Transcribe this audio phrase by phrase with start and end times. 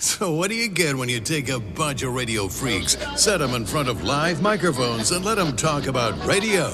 [0.00, 3.54] So, what do you get when you take a bunch of radio freaks, set them
[3.54, 6.72] in front of live microphones, and let them talk about radio?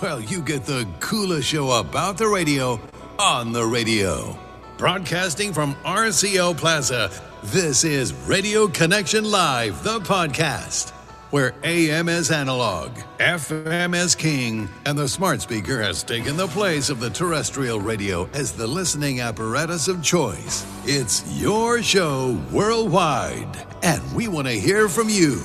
[0.00, 2.80] Well, you get the coolest show about the radio
[3.18, 4.38] on the radio.
[4.78, 7.10] Broadcasting from RCO Plaza,
[7.42, 10.92] this is Radio Connection Live, the podcast,
[11.30, 16.90] where AM is analog, FM is king, and the smart speaker has taken the place
[16.90, 20.66] of the terrestrial radio as the listening apparatus of choice.
[20.84, 25.40] It's your show worldwide, and we want to hear from you.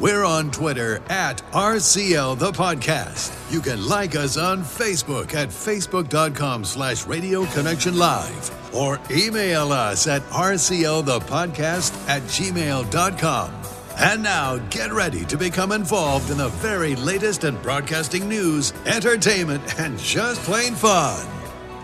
[0.00, 3.32] We're on Twitter at RCL the podcast.
[3.52, 10.06] You can like us on Facebook at facebook.com slash radio connection live or email us
[10.08, 13.73] at RCL the podcast at gmail.com.
[13.96, 19.62] And now get ready to become involved in the very latest in broadcasting news, entertainment,
[19.78, 21.24] and just plain fun.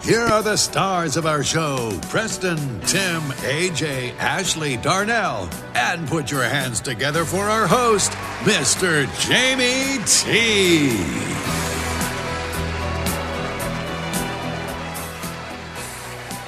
[0.03, 6.43] Here are the stars of our show Preston, Tim, AJ, Ashley, Darnell, and put your
[6.43, 9.07] hands together for our host, Mr.
[9.21, 10.97] Jamie T.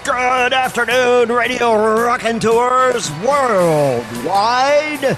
[0.03, 5.17] Good afternoon, Radio Rockin' Tours worldwide.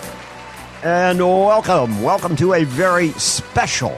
[0.84, 3.96] And welcome, welcome to a very special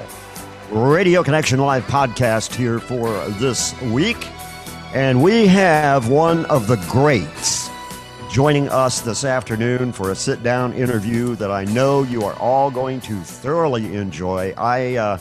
[0.71, 3.09] Radio Connection Live podcast here for
[3.41, 4.17] this week.
[4.95, 7.69] And we have one of the greats
[8.31, 12.71] joining us this afternoon for a sit down interview that I know you are all
[12.71, 14.55] going to thoroughly enjoy.
[14.57, 15.19] I, uh,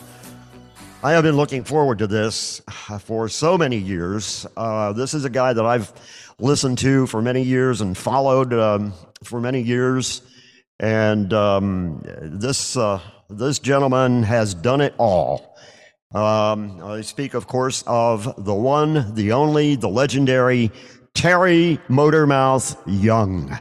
[1.02, 2.62] I have been looking forward to this
[3.00, 4.46] for so many years.
[4.56, 5.92] Uh, this is a guy that I've
[6.38, 10.22] listened to for many years and followed um, for many years.
[10.80, 15.56] And um, this, uh, this gentleman has done it all.
[16.14, 20.72] Um, I speak, of course, of the one, the only, the legendary
[21.14, 23.58] Terry Motormouth Young.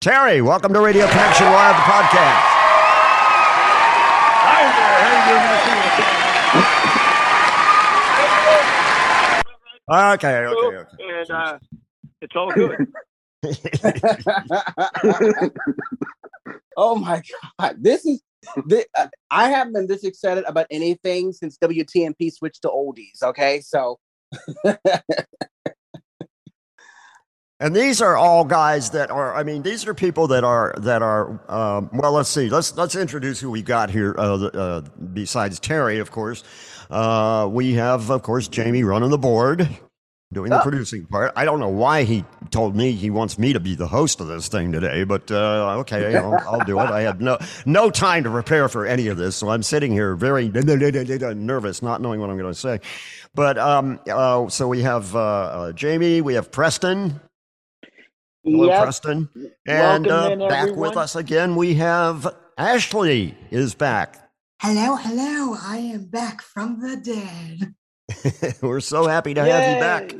[0.00, 2.44] Terry, welcome to Radio Connection Live, the podcast.
[4.44, 5.00] Hi there.
[5.00, 7.68] How you doing?
[9.90, 11.18] Okay, okay, okay.
[11.18, 11.58] And uh,
[12.20, 12.86] it's all good.
[16.78, 17.20] oh my
[17.58, 18.22] god this is
[18.66, 23.60] this, uh, i haven't been this excited about anything since wtmp switched to oldies okay
[23.60, 23.98] so
[27.60, 29.34] And these are all guys that are.
[29.34, 31.40] I mean, these are people that are that are.
[31.50, 32.48] Um, well, let's see.
[32.48, 34.14] Let's let's introduce who we got here.
[34.16, 34.80] Uh, uh,
[35.12, 36.44] besides Terry, of course,
[36.88, 39.68] uh, we have, of course, Jamie running the board,
[40.32, 40.62] doing the Oh.
[40.62, 41.32] producing part.
[41.36, 44.26] I don't know why he told me he wants me to be the host of
[44.26, 46.84] this thing today, but uh, okay, I'll, I'll do it.
[46.90, 50.14] I had no no time to prepare for any of this, so I'm sitting here
[50.16, 52.80] very nervous, not knowing what I'm going to say.
[53.34, 57.20] But um, uh, so we have uh, uh, Jamie, we have Preston.
[58.44, 58.82] Hello, Yep.
[58.82, 59.28] Preston.
[59.66, 64.30] And uh, in, back with us again, we have Ashley is back.
[64.60, 65.56] Hello, hello.
[65.60, 67.74] I am back from the dead.
[68.62, 70.14] We're so happy to have you back.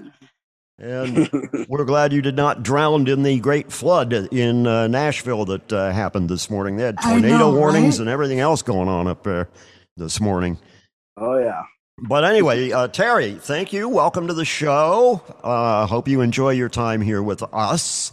[0.81, 5.73] And we're glad you did not drown in the great flood in uh, Nashville that
[5.73, 6.77] uh, happened this morning.
[6.77, 8.03] They had tornado know, warnings right?
[8.03, 9.49] and everything else going on up there
[9.97, 10.57] this morning.
[11.17, 11.63] oh yeah
[12.07, 13.89] But anyway, uh, Terry, thank you.
[13.89, 15.21] Welcome to the show.
[15.43, 18.13] Uh, hope you enjoy your time here with us.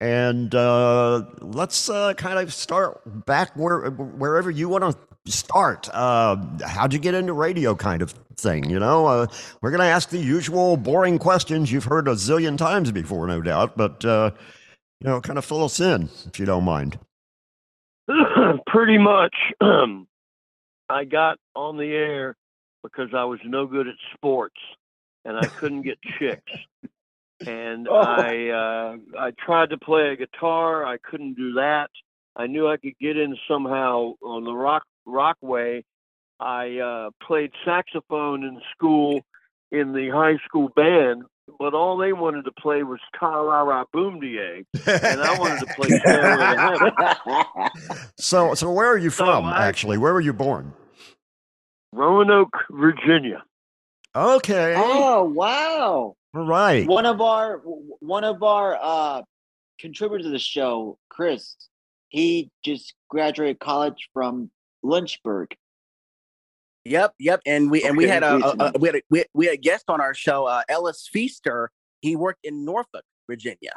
[0.00, 5.88] And uh, let's uh, kind of start back where wherever you want to start.
[5.92, 8.68] Uh, how'd you get into radio, kind of thing?
[8.68, 9.26] You know, uh,
[9.60, 13.40] we're going to ask the usual boring questions you've heard a zillion times before, no
[13.40, 13.76] doubt.
[13.76, 14.30] But uh,
[15.00, 16.98] you know, kind of fill us in if you don't mind.
[18.66, 19.34] Pretty much.
[20.88, 22.36] I got on the air
[22.82, 24.58] because I was no good at sports
[25.24, 26.52] and I couldn't get chicks.
[27.46, 27.96] And Oh.
[27.96, 30.84] I uh, I tried to play a guitar.
[30.84, 31.90] I couldn't do that.
[32.36, 35.84] I knew I could get in somehow on the rock rockway.
[36.40, 39.20] I uh, played saxophone in school
[39.70, 41.22] in the high school band,
[41.58, 45.60] but all they wanted to play was "Ta Ra Ra Boom Die," and I wanted
[45.60, 47.70] to play "Stairway to Heaven."
[48.18, 49.44] so, so where are you So from?
[49.46, 50.72] I- actually, where were you born?
[51.92, 53.44] Roanoke, Virginia.
[54.14, 56.14] Okay, Oh wow!
[56.34, 56.86] Right.
[56.86, 57.58] One of our
[58.00, 59.22] one of our uh,
[59.78, 61.54] contributors to the show, Chris,
[62.08, 64.50] he just graduated college from
[64.82, 65.54] Lynchburg.
[66.84, 69.46] yep yep and we and we had a, a, a we had a, we, we
[69.46, 71.70] had a guest on our show uh, ellis feaster
[72.00, 73.72] he worked in norfolk virginia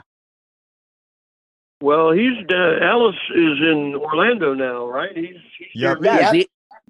[1.82, 5.16] Well, he's uh, Ellis is in Orlando now, right?
[5.16, 5.98] He's, he's Yep.
[5.98, 6.42] here yeah visiting.
[6.42, 6.48] Z,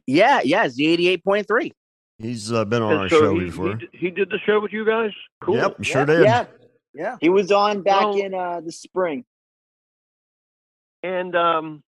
[0.07, 1.71] yeah yeah z88.3
[2.19, 3.77] He's uh, been on And our so show he, before.
[3.91, 5.11] He, he did the show with you guys.
[5.41, 5.57] Cool.
[5.57, 6.23] Yep, sure yeah, did.
[6.23, 6.45] Yeah,
[6.93, 9.25] yeah he was on back Well- in uh, the spring.
[11.03, 11.83] and um,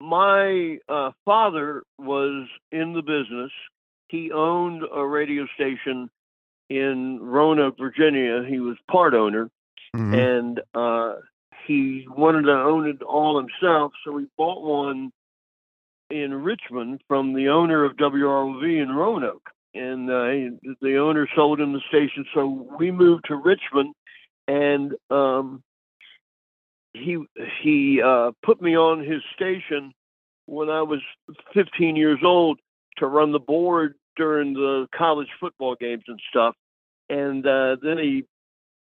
[0.00, 3.50] my uh, father was in the business.
[4.08, 6.08] He owned a radio station
[6.70, 8.44] in Roanoke, Virginia.
[8.46, 9.50] He was part owner,
[9.94, 10.14] Mhm.
[10.14, 11.16] and uh,
[11.66, 13.92] he wanted to own it all himself.
[14.04, 15.12] So he bought one
[16.10, 21.72] in Richmond from the owner of WROV in Roanoke, and uh, the owner sold him
[21.72, 22.24] the station.
[22.32, 22.46] So
[22.78, 23.94] we moved to Richmond,
[24.46, 25.62] and um,
[26.98, 27.18] he
[27.62, 29.92] he uh, put me on his station
[30.46, 31.00] when I was
[31.54, 32.58] 15 years old
[32.98, 36.56] to run the board during the college football games and stuff.
[37.08, 38.24] And uh, then he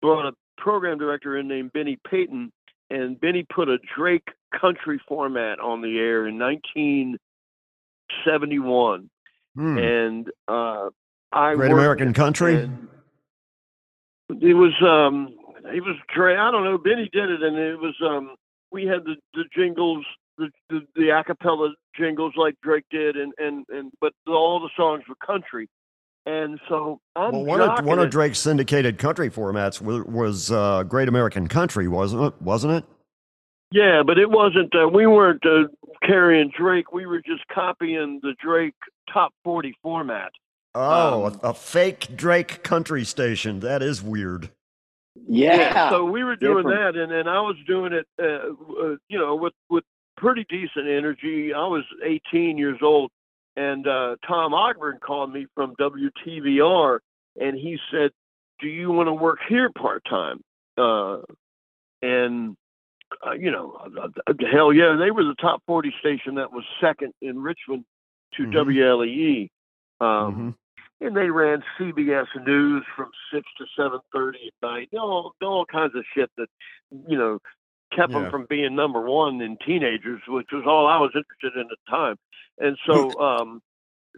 [0.02, 2.52] brought a program director in named Benny Payton,
[2.90, 4.30] and Benny put a Drake
[4.60, 9.10] country format on the air in 1971.
[9.56, 9.78] Hmm.
[9.78, 10.90] And uh,
[11.32, 12.70] I Great American Country.
[14.30, 15.37] it was um
[15.74, 18.36] it was Dre I don't know, Benny did it and it was um
[18.72, 20.06] we had the, the jingles
[20.38, 24.70] the, the the a cappella jingles like Drake did and, and, and but all the
[24.76, 25.68] songs were country.
[26.26, 28.10] And so I'm well, one of, one of.
[28.10, 32.42] Drake's syndicated country formats was, was uh, Great American Country, wasn't it?
[32.42, 32.84] Wasn't it?
[33.72, 34.76] Yeah, but it wasn't.
[34.76, 35.70] Uh, we weren't uh,
[36.06, 36.92] carrying Drake.
[36.92, 38.76] We were just copying the Drake
[39.12, 40.32] top forty format.
[40.76, 43.62] Oh, Um, a, a fake Drake country station.
[43.62, 44.50] That is weird.
[45.28, 45.90] Yeah.
[45.90, 46.96] So we were doing different.
[46.96, 48.50] that, and and I was doing it, uh,
[48.84, 49.84] uh, you know, with with
[50.16, 51.54] pretty decent energy.
[51.54, 53.12] I was 18 years old,
[53.56, 57.00] and uh, Tom Ogburn called me from WTVR,
[57.40, 58.12] and he said,
[58.60, 60.42] "Do you want to work here part time?"
[60.78, 61.20] Uh,
[62.02, 62.56] and
[63.26, 67.14] uh, you know, uh, hell yeah, they were the top 40 station that was second
[67.22, 67.86] in Richmond
[68.36, 68.54] to Mhm.
[68.54, 69.50] WLEE.
[70.00, 70.56] Um, Mhm.
[71.02, 74.90] And they ran CBS News from six to seven thirty at night.
[74.94, 76.48] All all kinds of shit that
[77.08, 77.40] you know
[77.96, 78.20] kept Yeah.
[78.20, 81.78] them from being number one in teenagers, which was all I was interested in at
[81.86, 82.16] the time.
[82.60, 83.62] And so um,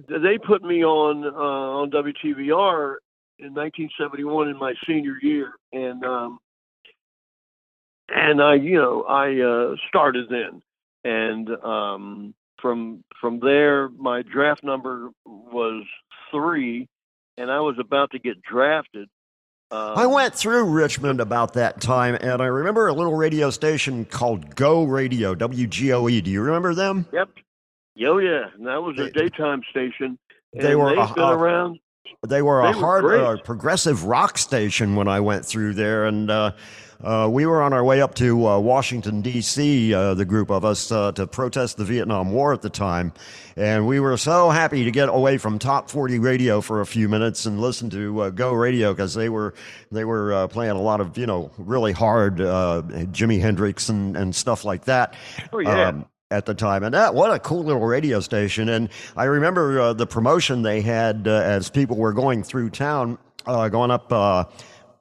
[0.08, 2.96] they put me on uh, on WTVR
[3.40, 6.40] in 1971 in my senior year, and um,
[8.10, 10.62] and I you know I uh, started then,
[11.04, 15.86] and um, from from there my draft number was
[16.32, 16.88] three,
[17.38, 19.08] and I was about to get drafted.
[19.72, 24.04] Um, I went through Richmond about that time, and I remember a little radio station
[24.06, 26.24] called Go Radio, WGOE.
[26.24, 27.06] Do you remember them?
[27.14, 27.30] Yep.
[28.08, 30.18] Oh yeah, and that was a daytime station.
[30.54, 31.80] they were they've a- been around.
[32.28, 36.06] They were a They were hard, uh, progressive rock station when I went through there,
[36.06, 36.52] and uh,
[37.04, 39.94] uh, we were on our way up to uh, Washington D.C.
[39.94, 43.14] Uh, the group of us uh, to protest the Vietnam War at the time,
[43.56, 47.08] and we were so happy to get away from Top 40 Radio for a few
[47.08, 49.54] minutes and listen to uh, Go Radio because they were
[49.92, 54.18] they were uh, playing a lot of you know really hard uh, Jimi Hendrix and,
[54.18, 55.14] and stuff like that
[55.54, 55.88] Oh yeah.
[55.90, 56.84] um, at the time.
[56.84, 58.70] And that, what a cool little radio station.
[58.70, 63.18] And I remember uh, the promotion they had uh, as people were going through town,
[63.46, 64.46] uh, going up uh,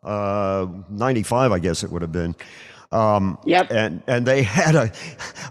[0.02, 2.34] uh, 95, I guess it would have been.
[2.90, 3.70] Um, Yep.
[3.70, 4.90] and and they had a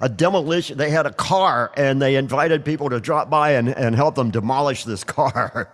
[0.02, 0.76] a demolition.
[0.80, 4.32] They had a car, and they invited people to drop by and, and help them
[4.32, 5.72] demolish this car.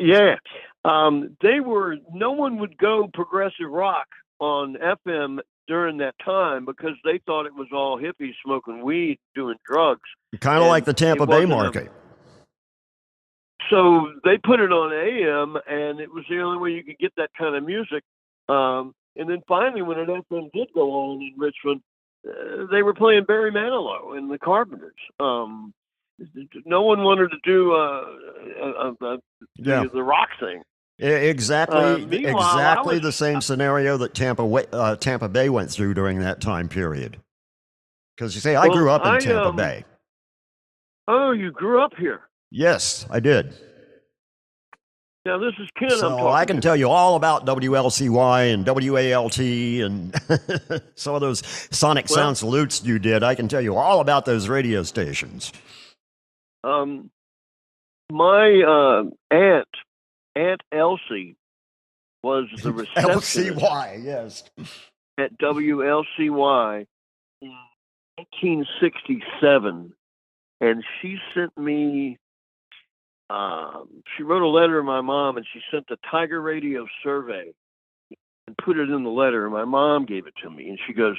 [0.00, 0.36] Yeah.
[0.84, 4.06] Um, they were, no one would go progressive rock
[4.40, 5.38] on FM
[5.68, 10.00] during that time because they thought it was all hippies smoking weed, doing drugs.
[10.40, 11.92] kind of like the Tampa Bay wasn't a- market.
[13.70, 17.12] So they put it on AM, and it was the only way you could get
[17.16, 18.02] that kind of music.
[18.48, 21.80] Um, and then finally, when an FM did go on in Richmond,
[22.28, 24.92] uh, they were playing Barry Manilow and the Carpenters.
[25.20, 25.72] Um,
[26.66, 28.04] no one wanted to do uh,
[29.56, 29.84] Yeah.
[29.84, 30.62] the, the rock thing.
[31.02, 36.20] Exactly, Uh, exactly was- the same scenario that Tampa uh, Tampa Bay went through during
[36.20, 37.18] that time period.
[38.16, 39.84] Because you say I Well, grew up in I, Tampa um, Bay.
[41.08, 42.20] Oh, you grew up here.
[42.50, 43.54] Yes, I did.
[45.24, 45.90] Now this is Ken.
[45.90, 50.14] So I can tell you all about WLCY and WALT and
[50.96, 53.22] some of those sonic Well- sound salutes you did.
[53.22, 55.52] I can tell you all about those radio stations.
[56.64, 57.10] Um,
[58.10, 59.68] my uh, aunt,
[60.34, 61.36] Aunt Elsie,
[62.22, 64.44] was the receptionist LCY, yes.
[65.18, 66.86] at WLCY
[67.40, 67.48] in
[68.16, 69.92] 1967,
[70.60, 72.18] and she sent me.
[73.30, 77.52] Um, she wrote a letter to my mom, and she sent the Tiger Radio survey
[78.46, 79.44] and put it in the letter.
[79.44, 81.16] And my mom gave it to me, and she goes,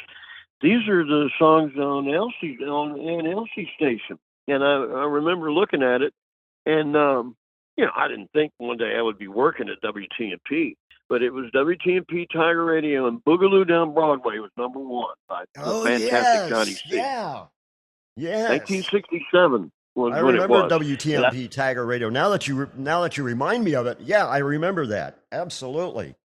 [0.62, 5.82] "These are the songs on Elsie on Aunt Elsie station." And I, I remember looking
[5.84, 6.14] at it,
[6.66, 7.36] and um,
[7.78, 10.76] you know, I didn't think one day I would be working at WTMP,
[11.10, 15.84] but it was WTMP Tiger Radio and Boogaloo Down Broadway was number one by Oh
[15.84, 16.82] fantastic yes, Johnny C.
[16.98, 17.46] yeah,
[18.16, 18.50] yes.
[18.50, 20.68] 1967 was I remember.
[20.70, 22.10] WTMP Tiger Radio.
[22.10, 25.20] Now that you re- now that you remind me of it, yeah, I remember that
[25.32, 26.16] absolutely.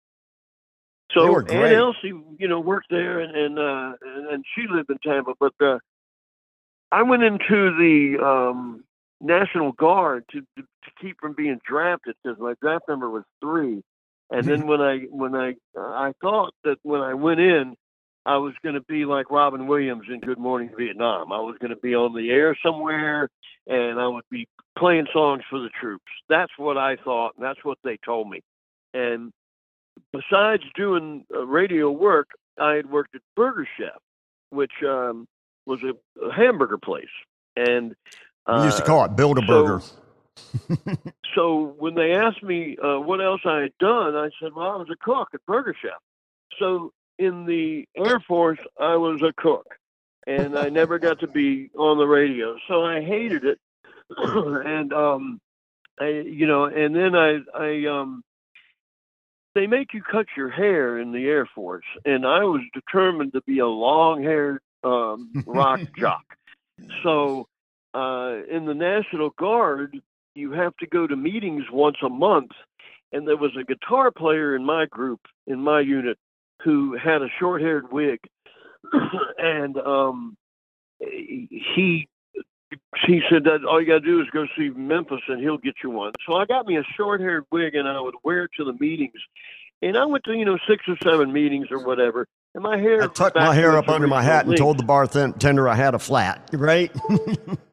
[1.12, 1.74] So They were Aunt.
[1.74, 5.32] Elsie, you know, worked there, and and, uh, and and she lived in Tampa.
[5.40, 5.78] But uh,
[6.92, 8.84] I went into the um,
[9.20, 13.82] National Guard to, to to keep from being drafted because my draft number was three.
[14.30, 17.74] And then when I when I I thought that when I went in,
[18.26, 21.32] I was going to be like Robin Williams in Good Morning Vietnam.
[21.32, 23.30] I was going to be on the air somewhere,
[23.66, 24.46] and I would be
[24.78, 26.04] playing songs for the troops.
[26.28, 28.42] That's what I thought, and that's what they told me.
[28.92, 29.32] And
[30.12, 33.98] besides doing uh, radio work, I had worked at Burger Chef,
[34.50, 35.26] which um,
[35.64, 37.06] was a, a hamburger place,
[37.56, 37.94] and
[38.48, 39.82] We used to uh, call it Build a so- Burger.
[41.34, 44.76] so when they asked me uh, what else I had done, I said, "Well, I
[44.76, 46.00] was a cook at Burger Chef."
[46.58, 49.74] So in the Air Force, I was a cook,
[50.26, 53.58] and I never got to be on the radio, so I hated it.
[54.16, 55.40] and um,
[56.00, 58.22] I, you know, and then I, I, um,
[59.54, 63.42] they make you cut your hair in the Air Force, and I was determined to
[63.42, 66.24] be a long-haired um, rock jock.
[67.02, 67.48] So
[67.94, 69.96] uh, in the National Guard,
[70.34, 72.50] you have to go to meetings once a month.
[73.12, 76.18] And there was a guitar player in my group, in my unit,
[76.62, 78.18] who had a short haired wig.
[79.38, 80.36] and um,
[81.00, 82.08] he
[83.06, 85.76] he said that all you got to do is go see Memphis and he'll get
[85.82, 86.12] you one.
[86.26, 88.74] So I got me a short haired wig and I would wear it to the
[88.74, 89.20] meetings.
[89.80, 92.26] And I went to, you know, six or seven meetings or whatever.
[92.54, 93.02] And my hair.
[93.02, 95.98] I tucked my hair up under my hat and told the bartender I had a
[95.98, 96.50] flat.
[96.52, 96.90] Right?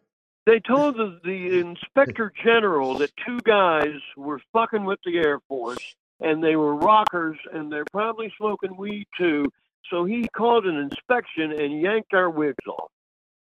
[0.46, 5.96] they told the, the inspector general that two guys were fucking with the Air Force
[6.20, 9.52] and they were rockers and they're probably smoking weed too.
[9.90, 12.92] So he called an inspection and yanked our wigs off.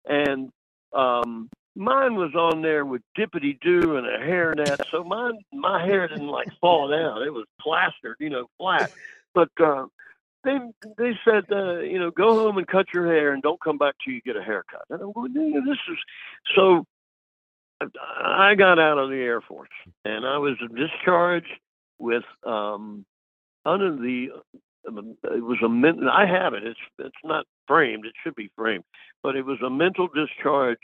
[0.06, 0.50] And
[0.94, 4.80] um, mine was on there with dippity doo and a hairnet.
[4.92, 7.24] So mine, my hair didn't like fall down.
[7.24, 8.92] It was plastered, you know, flat.
[9.34, 9.86] But uh,
[10.44, 10.58] they
[10.98, 13.96] they said, uh, you know, go home and cut your hair and don't come back
[14.04, 14.82] till you get a haircut.
[14.90, 15.98] And I'm going, this is
[16.56, 16.86] so.
[17.82, 19.68] I got out of the Air Force
[20.06, 21.48] and I was discharged
[22.00, 23.06] with um,
[23.66, 24.28] under the.
[24.86, 26.64] It was a men- I have it.
[26.66, 28.06] It's it's not framed.
[28.06, 28.84] It should be framed,
[29.22, 30.78] but it was a mental discharge,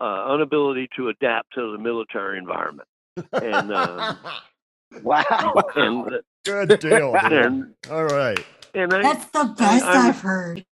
[0.00, 2.88] uh, inability to adapt to the military environment,
[3.32, 4.18] and um,
[5.02, 5.70] Wow.
[5.76, 7.14] and Good deal.
[7.22, 8.44] and All right.
[8.74, 10.64] And I, That's the best I- I've heard.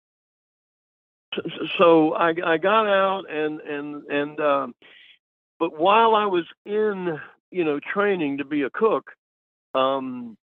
[1.79, 4.75] so I, I got out and and and um,
[5.59, 7.19] but while I was in
[7.50, 9.11] you know training to be a cook,
[9.75, 10.37] um,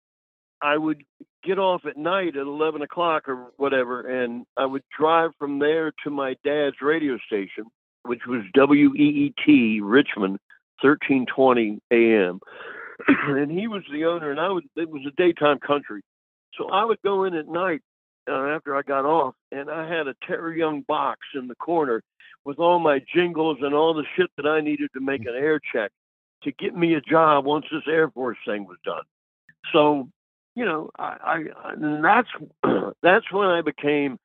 [0.61, 1.03] I would
[1.43, 5.91] get off at night at eleven o'clock or whatever, and I would drive from there
[6.03, 7.65] to my dad's radio station,
[8.03, 10.37] which was WEET Richmond,
[10.81, 12.39] thirteen twenty AM,
[13.07, 16.01] and he was the owner, and I would it was a daytime country,
[16.57, 17.81] so I would go in at night
[18.29, 22.01] uh, after I got off, and I had a Terry Young box in the corner
[22.45, 25.59] with all my jingles and all the shit that I needed to make an air
[25.73, 25.91] check
[26.43, 29.03] to get me a job once this Air Force thing was done.
[29.71, 30.09] So,
[30.55, 31.17] you know, I,
[31.63, 32.27] I and that's
[33.01, 34.17] that's when I became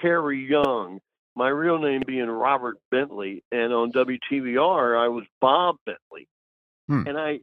[0.00, 1.00] Terry Young.
[1.34, 6.28] My real name being Robert Bentley, and on WTVR I was Bob Bentley,
[6.88, 7.06] Hmm.
[7.06, 7.40] and I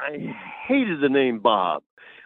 [0.00, 1.82] I hated the name Bob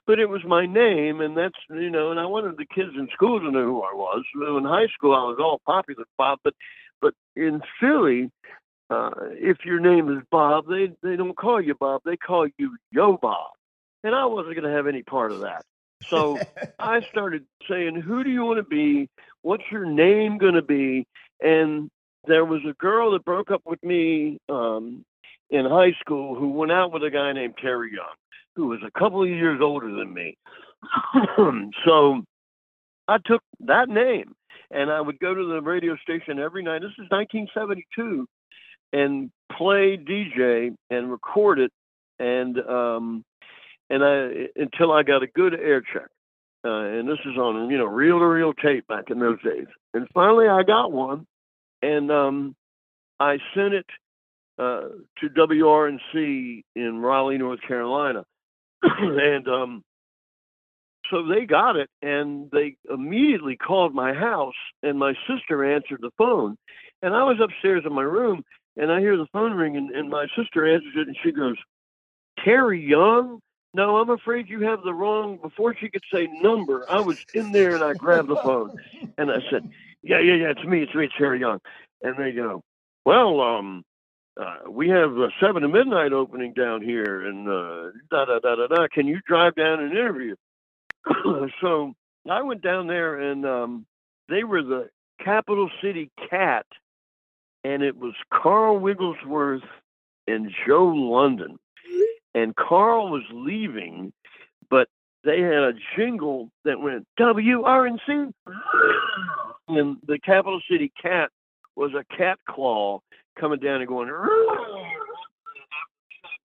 [0.07, 3.09] but it was my name, and that's you know, and I wanted the kids in
[3.13, 4.25] school to know who I was.
[4.35, 6.55] In high school, I was all popular Bob, but
[7.01, 8.31] but in Philly,
[8.91, 12.77] uh, if your name is Bob, they they don't call you Bob, they call you
[12.91, 13.53] Yo Bob,
[14.03, 15.65] and I wasn't going to have any part of that.
[16.09, 16.39] So
[16.79, 19.09] I started saying, "Who do you want to be?
[19.43, 21.07] What's your name going to be?"
[21.41, 21.91] And
[22.27, 25.05] there was a girl that broke up with me um,
[25.51, 28.15] in high school who went out with a guy named Terry Young
[28.57, 30.37] who was a couple of years older than me.
[31.85, 32.23] so
[33.09, 34.35] I took that name
[34.71, 36.81] and I would go to the radio station every night.
[36.81, 38.27] This is 1972
[38.93, 41.73] and play DJ and record it
[42.19, 43.25] and um
[43.91, 46.09] and I until I got a good air check.
[46.65, 49.67] Uh, and this is on you know reel to reel tape back in those days.
[49.93, 51.27] And finally I got one
[51.83, 52.57] and um
[53.21, 53.87] I sent it
[54.59, 58.25] uh, to WRNC in Raleigh, North Carolina.
[58.99, 59.83] and um,
[61.11, 66.11] so they got it, and they immediately called my house, and my sister answered the
[66.19, 66.57] phone.
[67.03, 68.45] And I was upstairs in my room,
[68.77, 71.57] and I hear the phone ring, and, and my sister answers it, and she goes,
[72.45, 73.41] Terry Young?
[73.75, 75.39] no, I'm afraid you have the wrong.
[75.43, 78.79] Before she could say number, I was in there and I grabbed the phone
[79.19, 79.69] and I said,
[80.03, 81.59] yeah, yeah, yeah, it's me, it's me, it's Terry Young.
[82.03, 82.63] And they go,
[83.05, 83.83] well, um,
[84.37, 88.57] uh, we have a seven to midnight opening down here, and uh, da da da
[88.57, 88.87] da da.
[88.93, 90.35] Can you drive down and interview?
[91.61, 91.95] so
[92.29, 93.87] I went down there, and um,
[94.29, 94.89] they were the
[95.23, 96.67] capital city cat,
[97.63, 99.63] and it was Carl Wigglesworth
[100.27, 101.59] and Joe London,
[102.35, 104.13] and Carl was leaving,
[104.69, 104.89] but
[105.23, 108.33] they had a jingle that went WRNC,
[109.69, 111.31] and the capital city cat
[111.77, 113.01] was a cat claw
[113.39, 114.11] coming down and going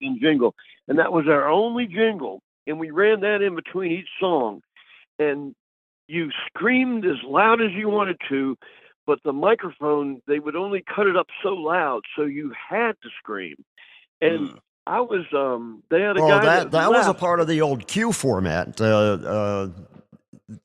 [0.01, 0.55] and jingle,
[0.87, 4.61] and that was our only jingle, and we ran that in between each song,
[5.17, 5.55] and
[6.07, 8.57] you screamed as loud as you wanted to,
[9.05, 13.09] but the microphone they would only cut it up so loud, so you had to
[13.19, 13.55] scream,
[14.21, 14.49] and.
[14.49, 14.59] Mm.
[14.87, 17.61] I was um they had a guy that that, that was a part of the
[17.61, 19.67] old Q format, uh, uh,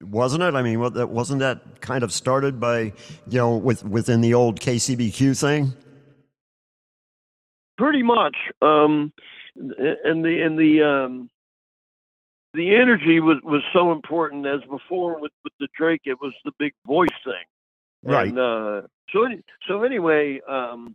[0.00, 0.54] wasn't it?
[0.54, 2.94] I mean, that- wasn't that kind of started by
[3.28, 5.74] you know with within the old KCBQ thing?
[7.76, 9.12] Pretty much um
[9.56, 11.30] and the and the um
[12.54, 16.52] the energy was was so important as before with with the drake it was the
[16.58, 17.34] big voice thing
[18.02, 18.28] Right.
[18.28, 19.26] and uh so
[19.66, 20.94] so anyway um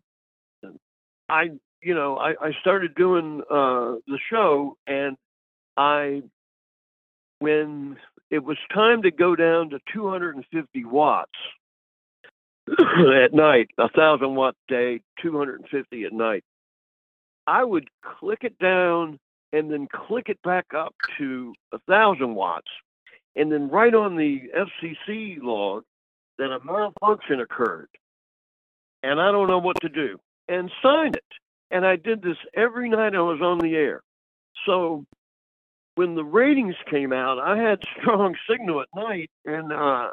[1.27, 1.49] i
[1.81, 5.17] you know i i started doing uh the show and
[5.77, 6.21] i
[7.39, 7.97] when
[8.29, 11.31] it was time to go down to 250 watts
[12.69, 16.43] at night a thousand watt day 250 at night
[17.49, 17.87] I would
[18.19, 19.17] click it down
[19.51, 22.69] and then click it back up to a thousand watts,
[23.35, 25.83] and then write on the FCC log
[26.37, 27.89] that a malfunction occurred,
[29.01, 31.23] and I don't know what to do, and sign it.
[31.71, 34.01] And I did this every night I was on the air.
[34.67, 35.05] So
[35.95, 40.09] when the ratings came out, I had strong signal at night, and uh,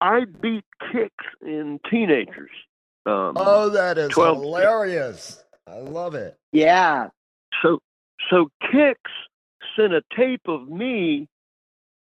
[0.00, 1.10] I beat Kix
[1.44, 2.50] in teenagers.
[3.06, 5.42] Um, Oh, that is 12 hilarious!
[5.66, 6.36] I love it.
[6.52, 7.08] Yeah.
[7.62, 7.78] So
[8.30, 8.96] so Kix
[9.76, 11.28] sent a tape of me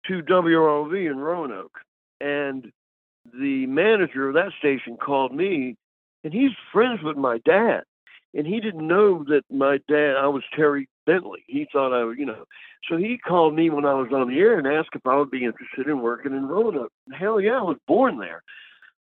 [0.06, 1.78] to WROV in Roanoke,
[2.20, 2.72] and
[3.32, 5.76] the manager of that station called me,
[6.24, 7.82] and he's friends with my dad,
[8.34, 11.44] and he didn't know that my dad I was Terry Bentley.
[11.46, 12.44] He thought I, was, you know,
[12.88, 15.30] so he called me when I was on the air and asked if I would
[15.30, 16.92] be interested in working in Roanoke.
[17.12, 18.42] Hell yeah, I was born there.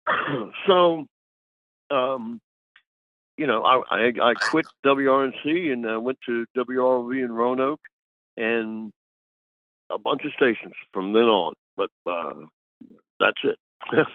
[0.66, 1.06] so,
[1.90, 2.40] um,
[3.36, 7.80] you know, I, I I quit WRNC and uh, went to WRV in Roanoke,
[8.36, 8.92] and
[9.90, 11.54] a bunch of stations from then on.
[11.76, 12.34] But uh,
[13.20, 13.58] that's it.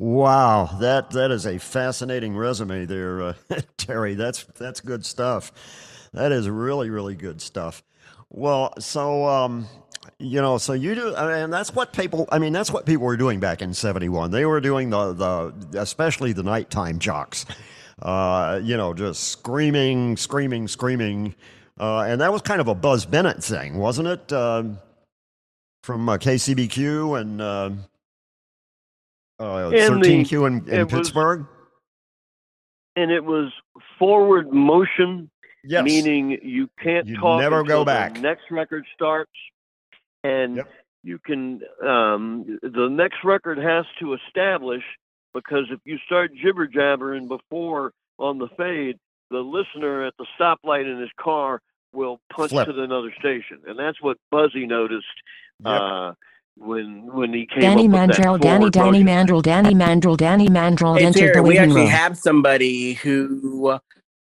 [0.00, 3.34] Wow, that that is a fascinating resume there, uh,
[3.76, 4.14] Terry.
[4.14, 5.50] That's that's good stuff.
[6.12, 7.82] That is really really good stuff.
[8.30, 9.66] Well, so um,
[10.20, 12.28] you know, so you do, and that's what people.
[12.30, 14.30] I mean, that's what people were doing back in '71.
[14.30, 17.44] They were doing the the especially the nighttime jocks.
[18.00, 21.34] Uh, you know, just screaming, screaming, screaming,
[21.80, 24.32] uh, and that was kind of a Buzz Bennett thing, wasn't it?
[24.32, 24.78] Um
[25.84, 27.40] from uh, KCBQ and.
[27.40, 27.70] Uh,
[29.40, 31.46] uh, 13Q in, in it was- Pittsburgh.
[32.96, 33.52] and it was
[33.98, 35.30] forward motion,
[35.64, 35.84] Yes.
[35.84, 38.20] meaning you can't You talk never go back.
[38.20, 39.30] next record starts,
[40.24, 40.68] and Yep.
[41.04, 44.82] you can um, the next record has to establish
[45.34, 48.98] because if you start jibber jabbering before on the fade,
[49.30, 51.60] the listener at the stoplight in his car
[51.92, 52.66] will punch Flip.
[52.66, 55.06] to another station, and that's what Buzzy noticed
[55.64, 55.80] Yep.
[55.80, 56.12] uh,
[56.56, 59.06] when when he came Danny up with that Mandrell, Danny, Danny motion.
[59.06, 61.90] Mandrell, Danny Mandrell, Danny Mandrell Hey, entered Terry, the we actually room.
[61.90, 63.78] have somebody who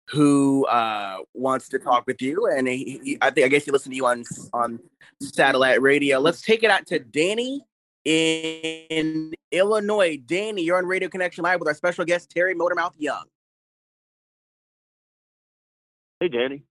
[0.10, 3.72] who uh, wants to talk with you, and he, he, I think I guess he
[3.72, 4.80] listened to you on on
[5.22, 6.20] satellite radio.
[6.20, 7.66] Let's take it out to Danny
[8.08, 10.18] in Illinois.
[10.18, 13.26] Danny, you're on Radio Connection Live with our special guest Terry Motormouth Young.
[16.22, 16.64] Hey, Danny.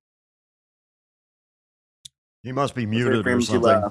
[2.42, 3.70] He must be muted or him to, something.
[3.70, 3.90] uh,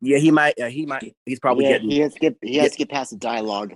[0.00, 0.58] yeah, he might.
[0.60, 1.14] Uh, he might.
[1.24, 1.90] He's probably yeah, getting.
[1.90, 2.70] he has to get he has Yeah.
[2.70, 3.74] to get past the dialogue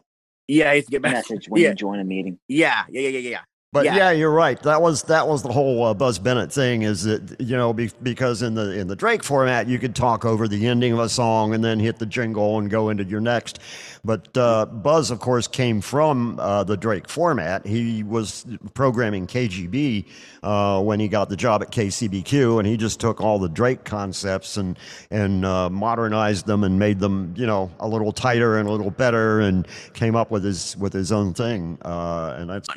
[0.48, 1.12] Yeah, he's get back.
[1.12, 2.38] message when Yeah, you join a meeting.
[2.48, 3.40] yeah, yeah, yeah, yeah, yeah.
[3.72, 3.96] But Yeah.
[3.96, 4.10] yeah.
[4.10, 4.62] you're right.
[4.64, 6.82] That was that was the whole uh, Buzz Bennett thing.
[6.82, 10.26] Is that you know be, because in the in the Drake format you could talk
[10.26, 13.20] over the ending of a song and then hit the jingle and go into your
[13.20, 13.60] next.
[14.04, 17.66] But uh, Buzz, of course, came from uh, the Drake format.
[17.66, 20.04] He was programming KGB
[20.42, 23.84] uh, when he got the job at KCBQ, and he just took all the Drake
[23.84, 24.78] concepts and
[25.10, 28.90] and uh, modernized them and made them you know a little tighter and a little
[28.90, 31.78] better, and came up with his with his own thing.
[31.82, 32.68] Uh, and that's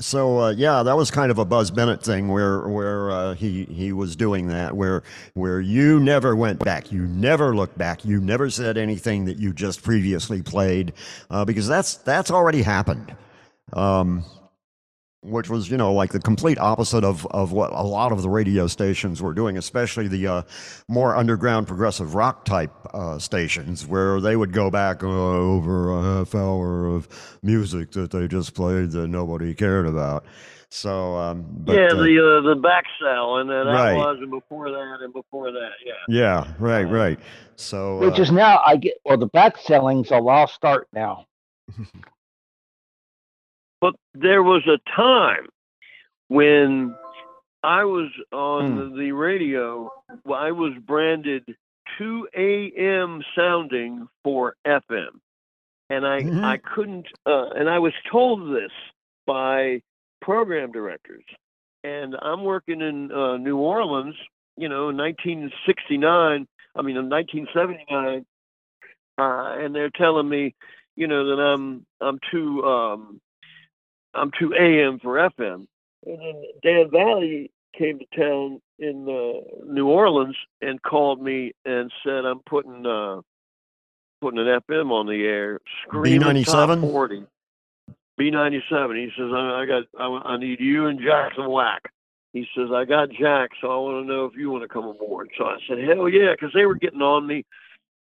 [0.00, 3.64] so uh, yeah, that was kind of a Buzz Bennett thing where where uh, he
[3.66, 5.02] he was doing that where
[5.34, 9.52] where you never went back, you never looked back, you never said anything that you
[9.52, 10.94] just previously played
[11.30, 13.14] uh, because that's that's already happened.
[13.72, 14.24] Um,
[15.22, 18.28] which was you know like the complete opposite of, of what a lot of the
[18.28, 20.42] radio stations were doing especially the uh,
[20.88, 26.02] more underground progressive rock type uh, stations where they would go back uh, over a
[26.02, 30.24] half hour of music that they just played that nobody cared about
[30.70, 33.90] so um, but, yeah, uh, the uh, the back sell, and then Right.
[33.90, 35.94] that was, and before that, and before that, yeah.
[36.08, 37.18] yeah right right
[37.60, 41.26] so Which uh, is now, I get, well, the back selling's a lost art now.
[43.80, 45.48] But there was a time
[46.28, 46.94] when
[47.62, 48.98] I was on Hmm.
[48.98, 49.90] the radio.
[50.30, 51.56] I was branded
[51.98, 53.22] 2 a.m.
[53.34, 55.20] sounding for FM,
[55.90, 56.44] and I Mhm.
[56.44, 57.08] I couldn't.
[57.26, 58.72] Uh, and I was told this
[59.26, 59.82] by
[60.20, 61.24] program directors.
[61.82, 64.16] And I'm working in uh, New Orleans.
[64.56, 66.46] You know, in 1969.
[66.76, 68.26] I mean, in 1979.
[69.18, 70.54] Uh, and they're telling me,
[70.96, 73.20] you know, that I'm I'm too um,
[74.14, 75.66] I'm too AM for FM.
[76.06, 81.92] And then Dan Vallie came to town in uh, New Orleans and called me and
[82.04, 83.20] said I'm putting uh,
[84.20, 85.60] putting an FM on the air.
[85.86, 86.80] Screaming top B97?
[86.80, 87.24] forty.
[88.18, 88.96] B97.
[88.96, 91.82] He says I, I got I, I need you and Jackson Whack.
[92.32, 94.86] He says I got Jack, so I want to know if you want to come
[94.86, 95.30] aboard.
[95.36, 97.44] So I said hell yeah, because they were getting on me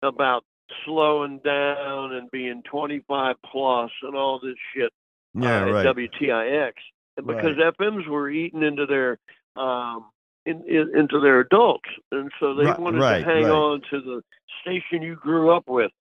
[0.01, 0.43] about
[0.85, 4.93] slowing down and being 25 plus and all this shit
[5.33, 6.71] yeah uh, right at WTIX,
[7.17, 9.17] because FMs were eating into their
[9.55, 10.05] um,
[10.45, 13.51] in, in, into their adults, and so they Right, wanted right, to hang right.
[13.51, 14.21] on to the
[14.61, 15.91] station you grew up with.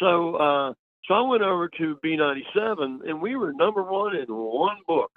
[0.00, 0.72] So uh,
[1.06, 5.10] so I went over to B97, and we were number one in one book,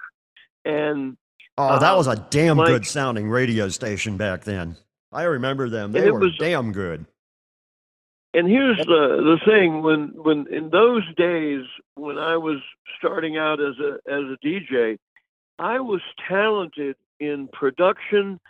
[0.64, 1.16] and
[1.56, 4.76] oh that uh, was a damn like- good sounding radio station back then.
[5.12, 5.92] I remember them.
[5.92, 7.06] They were was- damn good
[8.34, 12.58] And here's the the thing when when in those days when I was
[12.98, 14.98] starting out as a as a DJ,
[15.60, 18.40] I was talented in production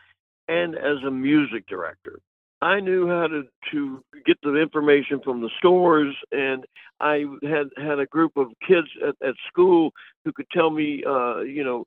[0.49, 2.19] and as a music director.
[2.63, 6.65] I knew how to to get the information from the stores and
[7.01, 9.93] I had had a group of kids at, at school
[10.25, 11.87] who could tell me uh you know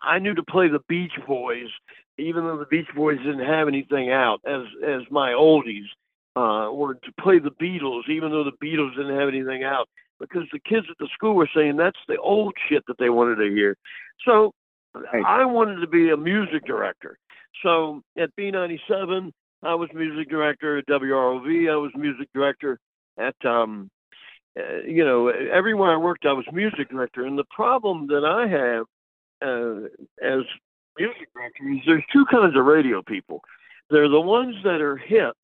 [0.00, 1.70] I knew to play the Beach Boys
[2.18, 5.88] even though the Beach Boys didn't have anything out as as my oldies
[6.36, 9.88] uh, or to play the Beatles, even though the Beatles didn't have anything out,
[10.20, 13.36] because the kids at the school were saying that's the old shit that they wanted
[13.36, 13.76] to hear.
[14.24, 14.52] So
[14.94, 15.24] Right.
[15.24, 17.18] I wanted to be a music director.
[17.62, 20.78] So at B97, I was music director.
[20.78, 22.78] At WROV, I was music director.
[23.18, 23.90] At um,
[24.58, 27.24] uh, you know, everywhere I worked, I was music director.
[27.24, 28.84] And the problem that I have
[29.40, 29.86] uh,
[30.22, 30.44] as
[30.98, 33.40] music director is there's two kinds of radio people.
[33.88, 35.36] They're the ones that are hip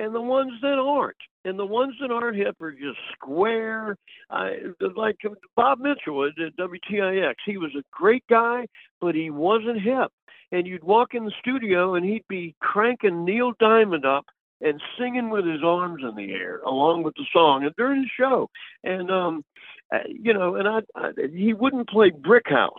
[0.00, 1.16] and the ones that aren't.
[1.44, 3.96] And the ones that aren't hip are just square.
[4.30, 4.56] I
[4.96, 5.16] like
[5.56, 7.34] Bob Mitchell at at WTIX.
[7.44, 8.66] He was a great guy,
[9.00, 10.10] but he wasn't hip.
[10.52, 14.26] And you'd walk in the studio and he'd be cranking Neil Diamond up
[14.60, 18.08] and singing with his arms in the air along with the song and during the
[18.18, 18.50] show.
[18.84, 19.44] And um,
[19.92, 22.74] uh, you know, and I, I he wouldn't play Brick House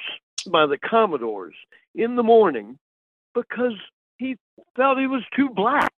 [0.47, 1.55] by the Commodores
[1.95, 2.77] in the morning
[3.33, 3.73] because
[4.17, 4.37] he
[4.75, 5.93] felt he was too black.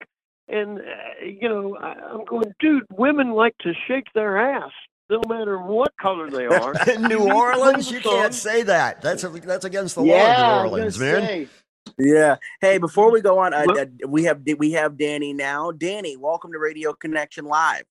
[0.50, 2.84] And uh, you know, I, I'm going, dude.
[2.92, 4.72] Women like to shake their ass,
[5.10, 6.74] no matter what color they are.
[6.90, 9.02] in New You need to play Orleans, you can't say that.
[9.02, 11.22] That's a, that's against the yeah, law I in New Orleans, man.
[11.22, 11.48] say.
[11.98, 12.38] Yeah.
[12.60, 15.72] Hey, before we go on, uh, Well- uh, we have we have Danny now.
[15.72, 17.84] Danny, welcome to Radio Connection Live.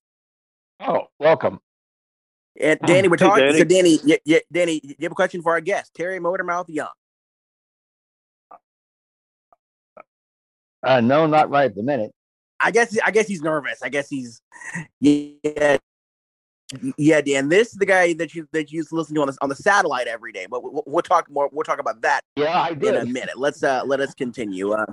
[0.79, 1.59] Oh, welcome.
[2.61, 3.45] And Danny, we're Hey, talking.
[3.45, 3.57] Danny.
[3.59, 6.87] So, Danny, y- y- Danny, you have a question for our guest, Terry Motormouth Young.
[10.83, 12.11] Uh, no, not right at the minute.
[12.63, 13.81] I guess I guess he's nervous.
[13.83, 14.41] I guess he's
[14.99, 15.77] yeah.
[16.97, 17.49] Yeah, Dan.
[17.49, 19.49] This is the guy that you that you used to listen to on the on
[19.49, 20.47] the satellite every day.
[20.49, 21.47] But we'll, we'll talk more.
[21.51, 22.95] We'll talk about that Yeah, I did.
[22.95, 23.37] in a minute.
[23.37, 24.71] Let's uh let us continue.
[24.71, 24.85] Uh,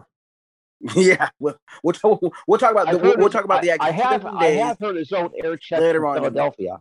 [0.97, 3.63] yeah, we'll we'll, talk- we'll talk about the, I've we'll, heard we'll his- talk about
[3.63, 4.23] the I, I have.
[4.23, 6.79] 15 I have heard his own air check later on in Philadelphia.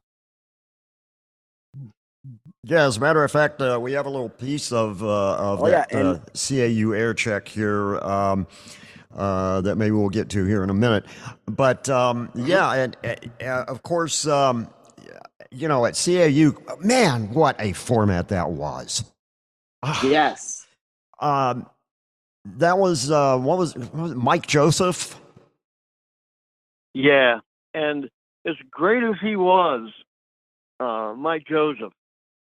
[2.63, 5.61] Yeah, as a matter of fact, uh, we have a little piece of uh, of
[5.63, 8.47] Oh, yeah, that uh, CAU air check here um,
[9.15, 11.05] uh, that maybe we'll get to here in a minute.
[11.45, 14.69] But um, yeah, and uh, uh, of course, um,
[15.51, 19.03] you know, at CAU, man, what a format that was.
[19.83, 20.65] Ah, Yes.
[21.21, 21.65] Um,
[22.45, 25.19] that was uh, what was, what was it, Mike Joseph?
[26.93, 27.39] Yeah,
[27.73, 28.09] and
[28.47, 29.91] as great as he was,
[30.79, 31.93] uh, Mike Joseph,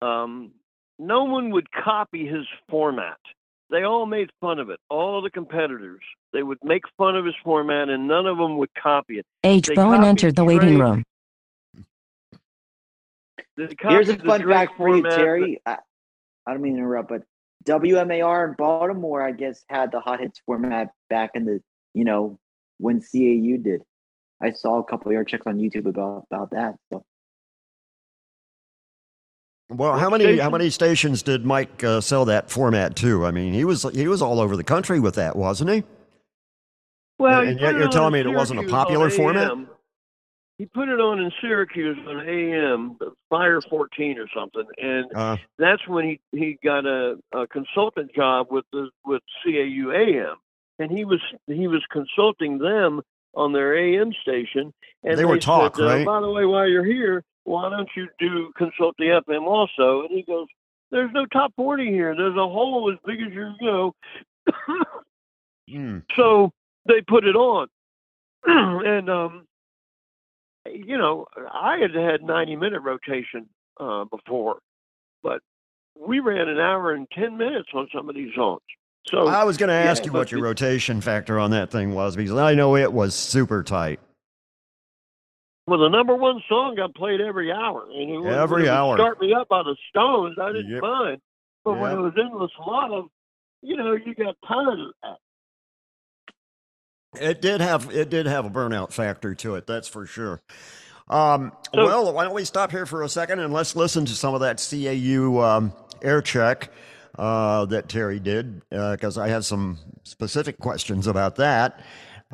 [0.01, 0.51] um,
[0.99, 3.17] no one would copy his format.
[3.69, 4.79] They all made fun of it.
[4.89, 8.73] All the competitors, they would make fun of his format, and none of them would
[8.73, 9.25] copy it.
[9.43, 9.67] H.
[9.67, 10.85] They Bowen entered the waiting Trey.
[10.85, 11.03] room.
[13.81, 15.61] Here's a fun fact for you, format, Terry.
[15.65, 15.77] I,
[16.45, 17.23] I don't mean to interrupt, but
[17.65, 21.61] WMAR in Baltimore, I guess, had the hot hits format back in the,
[21.93, 22.39] you know,
[22.77, 23.81] when CAU did.
[24.41, 26.75] I saw a couple of your checks on YouTube about about that.
[26.93, 27.03] So
[29.69, 33.25] Well, how many how many stations did Mike uh, sell that format to?
[33.25, 35.83] I mean, he was he was all over the country with that, wasn't he?
[37.19, 39.51] Well, And he yet you're telling in me it wasn't a popular format?
[40.57, 42.97] He put it on in Syracuse on AM,
[43.29, 48.47] Fire 14 or something, and Uh, that's when he he got a, a consultant job
[48.49, 50.37] with the with CAU AM,
[50.79, 53.01] and he was he was consulting them
[53.35, 56.05] on their AM station, and They were talk, said, uh, right?
[56.05, 60.01] By the way, while you're here, why don't you do consult the FM also?
[60.01, 60.47] And he goes,
[60.91, 62.13] "There's no top 40 here.
[62.13, 63.95] There's a hole as big as your you know."
[65.69, 65.99] hmm.
[66.17, 66.51] So
[66.85, 67.67] they put it on,
[68.45, 69.47] and um,
[70.65, 73.47] you know, I had had ninety minute rotation
[73.79, 74.59] uh, before,
[75.23, 75.41] but
[75.97, 78.61] we ran an hour and ten minutes on some of these songs.
[79.07, 81.95] So I was going to ask yeah, you what your rotation factor on that thing
[81.95, 84.01] was because I know it was super tight.
[85.67, 88.95] Well, the number one song got played every hour, and it, was- Every it hour.
[88.97, 90.37] Start me up by the Stones.
[90.41, 90.81] I didn't Yep.
[90.81, 91.21] mind,
[91.63, 93.05] but when it was endless love,
[93.61, 95.17] you know, you got tired of that.
[97.21, 100.41] It did have it did have a burnout factor to it, that's for sure.
[101.09, 104.13] Um, So- well, why don't we stop here for a second and let's listen to
[104.13, 106.69] some of that CAU um, air check
[107.17, 111.79] uh, that Terry did because I have some specific questions about that.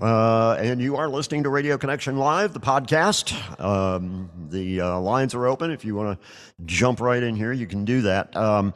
[0.02, 3.34] Uh, and you are listening to Radio Connection Live, the podcast.
[3.62, 5.70] Um, the uh, lines are open.
[5.70, 6.28] If you want to
[6.66, 8.36] jump right in here, you can do that.
[8.36, 8.74] Um,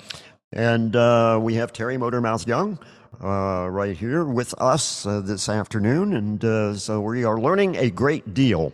[0.51, 2.77] and uh, we have Terry Motormouth Young
[3.23, 6.13] uh, right here with us uh, this afternoon.
[6.13, 8.71] And uh, so we are learning a great deal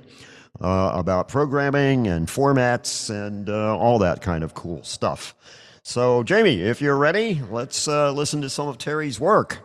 [0.59, 5.35] about programming and formats and all that kind of cool stuff.
[5.81, 9.59] So, Jamie, if you're ready, let's listen to some of Terry's work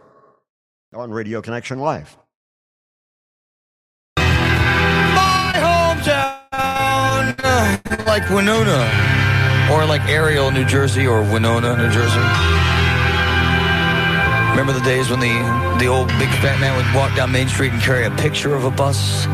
[0.92, 2.17] on Radio Connection Live.
[7.38, 8.90] Hometown, like Winona,
[9.72, 12.18] or like Ariel, New Jersey, or Winona, New Jersey.
[14.50, 17.72] Remember the days when the the old big fat man would walk down Main Street
[17.72, 19.26] and carry a picture of a bus?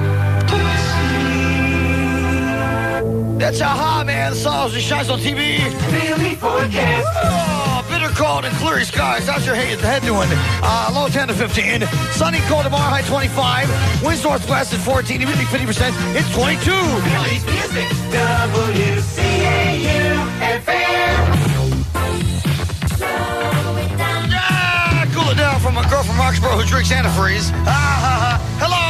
[3.38, 4.33] That's aha, man.
[4.33, 5.59] The songs that shines on TV.
[5.90, 7.07] Daily forecast.
[7.23, 7.74] Oh,
[8.14, 9.29] cold and clear skies.
[9.29, 10.29] How's your head, head doing?
[10.62, 11.87] Uh, low 10 to 15.
[12.12, 14.05] Sunny, cold tomorrow, high 25.
[14.05, 15.20] Winds northwest at 14.
[15.20, 15.92] Humidity 50%.
[16.14, 16.70] It's 22.
[24.31, 27.50] Yeah, cool it down from a girl from Roxborough who drinks antifreeze.
[27.66, 28.40] Ah, ha, ha.
[28.61, 28.84] Hello.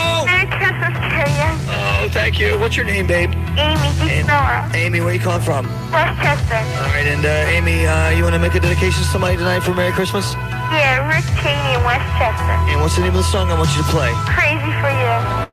[2.34, 2.58] Thank you.
[2.58, 3.30] What's your name, babe?
[3.56, 4.68] Amy, just Nora.
[4.74, 5.66] Amy, where you calling from?
[5.92, 6.56] Westchester.
[6.82, 9.60] All right, and uh, Amy, uh, you want to make a dedication to somebody tonight
[9.60, 10.34] for Merry Christmas?
[10.34, 12.54] Yeah, Rick Cheney in Westchester.
[12.72, 14.10] And what's the name of the song I want you to play?
[14.26, 15.43] Crazy for you.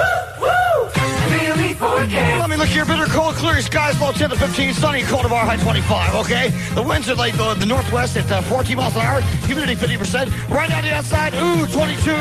[2.38, 2.85] Let me look here.
[2.85, 4.74] Bitter cold, clear skies, low 10 to 15.
[4.74, 6.14] Sunny, cold tomorrow, high 25.
[6.27, 6.48] Okay.
[6.74, 9.20] The winds are like uh, the northwest at uh, 14 miles an hour.
[9.46, 10.48] Humidity 50%.
[10.48, 11.35] Right on the outside.
[11.35, 12.12] Ooh, 22.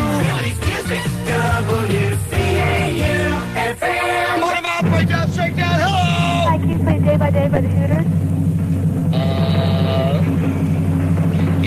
[4.39, 5.80] Bottom out, break down, shake down.
[5.80, 6.53] Hello.
[6.53, 8.46] I can play Day by Day by the Hooters.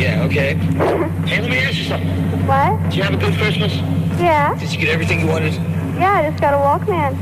[0.01, 0.25] Yeah.
[0.25, 0.55] Okay.
[1.31, 2.09] Hey, let me ask you something.
[2.47, 2.83] What?
[2.85, 3.73] Did you have a good Christmas?
[4.19, 4.57] Yeah.
[4.59, 5.53] Did you get everything you wanted?
[6.01, 7.15] Yeah, I just got a Walkman.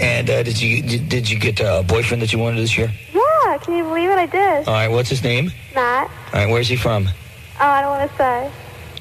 [0.00, 2.90] And uh, did you did, did you get a boyfriend that you wanted this year?
[3.14, 4.18] Yeah, can you believe it?
[4.18, 4.66] I did.
[4.66, 4.88] All right.
[4.88, 5.52] What's his name?
[5.76, 6.10] Matt.
[6.32, 6.50] All right.
[6.50, 7.06] Where's he from?
[7.60, 8.50] Oh, I don't want to say.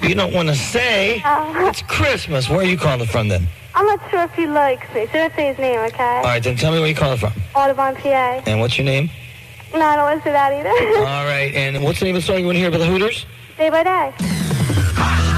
[0.07, 1.21] You don't want to say.
[1.23, 2.49] Uh, It's Christmas.
[2.49, 3.47] Where are you calling from then?
[3.73, 6.17] I'm not sure if he likes me, so don't say his name, okay?
[6.17, 7.31] All right, then tell me where you're calling from.
[7.55, 8.41] Audubon, PA.
[8.45, 9.09] And what's your name?
[9.73, 10.69] No, I don't want to say that either.
[10.99, 12.87] All right, and what's the name of the song you want to hear about the
[12.87, 13.25] Hooters?
[13.57, 14.13] day by day.
[14.97, 15.31] Ah,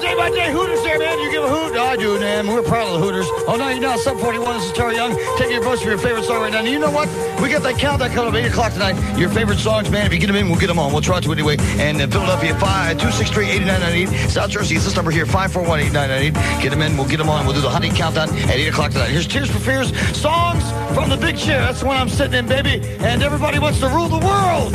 [0.00, 1.18] day by day Hooters there, man.
[1.18, 1.76] You give a hoot?
[1.76, 2.46] I do, man.
[2.46, 3.26] We're proud of the Hooters.
[3.46, 3.98] Oh, no, you're not.
[3.98, 5.16] Sub 41, this is Terry Young.
[5.36, 6.60] Take your votes for your favorite song right now.
[6.60, 7.08] And you know what?
[7.40, 9.18] We got that countdown coming up 8 o'clock tonight.
[9.18, 10.06] Your favorite songs, man.
[10.06, 10.92] If you get them in, we'll get them on.
[10.92, 11.56] We'll try to anyway.
[11.78, 14.28] And uh, Philadelphia, 5, 263-8998.
[14.28, 16.62] South Jersey is this number here, 541-8998.
[16.62, 17.44] Get them in, we'll get them on.
[17.46, 19.10] We'll do the honey countdown at 8 o'clock tonight.
[19.10, 20.62] Here's Tears for Fears, songs
[20.94, 21.60] from the big chair.
[21.60, 22.80] That's the one I'm sitting in, baby.
[22.98, 24.74] And everybody wants to rule the world.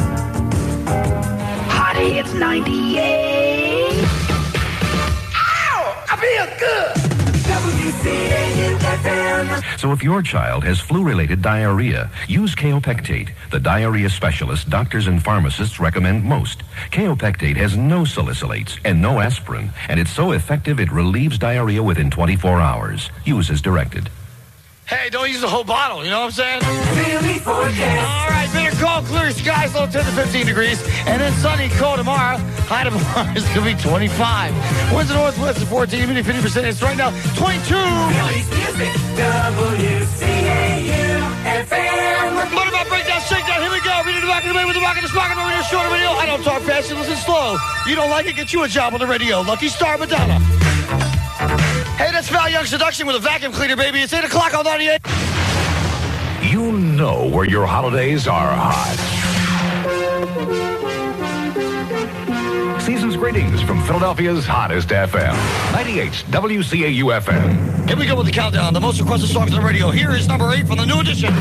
[1.70, 3.63] Hot it's 98.
[6.24, 7.04] Feel good.
[9.78, 15.82] So if your child has flu-related diarrhea, use Kaopectate, the diarrhea specialist doctors and pharmacists
[15.82, 16.64] recommend most.
[16.92, 22.10] Kaopectate has no salicylates and no aspirin, and it's so effective it relieves diarrhea within
[22.10, 23.10] 24 hours.
[23.26, 24.10] Use as directed.
[24.88, 26.60] Hey, don't use the whole bottle, you know what I'm saying?
[27.00, 27.40] Really.
[27.48, 31.98] All right, better call clear skies, low 10 to 15 degrees, and then sunny, cold
[31.98, 32.38] tomorrow.
[32.68, 34.12] High tomorrow is going to be 25.
[34.94, 36.64] Winds in the northwest is 14, humidity 50%.
[36.68, 37.64] It's right now 22.
[37.80, 40.34] Philly's music, WCAU-FM.
[42.52, 43.64] What about breakdown, shakedown?
[43.64, 44.04] Here we go.
[44.04, 45.64] Read the back of the way with the rock and the spark of the radio,
[45.64, 46.12] short radio.
[46.12, 47.56] I don't talk fast, you listen slow.
[47.88, 49.40] You don't like it, get you a job on the radio.
[49.42, 50.44] Lucky Star Madonna.
[51.98, 54.00] Hey, that's Val Young Seduction with a vacuum cleaner, baby.
[54.02, 55.00] It's 8 o'clock on 98.
[56.42, 58.98] You know where your holidays are hot.
[62.82, 65.34] Season's greetings from Philadelphia's hottest FM,
[65.72, 67.88] 98 WCAU FM.
[67.88, 68.74] Here we go with the countdown.
[68.74, 69.92] The most requested songs on the radio.
[69.92, 71.32] Here is number 8 from the new edition.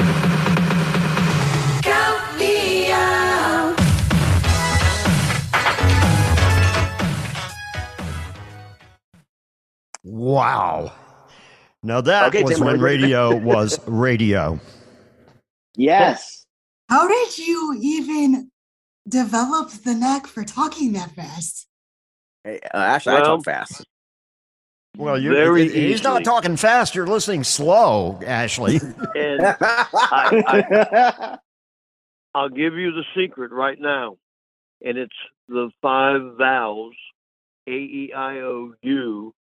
[10.05, 10.93] Wow.
[11.83, 14.59] Now that Okay, was Tim, when radio was radio.
[15.77, 16.45] Yes.
[16.89, 18.51] How did you even
[19.09, 21.67] develop the knack for talking that fast?
[22.45, 23.85] Hey, uh, actually, I talk fast.
[24.97, 26.95] Well, you're, Very he's not talking fast.
[26.95, 28.79] You're listening slow, Ashley.
[29.15, 31.39] And I, I,
[32.35, 34.17] I'll give you the secret right now,
[34.85, 35.15] and it's
[35.49, 36.95] the five vowels:
[37.67, 39.35] A, E, I, O, U,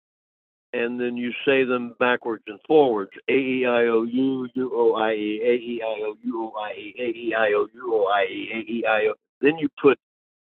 [0.73, 4.93] and then you say them backwards and forwards: A, E, I, O, U, U, O,
[4.95, 7.93] I, E, A, E, I, O, U, O, I, E, A, E, I, O, U,
[7.93, 9.13] O, I, E, A, E, I, O.
[9.41, 9.97] Then you put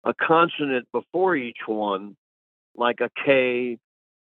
[0.04, 2.16] a consonant before each one,
[2.76, 3.78] like a K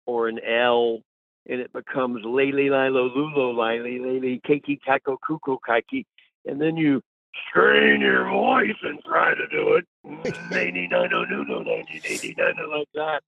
[0.07, 1.01] or an L,
[1.49, 6.05] and it becomes Lele Lilo Lulo Lile Lele Keiki Kako Kuko Kaiki.
[6.47, 7.03] And then you
[7.49, 9.87] strain your voice and try to do it.
[10.51, 13.23] 99 Nuno 1989 like that.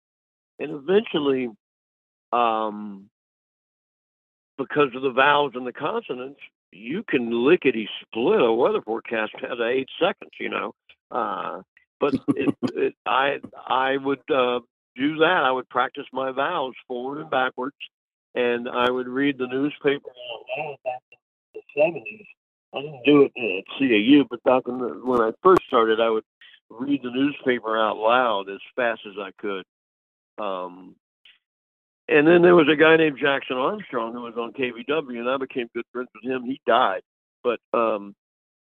[0.58, 1.48] And eventually,
[2.32, 3.08] um,
[4.58, 6.40] because of the vowels and the consonants,
[6.70, 10.74] you can lickety split a weather forecast out of eight seconds, you know.
[11.10, 11.62] Uh,
[12.00, 14.60] but it, it, I I would uh,
[14.96, 15.42] do that.
[15.44, 17.76] I would practice my vowels forward and backwards,
[18.34, 22.26] and I would read the newspaper out loud back in the seventies.
[22.74, 26.08] I didn't do it at CAU, but back in the, when I first started, I
[26.08, 26.24] would
[26.70, 29.64] read the newspaper out loud as fast as I could.
[30.38, 30.96] Um,
[32.08, 35.36] and then there was a guy named Jackson Armstrong who was on KVW, and I
[35.38, 36.44] became good friends with him.
[36.44, 37.02] He died,
[37.44, 38.14] but um,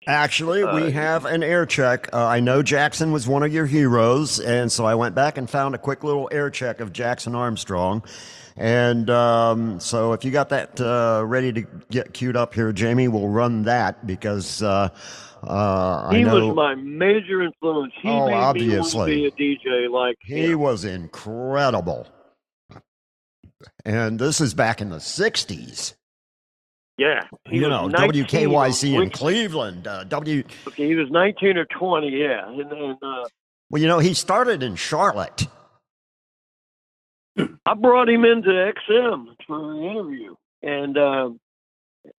[0.06, 2.08] Actually, Uh, we have an air check.
[2.12, 5.48] Uh, I know Jackson was one of your heroes, and so I went back and
[5.48, 8.02] found a quick little air check of Jackson Armstrong.
[8.56, 13.06] And um, so, if you got that uh, ready to get queued up here, Jamie,
[13.08, 14.88] we'll run that because uh,
[15.46, 17.92] uh, I he know was my major influence.
[18.02, 19.14] He Oh, made obviously.
[19.16, 20.58] me want to be a DJ like he him.
[20.58, 22.06] was incredible.
[23.84, 25.94] And this is back in the '60s.
[26.98, 29.86] Yeah, you know, 19 WKYC in Cleveland.
[29.86, 30.44] Uh, W.
[30.68, 32.46] Okay, he was 19 or 20, yeah.
[32.46, 33.24] And then uh,
[33.70, 35.46] Well, you know, he started in Charlotte.
[37.38, 40.34] I brought him into XM for an interview.
[40.62, 41.30] And uh,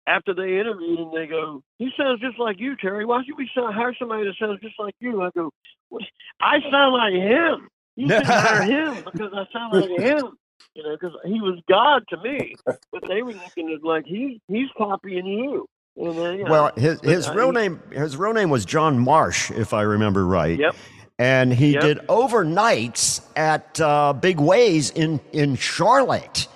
[0.07, 3.05] after they interviewed him, they go, He sounds just like you, Terry.
[3.05, 5.23] Why should we hire somebody that sounds just like you?
[5.23, 5.51] I go,
[5.91, 6.03] what?
[6.41, 7.69] I sound like him.
[7.95, 10.33] You should hire him because I sound like him.
[10.75, 12.55] You know, because he was God to me.
[12.67, 15.69] But they were looking at like, he, he's copying you.
[15.97, 19.75] And, you know, Well, his his real name his real name was John Marsh, if
[19.75, 20.59] I remember right.
[20.59, 20.75] Yep.
[21.19, 21.83] And he Yep.
[21.83, 26.49] did overnights at uh, Big WAYS in in Charlotte,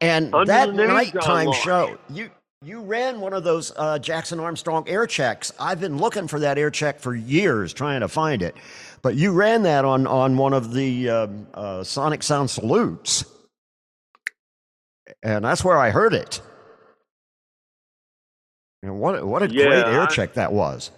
[0.00, 2.30] and Under that nighttime show you.
[2.62, 5.52] You ran one of those uh, Jackson Armstrong air checks.
[5.60, 8.56] I've been looking for that air check for years, trying to find it.
[9.02, 13.26] But you ran that on on one of the um, uh, Sonic Sound salutes,
[15.24, 16.40] and that's where I heard it.
[18.84, 20.90] And what what a great air I- check that was.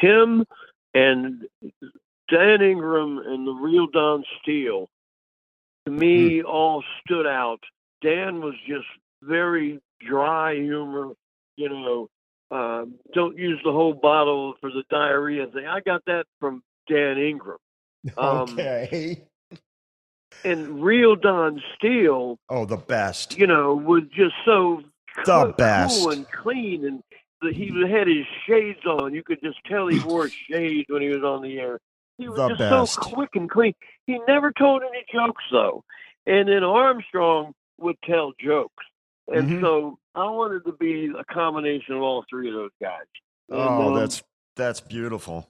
[0.00, 0.44] him
[0.94, 1.46] and
[2.28, 4.88] Dan Ingram and the real Don Steele,
[5.86, 6.46] to me, Hmm.
[6.46, 7.60] all stood out.
[8.00, 8.86] Dan was just
[9.22, 11.12] very dry humor,
[11.56, 12.08] you know.
[12.50, 15.66] Uh, don't use the whole bottle for the diarrhea thing.
[15.66, 17.58] I got that from Dan Ingram.
[18.16, 19.22] Um, okay.
[20.44, 23.38] And real Don Steele, Oh, the best.
[23.38, 24.82] you know, was just so
[25.16, 26.06] The cool best.
[26.06, 27.02] and clean, and
[27.40, 29.14] the, he had his shades on.
[29.14, 31.78] You could just tell he wore shades when he was on the air.
[32.18, 32.94] He was The just best.
[32.94, 33.74] so quick and clean.
[34.06, 35.84] He never told any jokes though,
[36.26, 38.84] and then Armstrong would tell jokes,
[39.28, 39.60] and Mhm.
[39.60, 43.06] so I wanted to be a combination of all three of those guys.
[43.48, 44.22] And, Oh, um, that's
[44.56, 45.48] that's beautiful.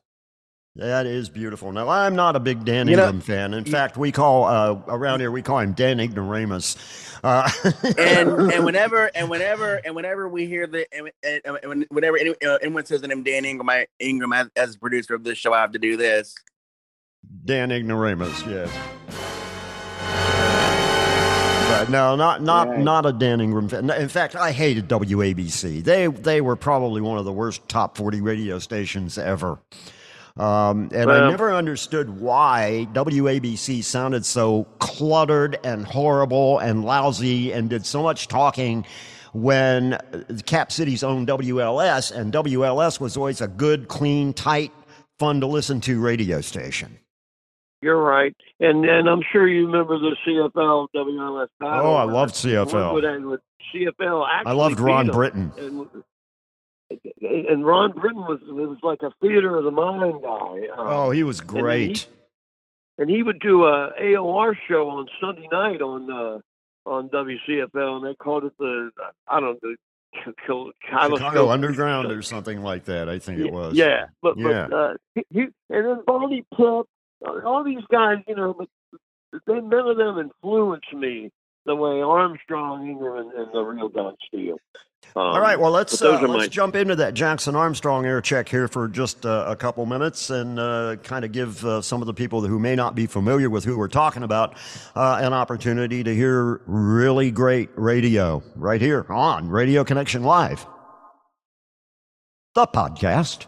[0.76, 1.70] That is beautiful.
[1.70, 3.52] Now, I'm not a big Dan You know- Ingram fan.
[3.52, 6.76] In fact, we call uh, around here we call him Dan Ignoramus.
[7.22, 7.48] Uh,
[7.98, 12.30] and and whenever and whenever and whenever we hear the and, and, and whenever any,
[12.44, 15.52] uh, anyone says the name Dan Ingram, I, Ingram as, as producer of this show,
[15.52, 16.34] I have to do this.
[17.44, 18.70] Dan Ignoramus, yes.
[21.68, 22.78] But no, not not Right.
[22.80, 23.88] not a Dan Ingram fan.
[23.90, 25.84] In fact, I hated WABC.
[25.84, 29.58] They they were probably one of the worst top forty radio stations ever.
[30.36, 37.68] Um, and I never understood why WABC sounded so cluttered and horrible and lousy and
[37.68, 38.86] did so much talking
[39.32, 39.98] when
[40.46, 44.72] Cap City's own WLS and WLS was always a good, clean, tight,
[45.18, 46.98] fun to listen to radio station.
[47.82, 51.86] You're right, and and I'm sure you remember the CFL WLS battle.
[51.86, 52.94] Oh, I loved CFL.
[52.94, 53.40] With, with
[53.74, 55.08] CFL actually I loved Ron.
[55.08, 55.52] Britain.
[55.58, 55.88] and
[57.20, 60.68] and Ron Britain was it was like a theater of the mind guy.
[60.76, 62.06] Um, Oh, he was and great.
[62.98, 66.38] and he would do a AOR show on Sunday night on uh,
[66.88, 68.90] on WCFL, and they called it the
[69.28, 69.74] I don't know
[70.24, 73.08] Chicago Kaleidoscope Underground or something like that.
[73.08, 73.74] I think it was.
[73.74, 74.66] Yeah, but Yeah.
[74.68, 75.40] but uh, he, he
[75.70, 76.86] and then Barney Pip,
[77.26, 78.68] uh, all these guys, you know, but
[79.46, 81.30] they none of them influenced me
[81.66, 84.56] the way Armstrong, Ingram, and, and the real Don Steele.
[85.14, 88.48] Um, All right, well let's uh, let's my- jump into that Jackson Armstrong air check
[88.48, 92.06] here for just uh, a couple minutes and uh, kind of give uh, some of
[92.06, 94.56] the people who may not be familiar with who we're talking about
[94.94, 100.66] uh, an opportunity to hear really great radio right here on Radio Connection Live,
[102.54, 103.46] the podcast.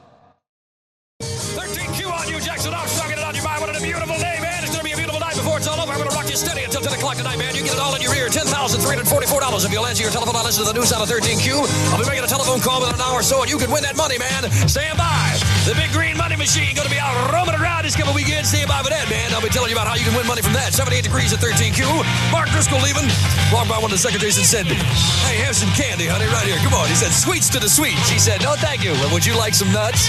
[8.65, 9.67] $1,344.
[9.67, 11.69] If you'll answer your telephone, I'll listen to the news out of 13Q.
[11.93, 13.85] I'll be making a telephone call in an hour or so, and you can win
[13.85, 14.49] that money, man.
[14.65, 15.37] Stand by.
[15.69, 18.49] The big green money machine going to be out roaming around this couple weekends.
[18.49, 19.37] Stand by for that, man.
[19.37, 20.73] I'll be telling you about how you can win money from that.
[20.73, 21.85] 78 degrees at 13Q.
[22.33, 23.05] Mark Driscoll leaving.
[23.53, 26.57] Walked by one of the secretaries and said, Hey, have some candy, honey, right here.
[26.65, 26.89] Come on.
[26.89, 28.01] He said, Sweets to the sweet.
[28.09, 28.97] She said, No, thank you.
[28.97, 30.09] Well, would you like some nuts?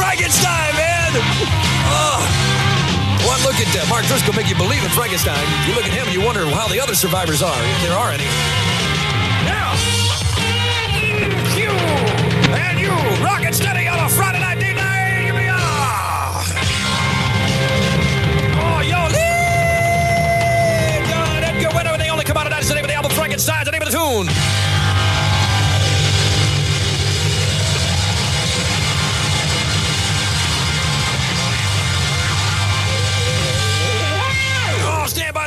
[0.00, 1.12] Frankenstein, man!
[1.92, 2.53] Oh.
[3.26, 5.40] One look at uh, Mark Driscoll make you believe in Frankenstein.
[5.66, 8.10] You look at him and you wonder how the other survivors are, if there are
[8.10, 8.28] any.
[9.48, 9.72] Now,
[11.56, 11.70] you
[12.52, 12.92] and you,
[13.24, 15.24] rocket steady on a Friday night date night.
[15.24, 15.56] Give me a.
[18.60, 19.08] Oh, yo,
[21.44, 22.60] Edgar Winter, and they only come out of that.
[22.60, 23.12] It's the name of the album.
[23.12, 24.28] Frankenstein's the name of the tune.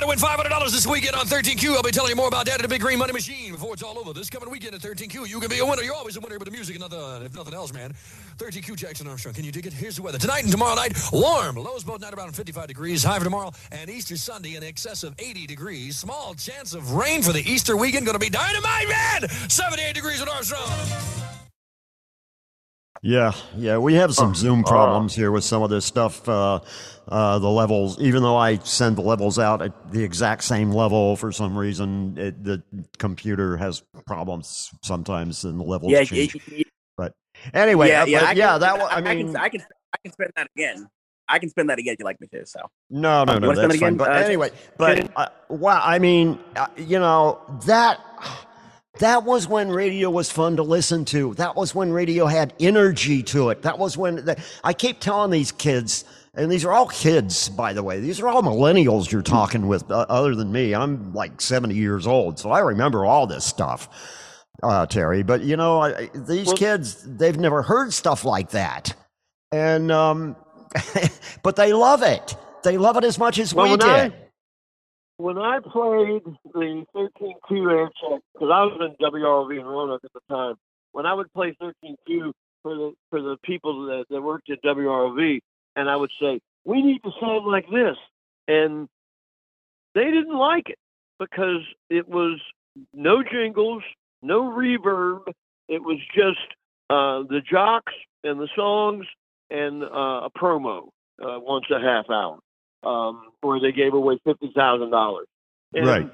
[0.08, 1.76] To win $500 this weekend on 13Q.
[1.76, 3.84] I'll be telling you more about that at the Big Green Money Machine before it's
[3.84, 4.14] all over.
[4.14, 5.82] This coming weekend at 13Q, you can be a winner.
[5.82, 7.94] You're always a winner with the music and nothing, uh, if nothing else, man.
[8.38, 9.34] 13Q Jackson Armstrong.
[9.34, 9.74] Can you dig it?
[9.74, 10.18] Here's the weather.
[10.18, 11.58] Tonight and tomorrow night, warm.
[11.58, 13.04] Lows both night around 55 degrees.
[13.04, 15.98] High for tomorrow and Easter Sunday in excess of 80 degrees.
[15.98, 18.06] Small chance of rain for the Easter weekend.
[18.06, 19.30] Going to be dynamite, man.
[19.50, 21.17] 78 degrees with Armstrong.
[23.02, 26.28] Yeah, yeah, we have some Zoom problems here with some of this stuff.
[26.28, 26.60] Uh,
[27.08, 31.16] uh, the levels, even though I send the levels out at the exact same level,
[31.16, 32.64] for some reason, it, the
[32.98, 36.36] computer has problems sometimes, and the levels Yeah, change.
[36.36, 36.64] y- y-
[36.98, 37.14] but
[37.54, 39.62] anyway, yeah, uh, yeah, but I yeah, that I I, mean, can, I can,
[39.94, 40.90] I can spend that again.
[41.30, 42.46] I can spend that again if you like me to.
[42.46, 43.96] So No, no, You no, that's fine.
[43.96, 48.00] But Uh, anyway, but uh, wow, I mean, uh, you know that
[49.00, 51.34] that was when radio was fun to listen to.
[51.36, 53.62] That was when radio had energy to it.
[53.64, 57.74] That was when the, I keep telling these kids, and these are all kids, by
[57.74, 58.00] the way.
[58.00, 60.74] These are all millennials you're talking with, uh, other than me.
[60.76, 63.90] I'm like 70 years old, so I remember all this stuff.
[64.64, 68.96] Uh, Terry, but you know, I, these kids, they've never heard stuff like that.
[69.52, 70.36] And, um,
[71.44, 72.36] but they love it.
[72.64, 73.88] They love it as much as Well, we did.
[73.88, 74.27] I-
[75.18, 76.22] when I played
[76.54, 80.56] the 13Q air check, because I was in WRV in Roanoke at the time,
[80.92, 85.40] when I would play 13Q for the for the people that, that worked at WROV,
[85.76, 87.98] and I would say we need to sound like this,
[88.48, 88.88] and
[89.96, 90.80] they didn't like it
[91.20, 92.40] because it was
[92.94, 93.84] no jingles,
[94.22, 95.22] no reverb.
[95.68, 96.40] It was just
[96.90, 97.94] uh, the jocks
[98.24, 99.06] and the songs
[99.50, 100.90] and uh, a promo
[101.22, 102.40] uh, once a half hour
[102.88, 105.28] um, where they gave away fifty thousand dollars.
[105.74, 106.10] Right.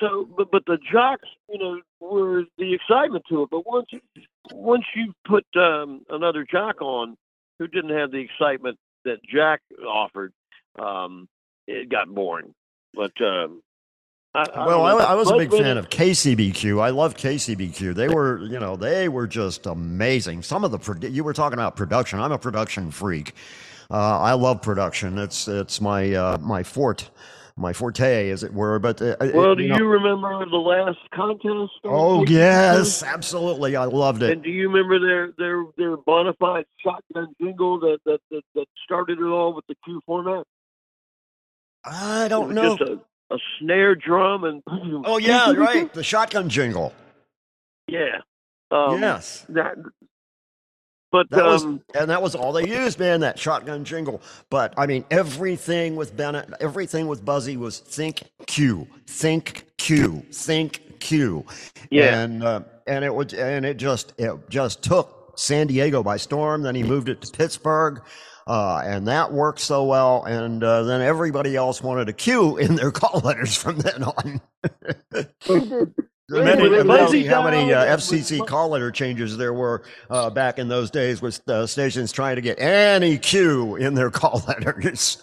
[0.00, 3.50] So, but but the jocks, you know, were the excitement to it.
[3.50, 3.88] But once
[4.52, 7.16] once you put um, another jock on
[7.58, 10.32] who didn't have the excitement that Jack offered,
[10.78, 11.28] um,
[11.66, 12.54] it got boring.
[12.94, 13.62] But um,
[14.34, 15.12] I, I Well, I.
[15.12, 16.82] I was a big fan of KCBQ.
[16.82, 17.94] I love KCBQ.
[17.94, 20.42] They were, you know, they were just amazing.
[20.42, 22.20] Some of the you were talking about production.
[22.20, 23.34] I'm a production freak.
[23.90, 25.16] Uh, I love production.
[25.18, 27.10] It's it's my uh, my fort,
[27.56, 28.78] my forte, as it were.
[28.78, 31.72] But uh, uh, Well, do know- you remember the last contest?
[31.84, 33.76] Oh yes, absolutely.
[33.76, 34.30] I loved it.
[34.32, 38.66] And do you remember their their their bona fide shotgun jingle that that that, that
[38.84, 40.44] started it all with the Q format?
[41.84, 42.76] I don't know.
[42.76, 43.00] Just a,
[43.34, 44.62] a snare drum and
[45.06, 45.90] Oh yeah, right.
[45.94, 46.92] The shotgun jingle.
[47.86, 48.18] Yeah.
[48.70, 49.46] Um, Yes.
[49.48, 49.76] That.
[51.10, 53.20] But That was, um, and that was all they used, man.
[53.20, 54.20] That shotgun jingle.
[54.50, 61.00] But I mean, everything with Bennett, everything with Buzzy was think Q, think Q, think
[61.00, 61.46] Q.
[61.90, 62.20] Yeah.
[62.20, 66.62] And uh, and it would and it just it just took San Diego by storm.
[66.62, 68.02] Then he moved it to Pittsburgh.
[68.46, 72.76] Uh, and that worked so well, and uh, then everybody else wanted a Q in
[72.76, 74.40] their call letters from then on.
[76.30, 80.68] Amazing, When amazing how many uh, FCC call letter changes there were uh, back in
[80.68, 85.22] those days with uh, stations trying to get any Q in their call letters.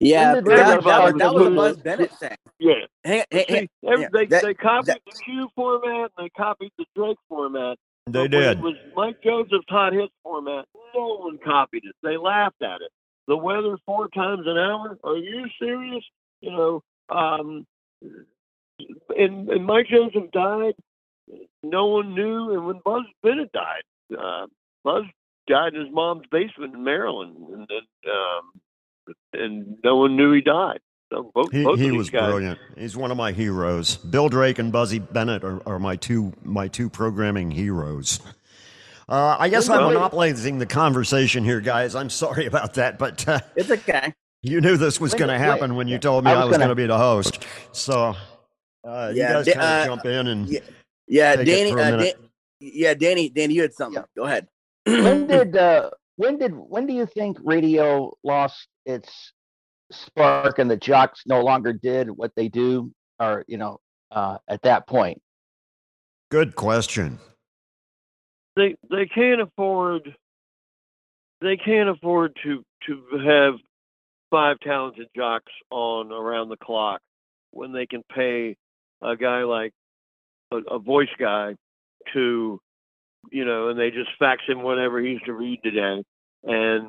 [0.00, 2.36] Yeah, When that, that, was, that was a Buzz Bennett thing.
[2.58, 2.74] yeah.
[3.04, 6.26] Hang, hang, See, hang, every, yeah, they, that- they copied that- the Q format and
[6.26, 7.76] they copied the Drake format.
[8.06, 8.58] They did.
[8.58, 10.66] It was Mike Joseph's hot hits format.
[10.94, 11.94] No one copied it.
[12.02, 12.90] They laughed at it.
[13.28, 14.98] The weather four times an hour.
[15.02, 16.04] Are you serious?
[16.42, 17.66] You know, um,
[19.16, 20.74] and, and Mike Joseph died.
[21.62, 22.52] No one knew.
[22.52, 23.82] And when Buzz Bennett died,
[24.18, 24.46] uh,
[24.82, 25.04] Buzz
[25.48, 30.40] died in his mom's basement in Maryland, and and, um, and no one knew he
[30.40, 30.80] died.
[31.12, 32.28] So both, He, both he was guys.
[32.30, 32.58] brilliant.
[32.76, 33.96] He's one of my heroes.
[33.98, 38.20] Bill Drake and Buzzy Bennett are, are my two my two programming heroes.
[39.06, 41.94] Uh, I guess I'm monopolizing the conversation here, guys.
[41.94, 44.14] I'm sorry about that, but uh, It's okay.
[44.42, 45.40] you knew this was going to wait.
[45.40, 47.44] happen when you told me I I was was going gonna- to be the host.
[47.72, 48.16] So
[48.84, 50.60] uh, you Yeah, guys da- kind of uh, jump in and yeah,
[51.08, 51.70] Yeah, Take it Danny.
[51.72, 52.16] for a Uh, minute.
[52.20, 52.28] Dan-
[52.60, 53.28] yeah, Danny.
[53.28, 54.02] Danny, you had something.
[54.02, 54.22] Yeah.
[54.22, 54.48] Go ahead.
[54.86, 59.32] when did uh, when did when do you think radio lost its
[59.92, 63.78] spark and the jocks no longer did what they do or you know
[64.10, 65.20] uh, at that point
[66.30, 67.18] good question.
[68.56, 70.14] they they can't afford
[71.40, 73.54] they can't afford to to have
[74.30, 77.00] five talented jocks on around the clock
[77.50, 78.56] when they can pay
[79.02, 79.72] a guy like
[80.52, 81.54] a, a voice guy
[82.12, 82.60] to
[83.30, 86.02] you know and they just fax him whatever he's to read today.
[86.44, 86.88] And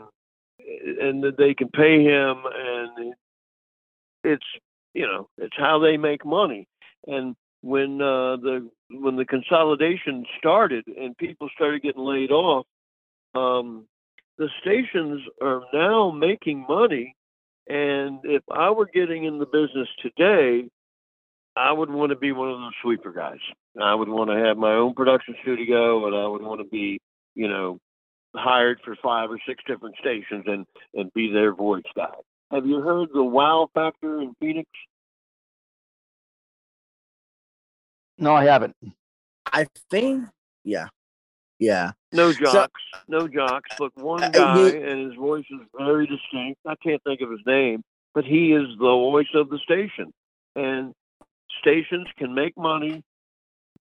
[0.60, 3.14] and that they can pay him and
[4.24, 4.46] it's
[4.94, 6.68] you know it's how they make money.
[7.08, 12.66] And when uh the when the consolidation started and people started getting laid off
[13.34, 13.86] um
[14.38, 17.16] the stations are now making money.
[17.68, 20.70] And if i were getting in the business today
[21.56, 23.40] i would want to be one of those sweeper guys
[23.82, 27.00] i would want to have my own production studio and i would want to be
[27.36, 27.78] you know
[28.36, 32.14] hired for five or six different stations and and be their voice guy
[32.52, 34.70] have you heard the wow factor in phoenix
[38.18, 38.76] no i haven't
[39.54, 40.26] I think.
[40.66, 40.88] Yeah.
[41.60, 41.92] Yeah.
[42.12, 46.60] No So- jocks, no jocks, but one Uh, guy, and his voice is very distinct.
[46.66, 47.82] I can't think of his name,
[48.14, 50.12] but he is the voice of the station.
[50.56, 50.94] And
[51.60, 53.04] stations can make money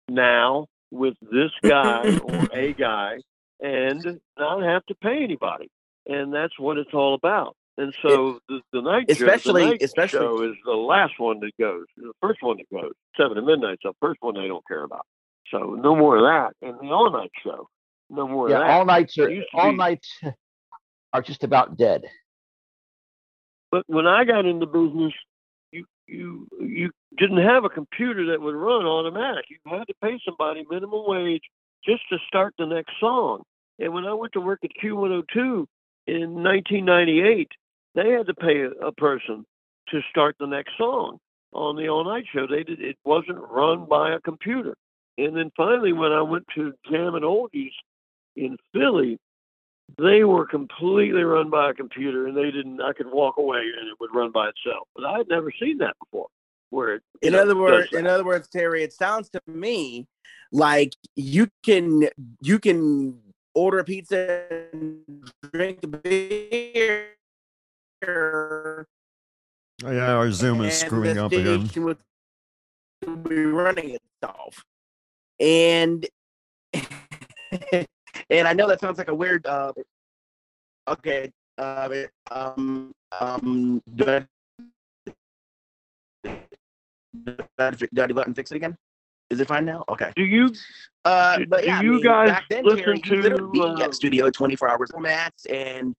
[0.09, 3.17] now with this guy or a guy
[3.59, 5.69] and not have to pay anybody.
[6.05, 7.55] And that's what it's all about.
[7.77, 11.39] And so the, the night Especially- show, the night especially- show is the last one
[11.39, 11.85] that goes.
[11.97, 13.79] The first one that goes, seven to midnight.
[13.81, 15.05] So first one they don't care about.
[15.49, 16.67] So no more of that.
[16.67, 17.67] And the all night show,
[18.09, 18.69] no more yeah of that.
[18.71, 20.09] all nights are It all be- nights
[21.13, 22.03] are just about dead
[23.71, 25.13] But when I got into business,
[26.07, 29.45] you you didn't have a computer that would run automatic.
[29.49, 31.43] You had to pay somebody minimum wage
[31.85, 33.43] just to start the next song.
[33.79, 35.65] And when I went to work at Q102
[36.07, 37.49] in 1998,
[37.95, 39.45] they had to pay a, a person
[39.89, 41.19] to start the next song
[41.53, 42.47] on the all night show.
[42.47, 44.75] They did it wasn't run by a computer.
[45.17, 47.73] And then finally, when I went to Jam and Oldies
[48.35, 49.19] In Philly,
[49.97, 52.81] they were completely run by a computer, and they didn't.
[52.81, 54.87] I could walk away and it would run by itself.
[54.95, 56.27] But I had never seen that before.
[56.69, 60.07] Where it, In know, other words, in other words, Terry, it sounds to me
[60.51, 62.09] like you can
[62.41, 63.19] you can
[63.53, 65.01] order a pizza and
[65.51, 67.09] drink a beer.
[69.85, 71.67] Oh, yeah, our Zoom is screwing up again.
[71.67, 71.97] station would
[73.23, 74.63] be running itself.
[75.39, 76.07] And
[78.29, 79.45] and I know that sounds like a weird.
[79.45, 79.73] Uh,
[80.87, 81.31] okay.
[81.57, 81.89] Uh,
[82.31, 82.91] um.
[83.19, 83.81] Um.
[83.95, 84.25] Do I,
[86.23, 87.71] do I,
[88.07, 88.77] do I and fix it again?
[89.29, 89.83] Is it fine now?
[89.89, 90.11] Okay.
[90.15, 90.51] Do you?
[91.05, 93.59] Uh, do- but do yeah, I you mean, guys back then, listen Terry, to, literally
[93.61, 95.95] uh, get studio 24 hours formats and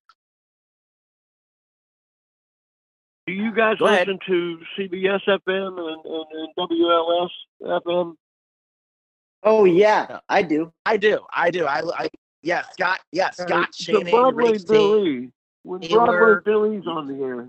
[3.27, 7.31] Do you guys listen to CBS FM and, and, and WLS
[7.63, 8.17] FM?
[9.45, 10.73] Oh yeah, I do.
[10.87, 11.21] I do.
[11.35, 11.67] I do.
[11.67, 12.09] I, I
[12.43, 13.01] yeah, Scott.
[13.13, 15.31] Yeah, Uh, Scott the Broadway Rick Billy.
[15.63, 16.07] When Taylor.
[16.07, 17.49] Broadway Bill Lee's on the air,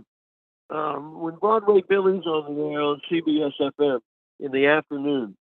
[0.69, 3.99] um, when Broadway Bill Lee's on the air on CBS FM
[4.39, 5.35] in the afternoon,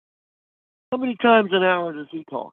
[0.90, 2.52] how many times an hour does he talk?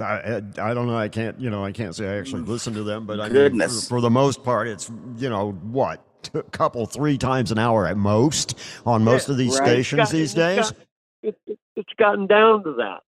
[0.00, 0.96] I, I I don't know.
[0.96, 3.60] I can't, you know, I can't say I actually listen to them, but I mean,
[3.60, 7.86] for, for the most part, it's you know what, a couple, three times an hour
[7.86, 9.68] at most on most of these Right.
[9.68, 10.70] stations It's got- these it's days.
[10.70, 10.76] got-
[11.22, 13.00] it, it, it's gotten down to that.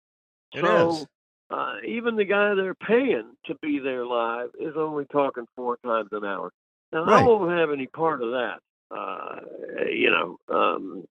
[0.54, 1.06] It so is.
[1.50, 6.08] Uh, even the guy they're paying to be there live is only talking four times
[6.12, 6.50] an hour.
[6.92, 7.22] Now Right.
[7.22, 8.58] I won't have any part of that.
[8.90, 9.40] Uh,
[9.90, 10.36] you know.
[10.48, 11.04] Um,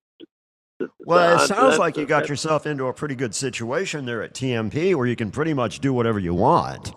[1.00, 4.94] Well, it sounds like you got yourself into a pretty good situation there at TMP,
[4.94, 6.92] where you can pretty much do whatever you want.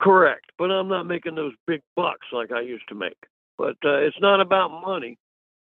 [0.00, 3.16] Correct, but I'm not making those big bucks like I used to make.
[3.58, 5.18] But uh, it's not about money.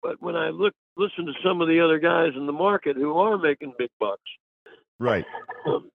[0.02, 3.16] But when I look, listen to some of the other guys in the market who
[3.18, 4.20] are making big bucks,
[5.00, 5.24] Right.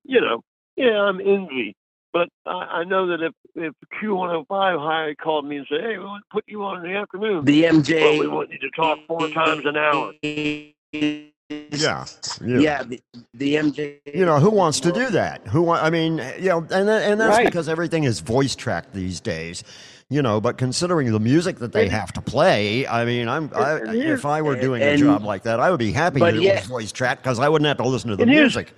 [0.03, 0.41] you know,
[0.75, 1.75] yeah, I'm envy.
[2.11, 6.05] But I, I know that if if Q105 high called me and said, "Hey, we
[6.05, 7.99] want to put you on in the afternoon," The MJ.
[8.01, 10.13] but we want you to talk four times an hour.
[11.71, 12.05] Yeah.
[12.41, 12.83] Yeah.
[12.83, 13.01] the,
[13.33, 13.99] the MJ.
[14.13, 15.45] You know, who wants to do that?
[15.47, 17.45] Who want, I mean, you know, and and that's Right.
[17.45, 19.63] because everything is voice tracked these days.
[20.09, 23.79] You know, but considering the music that they have to play, I mean, I'm I,
[23.93, 26.55] if I were doing a job like that, I would be happy that it yeah.
[26.59, 28.73] was voice tracked because I wouldn't have to listen to the And here's- music.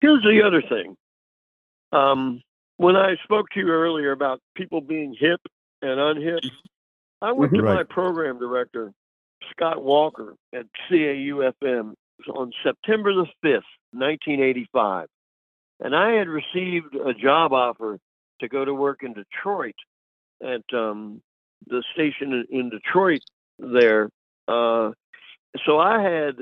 [0.00, 0.96] Here's the other thing.
[1.92, 2.42] Um,
[2.76, 5.40] when I spoke to you earlier about people being hip
[5.82, 6.38] and unhip,
[7.20, 7.74] I went to Right.
[7.76, 8.92] my program director,
[9.50, 11.94] Scott Walker, at CAUFM
[12.34, 13.62] on September the 5th,
[13.92, 15.06] 1985.
[15.80, 17.98] And I had received a job offer
[18.40, 19.74] to go to work in Detroit
[20.42, 21.22] at um,
[21.66, 23.22] the station in- Detroit
[23.58, 24.10] there.
[24.46, 24.90] Uh,
[25.66, 26.36] so I had,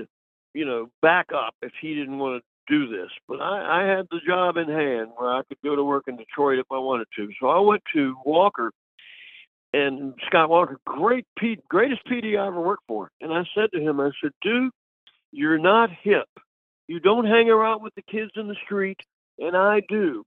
[0.55, 3.11] you know, back up if he didn't want to do this.
[3.29, 6.17] But I, I had the job in hand where I could go to work in
[6.17, 7.29] Detroit if I wanted to.
[7.41, 8.73] So I went to Walker
[9.73, 13.11] and Scott Walker, great P, greatest PD I ever worked for.
[13.21, 14.71] And I said to him, I said, dude,
[15.33, 16.29] you're not hip.
[16.89, 18.99] You don't hang around with the kids in the street,
[19.39, 20.25] and I do.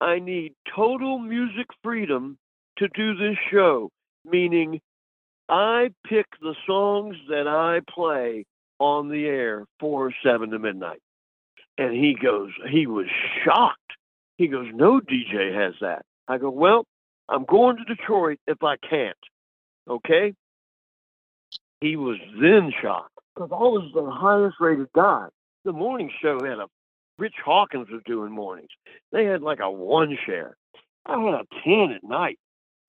[0.00, 2.38] I need total music freedom
[2.78, 3.90] to do this show,
[4.24, 4.80] meaning
[5.48, 8.44] I pick the songs that I play
[8.78, 11.00] on the air four seven to midnight.
[11.76, 13.06] And he goes, he was
[13.44, 13.78] shocked.
[14.36, 16.02] He goes, no DJ has that.
[16.26, 16.84] I go, well,
[17.28, 19.16] I'm going to Detroit if I can't.
[19.88, 20.34] Okay?
[21.80, 25.28] He was then shocked because I was the highest rated guy.
[25.64, 26.66] The morning show had a
[27.18, 28.68] Rich Hawkins was doing mornings.
[29.12, 30.56] They had like a one share.
[31.06, 32.38] I had a ten at night.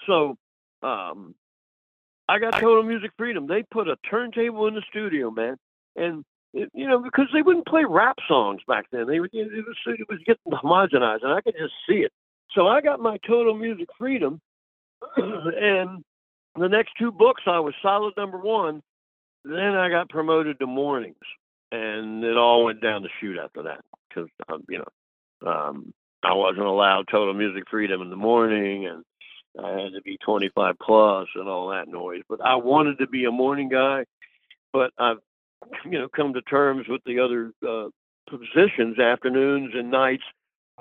[0.07, 0.37] So
[0.81, 1.35] um
[2.27, 3.47] I got total music freedom.
[3.47, 5.57] They put a turntable in the studio, man.
[5.95, 6.23] And
[6.53, 9.07] it, you know, because they wouldn't play rap songs back then.
[9.07, 12.11] They would it was it was getting homogenized and I could just see it.
[12.55, 14.41] So I got my total music freedom
[15.17, 16.03] and
[16.57, 18.81] the next two books I was solid number one.
[19.45, 21.15] Then I got promoted to mornings,
[21.71, 25.93] and it all went down the chute after that because um, you know um,
[26.23, 29.03] I wasn't allowed total music freedom in the morning, and
[29.63, 32.21] I had to be 25 plus and all that noise.
[32.27, 34.05] But I wanted to be a morning guy,
[34.73, 35.19] but I've
[35.85, 37.89] you know come to terms with the other uh,
[38.29, 40.23] positions, afternoons and nights.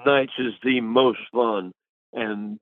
[0.07, 1.73] Nights is the most fun
[2.13, 2.59] and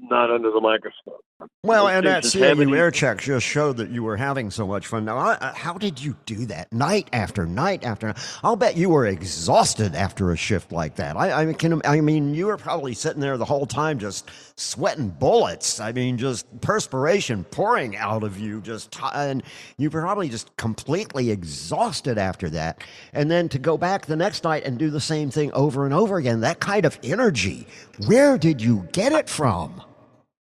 [0.00, 1.24] not under the microscope.
[1.64, 4.66] Well, and that stations have CAU air check just showed that you were having so
[4.66, 5.04] much fun.
[5.04, 8.18] Now, how did you do that night after night after night?
[8.42, 11.16] I'll bet you were exhausted after a shift like that.
[11.16, 15.10] I, I can, I mean, you were probably sitting there the whole time just sweating
[15.10, 15.80] bullets.
[15.80, 18.60] I mean, just perspiration pouring out of you.
[18.60, 19.42] Just and
[19.78, 22.82] you were probably just completely exhausted after that.
[23.12, 25.94] And then to go back the next night and do the same thing over and
[25.94, 26.40] over again.
[26.40, 27.66] That kind of energy.
[28.06, 29.82] Where did you get it from?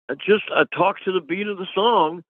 [0.09, 2.24] I just I talk to the beat of the song.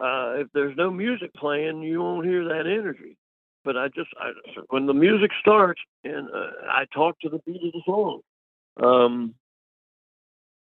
[0.00, 3.16] Uh, if there's no music playing, you won't hear that energy.
[3.64, 4.30] But I just I,
[4.70, 8.20] when the music starts and uh, I talk to the beat of the song.
[8.82, 9.34] Um,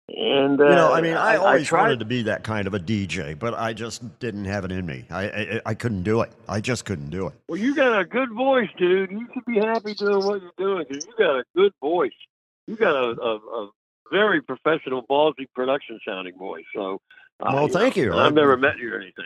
[0.09, 2.73] and uh, You know, I mean, I, always tried- wanted to be that kind of
[2.73, 5.05] a DJ, but I just didn't have it in me.
[5.09, 6.31] I, I I couldn't do it.
[6.49, 7.33] I just couldn't do it.
[7.47, 9.09] Well, you got a good voice, dude.
[9.11, 12.11] You should be happy doing what you're doing because you got a good voice.
[12.67, 13.69] You got a, a, a
[14.11, 16.65] very professional, ballsy production sounding voice.
[16.75, 17.01] So,
[17.39, 18.13] uh, Well, thank know, you.
[18.13, 19.25] I've never met you or anything.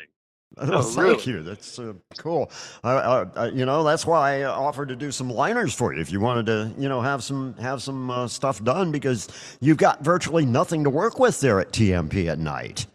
[0.57, 1.39] Oh, thank really.
[1.39, 1.43] you.
[1.43, 2.49] That's uh, cool.
[2.83, 6.11] I, I, you know, that's why I offered to do some liners for you if
[6.11, 9.27] you wanted to, you know, have some have some uh, stuff done because
[9.59, 12.86] you've got virtually nothing to work with there at TMP at night.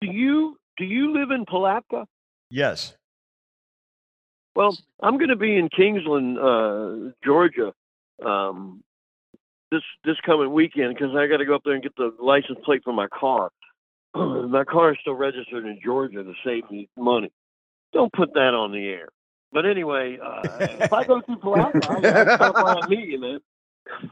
[0.00, 2.06] Do you do you live in Palatka?
[2.50, 2.94] Yes.
[4.54, 7.72] Well, I'm going to be in Kingsland, uh, Georgia,
[8.24, 8.82] um,
[9.70, 12.58] this this coming weekend because I got to go up there and get the license
[12.64, 13.50] plate for my car.
[14.14, 17.30] my car is still registered in Georgia to save me money.
[17.92, 19.08] Don't put that on the air.
[19.52, 23.20] But anyway, uh, if I go through Palatka, I gotta stop by and meet you,
[23.20, 23.40] man.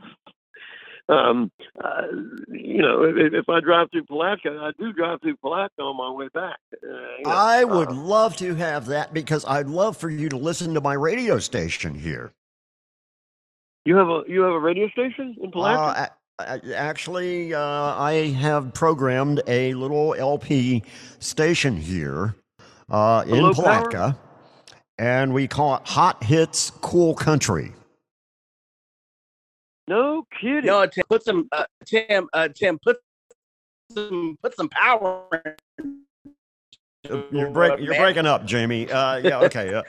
[1.09, 1.53] Um,
[1.85, 2.03] uh,
[2.49, 6.11] you know, if, if I drive through Palatka, I do drive through Palatka on my
[6.11, 6.59] way back.
[6.75, 6.89] Uh,
[7.19, 10.37] you know, I would uh, love to have that because I'd love for you to
[10.37, 12.33] listen to my radio station here.
[13.87, 15.81] You have a you have a radio station in Palatka?
[15.81, 16.07] Uh,
[16.39, 20.83] a- a- actually, uh, I have programmed a little LP
[21.19, 22.35] station here
[22.91, 23.65] uh, in low power?
[23.65, 24.19] Palatka,
[24.99, 27.73] and we call it Hot Hits Cool Country.
[29.89, 30.67] No kidding.
[30.67, 32.99] No, Tim, put some uh, Tim, uh, Tim, put
[33.93, 35.23] some put some power.
[37.31, 38.91] You're, break, you're breaking up, Jamie.
[38.91, 39.81] Uh, yeah, okay.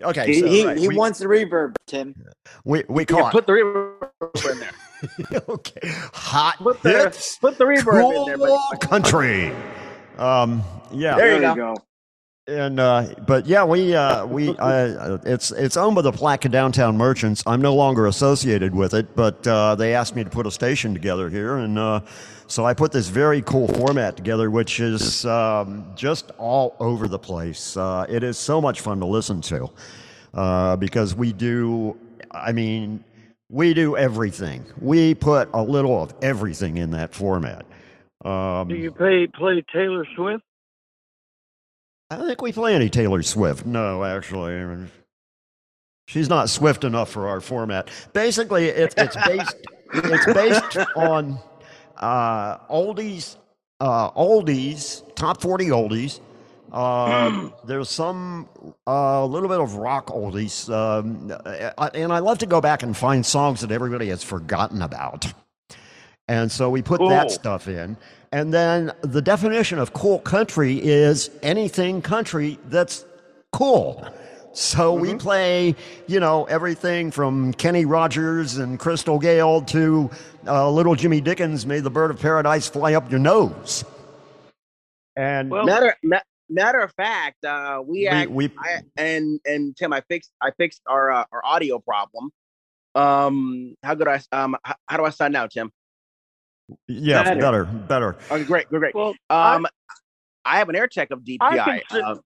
[0.00, 2.14] Okay, he so he, right, he we, wants the reverb, Tim.
[2.64, 5.42] we, we Yeah, call put the reverb in there.
[5.48, 5.80] okay.
[5.84, 8.36] Hot Put the Hits put the reverb in there.
[8.38, 9.52] Cool But Country.
[10.18, 10.62] Um,
[10.92, 11.16] yeah.
[11.16, 11.76] There you There go.
[12.48, 16.96] And uh, but yeah, we uh, we uh, it's it's owned by the Palatka Downtown
[16.96, 17.42] Merchants.
[17.46, 20.92] I'm no longer associated with it, but uh, they asked me to put a station
[20.92, 22.00] together here, and uh,
[22.48, 27.18] so I put this very cool format together, which is um, just all over the
[27.18, 27.76] place.
[27.76, 29.70] Uh, it is so much fun to listen to
[30.34, 31.96] uh, because we do.
[32.32, 33.04] I mean,
[33.50, 34.64] we do everything.
[34.80, 37.66] We put a little of everything in that format.
[38.24, 40.42] Um, Do you pay play Taylor Swift?
[42.12, 43.64] I don't think we play any Taylor Swift.
[43.64, 44.86] No, actually.
[46.06, 47.88] She's not swift enough for our format.
[48.12, 49.56] Basically, it's it's based
[49.94, 51.38] it's based on
[51.96, 53.38] uh, oldies,
[53.80, 56.20] uh, oldies, top forty oldies.
[56.70, 58.46] Uh, there's some
[58.86, 62.94] a little bit of rock oldies, um, uh, and I love to go back and
[62.94, 65.32] find songs that everybody has forgotten about.
[66.32, 67.94] And so we put that stuff in.
[68.32, 73.04] And then the definition of cool country is anything country that's
[73.52, 74.02] cool.
[74.54, 75.76] So we play,
[76.06, 80.10] you know, everything from Kenny Rogers and Crystal Gayle to
[80.46, 83.84] uh, Little Jimmy Dickens, May the Bird of Paradise Fly Up Your Nose.
[85.14, 89.76] And Well, matter ma- matter of fact, uh, we, We- act, we- I, and and
[89.76, 92.30] Tim, I fixed I fixed our uh, our audio problem.
[92.94, 95.70] Um, how good I um how, how do I sign now, Tim?
[96.88, 97.40] Yeah, Better.
[97.40, 98.16] better, better.
[98.30, 98.94] Okay, great, great, great.
[98.94, 99.66] well, Um,
[100.44, 101.80] I, have an air check of I DPI.
[101.88, 102.16] consider- Uh,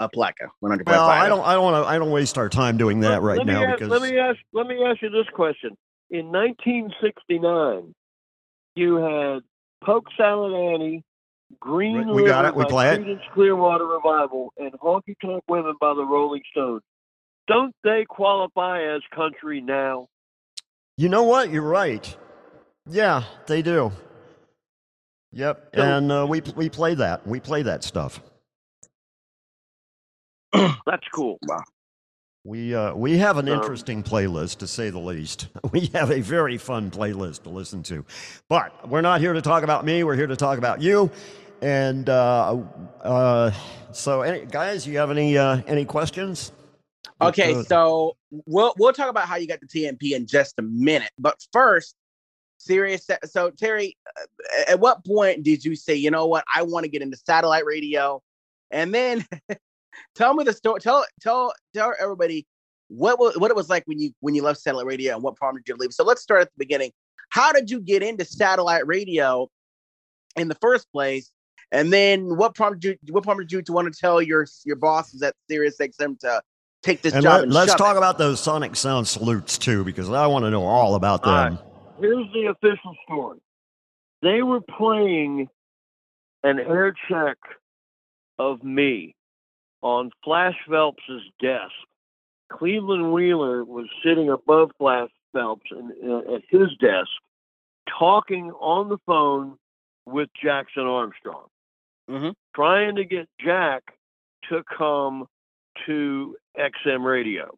[0.00, 0.88] a Plaka, one hundred.
[0.88, 3.22] Well, I don't, I don't want to, I don't waste our time doing that let,
[3.22, 5.76] right let now ask, because let me ask let me ask you this question.
[6.10, 7.94] In 1969,
[8.74, 9.42] you had
[9.84, 11.04] Polk Salad Annie,
[11.60, 12.56] Green We got River it.
[12.56, 13.00] We by play it.
[13.02, 16.82] Creedence Clearwater Revival, and Honky Tonk Women by the Rolling Stones.
[17.46, 20.08] Don't they qualify as country now?
[20.96, 21.50] You know what?
[21.50, 22.16] You're right.
[22.88, 23.92] Yeah, they do.
[25.32, 27.26] Yep, So- and uh, we we play that.
[27.26, 28.20] We play that stuff.
[30.52, 31.38] That's cool.
[32.44, 35.48] We uh, we have an Um, interesting playlist to say the least.
[35.72, 38.04] We have a very fun playlist to listen to,
[38.48, 40.04] but we're not here to talk about me.
[40.04, 41.10] We're here to talk about you.
[41.62, 42.58] And uh,
[43.02, 43.50] uh,
[43.92, 46.52] so, any, guys, you have any uh, any questions?
[47.20, 48.16] Okay, Uh, so
[48.46, 51.10] we'll we'll talk about how you got the TMP in just a minute.
[51.18, 51.96] But first,
[52.64, 53.08] Sirius.
[53.24, 53.96] So Terry,
[54.68, 57.64] at what point did you say, you know what, I want to get into satellite
[57.64, 58.22] radio?
[58.70, 59.26] And then
[60.14, 60.80] tell me the story.
[60.80, 62.46] Tell tell tell everybody
[62.88, 65.68] what what it was like when you when you left satellite radio and what prompted
[65.68, 65.92] you to leave.
[65.92, 66.90] So let's start at the beginning.
[67.30, 69.48] How did you get into satellite radio
[70.36, 71.30] in the first place?
[71.72, 75.22] And then what prompted you what prompted you to want to tell your your bosses
[75.22, 76.40] at Sirius XM to
[76.82, 77.32] take this And job?
[77.32, 77.98] let, and let's talk it?
[77.98, 81.54] about those sonic sound salutes too, because I want to know all about them.
[81.54, 81.73] right.
[81.98, 83.38] Here's the official story.
[84.22, 85.48] They were playing
[86.42, 87.36] an air check
[88.38, 89.14] of me
[89.82, 91.72] on Flash Phelps's desk.
[92.50, 97.10] Cleveland Wheeler was sitting above Flash Phelps in, uh, at his desk,
[97.98, 99.58] talking on the phone
[100.06, 101.48] with Jackson Armstrong,
[102.08, 102.34] Mhm.
[102.54, 103.96] trying to get Jack
[104.48, 105.26] to come
[105.86, 107.56] to XM Radio.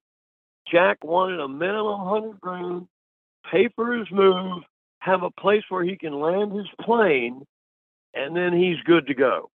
[0.67, 2.89] Jack wanted a minimum hundred grand,
[3.51, 4.63] pay for his move,
[5.01, 7.43] have a place where he can land his plane,
[8.15, 9.51] and then he's good to go.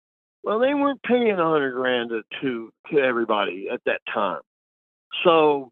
[0.42, 4.40] Well, they weren't paying a hundred grand to, to everybody at that time.
[5.24, 5.70] So,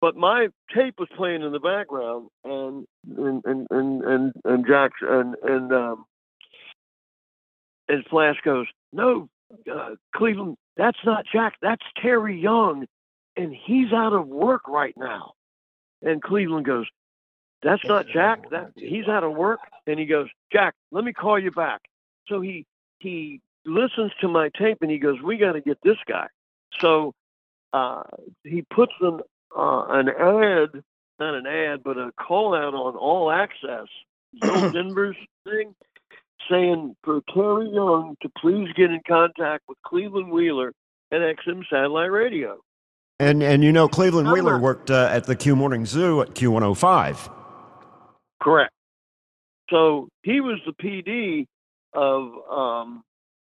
[0.00, 2.86] but my tape was playing in the background, and
[3.16, 6.04] and and and and, and Jack and and um,
[7.88, 9.28] and Flash goes, "No,
[9.70, 11.54] uh, Cleveland, that's not Jack.
[11.60, 12.86] That's Terry Young,
[13.36, 15.32] and he's out of work right now."
[16.02, 16.86] And Cleveland goes,
[17.62, 18.50] "That's not Jack.
[18.50, 21.82] That he's out of work." And he goes, "Jack, let me call you back."
[22.26, 22.66] So he
[22.98, 26.28] he listens to my tape and he goes, "We got to get this guy."
[26.78, 27.14] So
[27.72, 28.02] uh,
[28.44, 29.20] he puts an
[29.56, 30.82] uh, an ad,
[31.18, 33.88] not an ad, but a call out on All Access,
[34.40, 35.74] Bill Denver's thing,
[36.48, 40.72] saying for Terry Young to please get in contact with Cleveland Wheeler
[41.12, 42.58] at XM Satellite Radio.
[43.18, 47.39] And and you know, Cleveland Wheeler worked uh, at the Q Morning Zoo at Q105.
[48.42, 48.72] Correct.
[49.70, 51.46] So he was the PD
[51.92, 53.02] of um,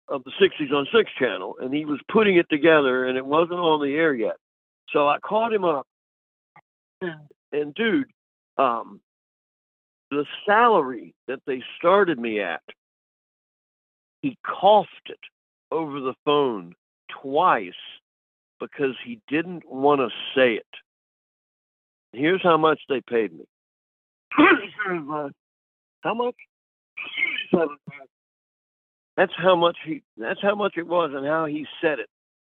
[0.07, 3.59] of the 60s on Six channel, and he was putting it together, and it wasn't
[3.59, 4.35] on the air yet.
[4.91, 5.87] So I called him up,
[7.01, 7.19] and,
[7.51, 8.07] and dude,
[8.57, 9.01] um,
[10.11, 12.61] the salary that they started me at,
[14.21, 15.19] he coughed it
[15.71, 16.75] over the phone
[17.21, 17.73] twice
[18.59, 20.65] because he didn't want to say it.
[22.13, 23.45] Here's how much they paid me.
[26.01, 26.35] How much?
[29.17, 30.03] That's how much he.
[30.17, 32.09] That's how much it was, and how he said it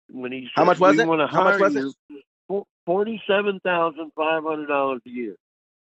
[0.09, 0.49] when he.
[0.55, 1.07] How said, much was it?
[1.07, 2.63] How much was it?
[2.85, 5.35] Forty-seven thousand five hundred dollars a year.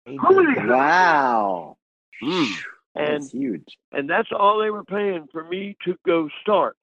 [0.07, 1.77] Wow.
[2.23, 2.51] Mm.
[2.95, 3.77] And That's huge.
[3.91, 6.77] and that's all they were paying for me to go start.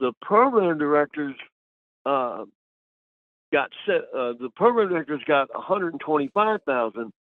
[0.00, 1.36] The program directors
[2.04, 2.44] uh,
[3.52, 4.02] got set.
[4.12, 7.12] Uh, the program directors got one hundred twenty-five thousand.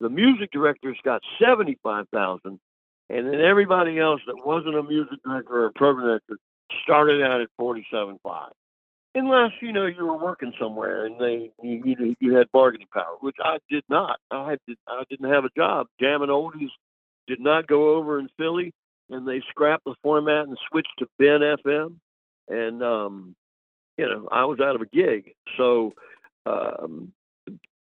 [0.00, 2.58] The music directors got seventy-five thousand,
[3.08, 6.36] and then everybody else that wasn't a music director or a program director
[6.82, 8.52] started out at forty-seven five.
[9.14, 13.16] Unless you know you were working somewhere and they you, you, you had bargaining power,
[13.20, 14.18] which I did not.
[14.30, 15.86] I did I didn't have a job.
[16.00, 16.70] Jamming oldies
[17.28, 18.72] did not go over in Philly,
[19.10, 21.94] and they scrapped the format and switched to Ben FM,
[22.48, 23.36] and um,
[23.96, 25.92] you know I was out of a gig, so
[26.46, 27.12] um,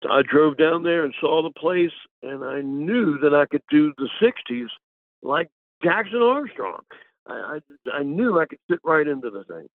[0.09, 1.91] I drove down there and saw the place,
[2.21, 4.67] and I knew that I could do the '60s
[5.21, 5.49] like
[5.83, 6.81] Jackson Armstrong.
[7.27, 9.67] I I, I knew I could fit right into the thing,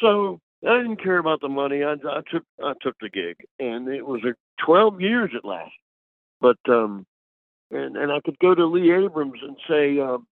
[0.00, 1.82] so I didn't care about the money.
[1.82, 5.72] I, I took I took the gig, and it was a 12 years it lasted,
[6.40, 7.04] but um,
[7.70, 10.26] and and I could go to Lee Abrams and say, um,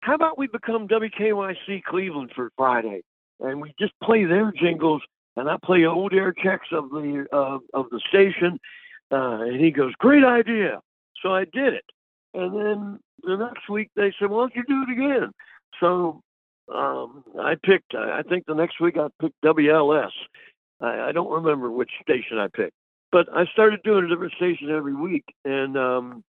[0.00, 3.02] "How about we become WKYC Cleveland for Friday,
[3.40, 5.02] and we just play their jingles,
[5.40, 8.58] and I play old air checks of the uh, of the station."
[9.10, 10.80] Uh, and he goes, "Great idea!"
[11.22, 11.84] So I did it,
[12.34, 15.32] and then the next week they said, "Why don't you do it again?"
[15.80, 16.22] So
[16.72, 17.94] um, I picked.
[17.94, 20.12] I think the next week I picked WLS.
[20.80, 22.74] I, I don't remember which station I picked
[23.12, 26.24] but I started doing a different station every week, and um,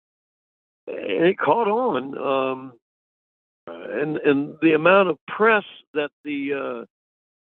[0.88, 2.18] and it caught on.
[2.18, 2.74] Um,
[3.68, 6.86] and and the amount of press that the uh,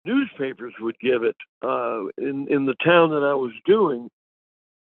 [0.07, 4.09] newspapers would give it uh, in in the town that I was doing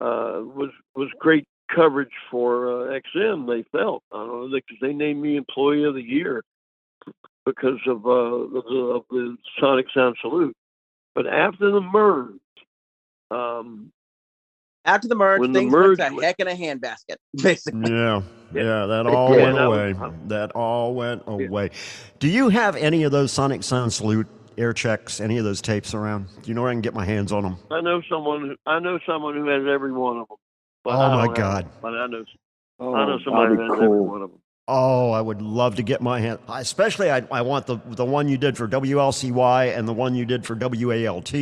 [0.01, 3.47] uh, was was great coverage for uh, XM.
[3.47, 6.43] They felt I don't know because they named me Employee of the Year
[7.45, 10.55] because of uh, of, the, of the Sonic Sound Salute.
[11.15, 12.35] But after the merge,
[13.31, 13.91] um,
[14.85, 17.91] After the merge, When the things merge went to heck in a handbasket, basically.
[17.91, 18.21] Yeah,
[18.53, 19.43] yeah, that all did.
[19.43, 19.93] went And away.
[19.95, 21.71] was- That all went away.
[22.19, 24.27] Do you have any of those Sonic Sound Salute
[24.59, 25.21] air checks?
[25.21, 26.27] Any of those tapes around?
[26.43, 27.57] Do you know where I can get my hands on them?
[27.71, 28.41] I know someone.
[28.49, 30.37] Who, I know someone who has every one of them.
[30.85, 31.65] But Oh, my God.
[31.65, 31.73] them.
[31.83, 32.25] But I know.
[32.79, 34.07] Oh, I know somebody that'd has be every cool.
[34.07, 34.41] one of them.
[34.69, 36.41] Oh, I would love to get my hand.
[36.49, 40.25] Especially, I, I want the the one you did for WLCY and the one you
[40.25, 41.33] did for WALT,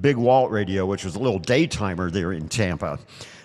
[0.00, 2.98] Big Walt Radio, which was a little daytimer there in Tampa.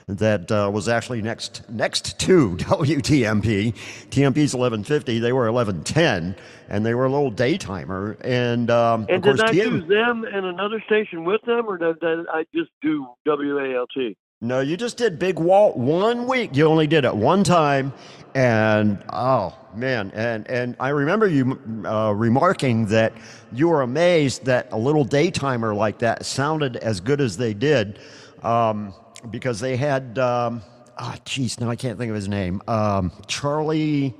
[0.08, 3.74] That uh, was actually next next to WTMP.
[4.10, 5.18] TMP's 1150.
[5.18, 6.36] They were 1110,
[6.70, 8.16] and they were a little daytimer.
[8.22, 11.66] And, um, And of course, did I TM do them and another station with them,
[11.68, 14.16] or did, did I just do WALT?
[14.42, 16.56] No, you just did Big Walt one week.
[16.56, 17.94] You only did it one time,
[18.36, 23.14] and oh man, and and I remember you uh, remarking that
[23.54, 27.98] you were amazed that a little daytimer like that sounded as good as they did,
[28.44, 28.94] um,
[29.32, 30.18] because they had.
[30.20, 30.62] Um,
[30.98, 32.62] Ah, jeez, now I can't think of his name.
[32.68, 34.16] Um, Charlie.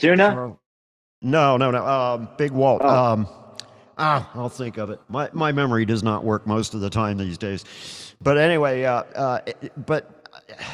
[0.00, 0.32] Tuna?
[0.32, 0.56] Char-
[1.22, 1.86] no, no, no.
[1.86, 2.82] Um, Big Walt.
[2.82, 3.28] Um,
[3.98, 5.00] ah, I'll think of it.
[5.08, 7.64] My my memory does not work most of the time these days.
[8.20, 9.40] But anyway, uh, uh,
[9.86, 10.28] but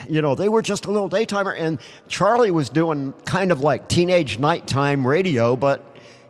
[0.09, 3.89] you know they were just a little daytimer, and Charlie was doing kind of like
[3.89, 5.85] teenage nighttime radio, but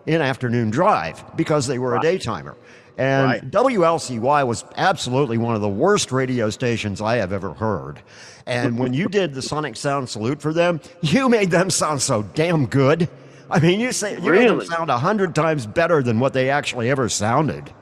[0.06, 2.56] in afternoon drive because they were a daytimer.
[2.98, 3.50] And Right.
[3.50, 8.02] WLCY was absolutely one of the worst radio stations I have ever heard.
[8.44, 12.24] And when you did the Sonic Sound Salute for them, you made them sound so
[12.34, 13.08] damn good.
[13.50, 16.50] I mean, you say you made them sound a hundred times better than what they
[16.50, 17.72] actually ever sounded.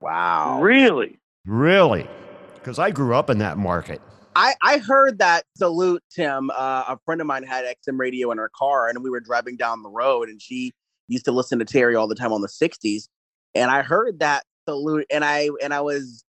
[0.00, 0.60] Wow.
[0.62, 1.18] Really?
[1.44, 2.08] Really?
[2.54, 4.00] Because I grew up in that market.
[4.34, 6.50] I, I heard that salute, Tim.
[6.50, 9.56] Uh, a friend of mine had XM radio in her car, and we were driving
[9.56, 10.72] down the road, and she
[11.08, 13.08] used to listen to Terry all the time on the '60s.
[13.54, 16.24] And I heard that salute, and I and I was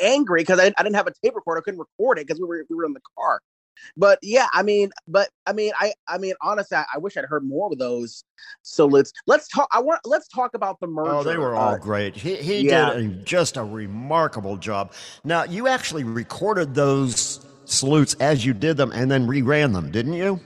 [0.00, 2.46] angry because I, I didn't have a tape recorder, I couldn't record it because we
[2.46, 3.40] were we were in the car.
[3.96, 7.24] But yeah, I mean, but I mean, I I mean, honestly, I, I wish I'd
[7.24, 8.24] heard more of those
[8.62, 9.12] salutes.
[9.26, 9.68] Let's let's talk.
[9.72, 11.10] I want let's talk about the merger.
[11.10, 12.16] Oh, they were all uh, great.
[12.16, 12.92] He, he yeah.
[12.92, 14.92] did a, just a remarkable job.
[15.24, 20.14] Now, you actually recorded those salutes as you did them and then reran them, didn't
[20.14, 20.40] you?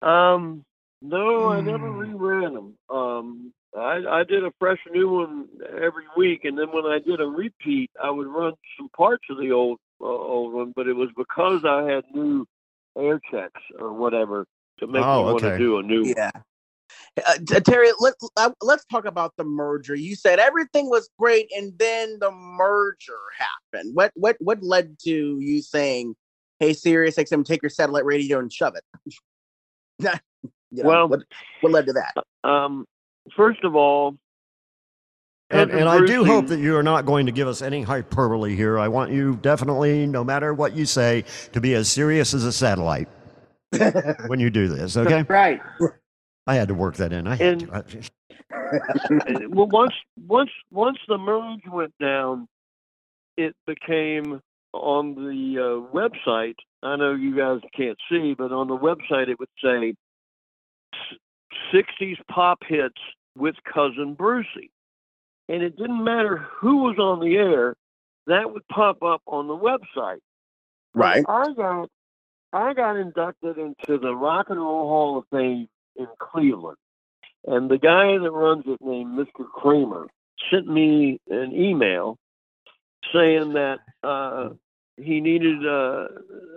[0.00, 0.64] Um,
[1.00, 2.74] no, I never reran them.
[2.90, 7.20] Um, I, I did a fresh new one every week, and then when I did
[7.20, 10.94] a repeat, I would run some parts of the old uh, old one, but it
[10.94, 12.44] was because I had new
[12.98, 14.46] air checks or whatever
[14.80, 16.14] to make Oh, me want to do a new one.
[16.16, 16.30] Yeah.
[17.26, 19.94] Uh, Terry, let, uh, let's talk about the merger.
[19.94, 23.94] You said everything was great, and then the merger happened.
[23.94, 26.14] What what what led to you saying,
[26.58, 29.14] "Hey, Sirius XM, take your satellite radio and shove it"?
[30.74, 31.20] You know, Well- what
[31.60, 32.14] what led to that?
[32.48, 32.86] Um,
[33.36, 34.16] first of all,
[35.50, 38.54] And, and I do hope that you are not going to give us any hyperbole
[38.56, 38.78] here.
[38.78, 42.52] I want you definitely, no matter what you say, to be as serious as a
[42.52, 43.08] satellite
[44.26, 45.24] when you do this, okay?
[45.28, 45.60] Right.
[46.46, 47.26] I had to work that in.
[47.26, 47.72] I had And- to.
[47.72, 47.82] Uh,
[49.48, 49.94] well, once
[50.26, 52.48] once once the merge went down,
[53.36, 54.40] it became
[54.74, 56.54] on the uh, website.
[56.82, 59.94] I know you guys can't see, but on the website it would say
[60.94, 61.18] s-
[61.72, 63.00] "60s pop hits
[63.36, 64.70] with cousin Brucey,"
[65.48, 67.76] and it didn't matter who was on the air.
[68.26, 70.20] That would pop up on the website.
[70.94, 71.24] Right.
[71.28, 71.88] I got
[72.52, 76.76] I got inducted into the Rock and Roll Hall of Fame in Cleveland.
[77.46, 79.48] And the guy that runs it named Mr.
[79.50, 80.06] Kramer
[80.50, 82.18] sent me an email
[83.12, 84.50] saying that uh,
[84.96, 86.08] he needed uh,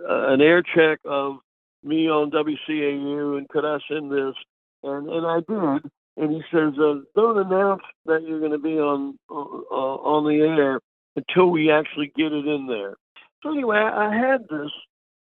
[0.08, 1.38] an air check of
[1.82, 4.34] me on WCAU and could I send this?
[4.82, 5.90] And and I did.
[6.18, 10.42] And he says, uh, don't announce that you're going to be on uh, on the
[10.42, 10.80] air
[11.14, 12.94] until we actually get it in there.
[13.42, 14.70] So anyway, I, I had this,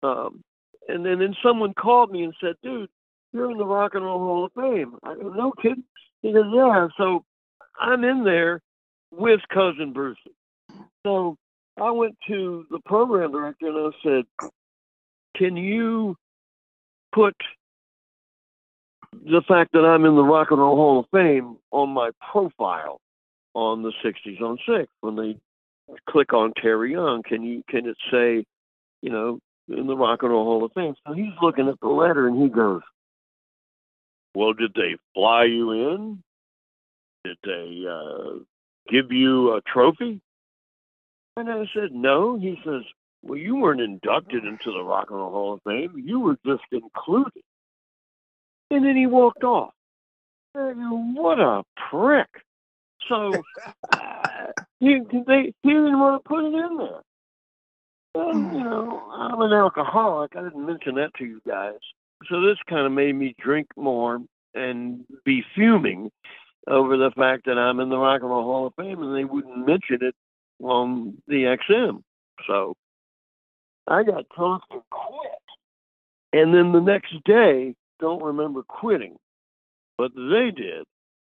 [0.03, 0.42] um,
[0.88, 2.90] and then then someone called me and said, "Dude,
[3.32, 5.84] you're in the Rock and Roll Hall of Fame." I go, "No kidding."
[6.20, 7.24] He goes, "Yeah." So
[7.80, 8.61] I'm in there
[9.11, 10.18] with cousin Bruce.
[11.05, 11.36] So
[11.80, 14.50] I went to the program director and I said,
[15.36, 16.16] "Can you
[17.14, 17.34] put
[19.13, 23.01] the fact that I'm in the Rock and Roll Hall of Fame on my profile
[23.55, 25.37] on the 60s on 6 when they
[26.09, 27.23] click on Terry Young?
[27.23, 28.45] Can you can it say,
[29.03, 29.39] you know,
[29.69, 30.95] in the Rock and Roll Hall of Fame?
[31.07, 32.83] So he's looking at the letter and he goes,
[34.35, 36.23] "Well, did they fly you in?
[37.25, 38.39] Did they uh,
[38.89, 40.21] give you a trophy?"
[41.37, 42.83] And I said, "No." He says,
[43.23, 46.03] "Well, you weren't inducted into the Rock and Roll Hall of Fame.
[46.05, 47.43] You were just included."
[48.73, 49.75] And then he walked off.
[50.55, 52.29] What a prick!
[53.09, 53.33] So
[53.93, 54.47] uh,
[54.81, 57.03] he they he didn't want to put it in there.
[58.14, 60.33] And, you know, I'm an alcoholic.
[60.37, 61.79] I didn't mention that to you guys.
[62.31, 64.20] So this kind of made me drink more
[64.55, 66.11] and be fuming
[66.68, 69.25] over the fact that I'm in the Rock and Roll Hall of Fame and they
[69.25, 70.14] wouldn't mention it
[70.62, 72.03] on the XM.
[72.47, 72.75] So
[73.87, 75.33] I got talked and quit.
[76.33, 79.16] And then the next day, don't remember quitting,
[79.96, 80.84] but they did.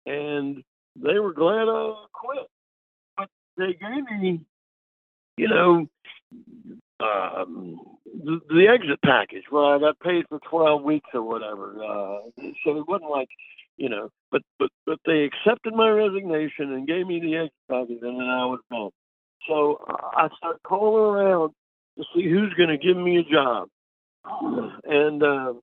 [0.06, 0.64] And
[0.96, 2.48] they were glad I quit.
[3.16, 4.42] But they gave me,
[5.38, 5.88] you know,
[7.00, 9.76] um, the, the exit package, right?
[9.76, 11.76] I got paid for 12 weeks or whatever.
[11.76, 12.30] Uh,
[12.66, 13.30] so it wasn't like,
[13.78, 18.00] you know, but, but, but they accepted my resignation and gave me the exit package
[18.02, 18.92] and then I was gone.
[19.48, 21.54] So uh, I started calling around
[21.98, 23.68] to see who's going to give me a job.
[24.86, 25.54] And uh,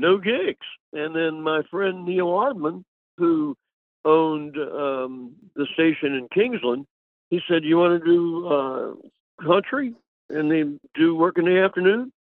[0.00, 0.66] no gigs.
[0.92, 2.82] And then my friend Neil Ardman,
[3.18, 3.56] who
[4.04, 6.86] owned um, the station in Kingsland,
[7.28, 9.94] he said, "You want to do uh, country
[10.30, 12.12] and then do work in the afternoon?"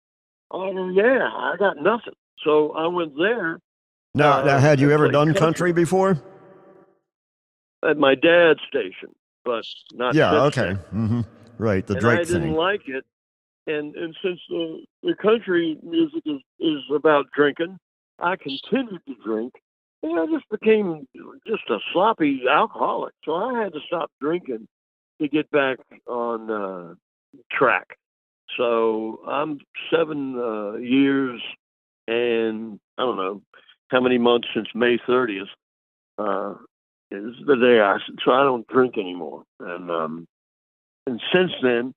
[0.52, 2.14] I said, "Yeah, I got nothing."
[2.44, 3.58] So I went there
[4.14, 5.40] Now, Uh, now had you ever done country.
[5.40, 6.18] country before?
[7.84, 9.14] at my dad's station,
[9.44, 9.64] but
[9.94, 10.12] not.
[10.14, 10.42] yeah.
[10.44, 10.72] Okay.
[10.90, 11.20] hmm
[11.58, 11.86] Right.
[11.86, 12.54] The and Drake I didn't thing.
[12.54, 13.04] like it.
[13.68, 17.78] And and since the the country music is is about drinking,
[18.18, 19.52] I continued to drink,
[20.02, 21.06] and I just became
[21.46, 23.14] just a sloppy alcoholic.
[23.24, 24.66] So I had to stop drinking
[25.20, 26.94] to get back on uh,
[27.52, 27.98] track.
[28.56, 29.60] So I'm
[29.92, 31.40] seven uh, years
[32.08, 33.42] and I don't know
[33.88, 35.44] how many months since May 30th.
[36.16, 36.54] Uh,
[37.10, 40.26] is the day I so I don't drink anymore, and um,
[41.06, 41.94] and since then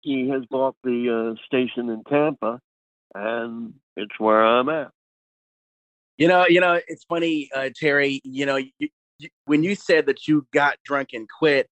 [0.00, 2.60] he has bought the uh, station in Tampa,
[3.14, 4.90] and it's where I'm at.
[6.16, 8.20] You know, you know, it's funny, uh, Terry.
[8.24, 8.88] You know, you,
[9.18, 11.68] you, when you said that you got drunk and quit,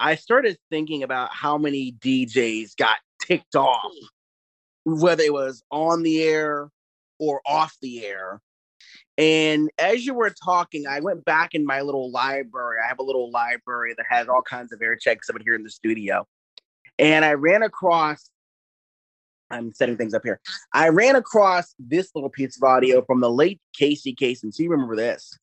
[0.00, 3.92] I started thinking about how many DJs got ticked off,
[4.84, 6.70] whether it was on the air
[7.18, 8.40] or off the air.
[9.16, 12.78] And as you were talking, I went back in my little library.
[12.82, 15.64] I have a little library that has all kinds of air checks it here in
[15.64, 16.24] the studio.
[16.98, 18.30] And I ran across
[19.50, 20.40] I'm setting things up here.
[20.74, 24.52] I ran across this little piece of audio from the late Casey Kasem.
[24.52, 25.38] So you remember this?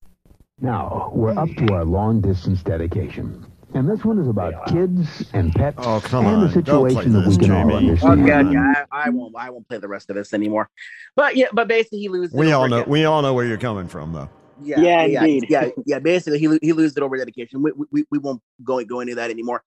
[0.62, 3.46] Now, we're up to our long distance dedication.
[3.74, 6.42] And this one is about kids and pets Oh, come and on.
[6.48, 8.24] the situation that we this, can all understand.
[8.24, 9.36] Oh god, yeah, I, I won't.
[9.36, 10.70] I won't play the rest of this anymore.
[11.18, 12.34] But yeah, but basically he loses.
[12.34, 12.78] We all know.
[12.78, 12.90] again.
[12.90, 14.30] We all know where you're coming from, though.
[14.58, 15.48] Yeah, Yeah, yeah, indeed.
[15.50, 16.00] yeah, yeah.
[16.00, 17.62] Basically, he lo- he loses it over dedication.
[17.62, 19.64] We, we, we won't go go into that anymore.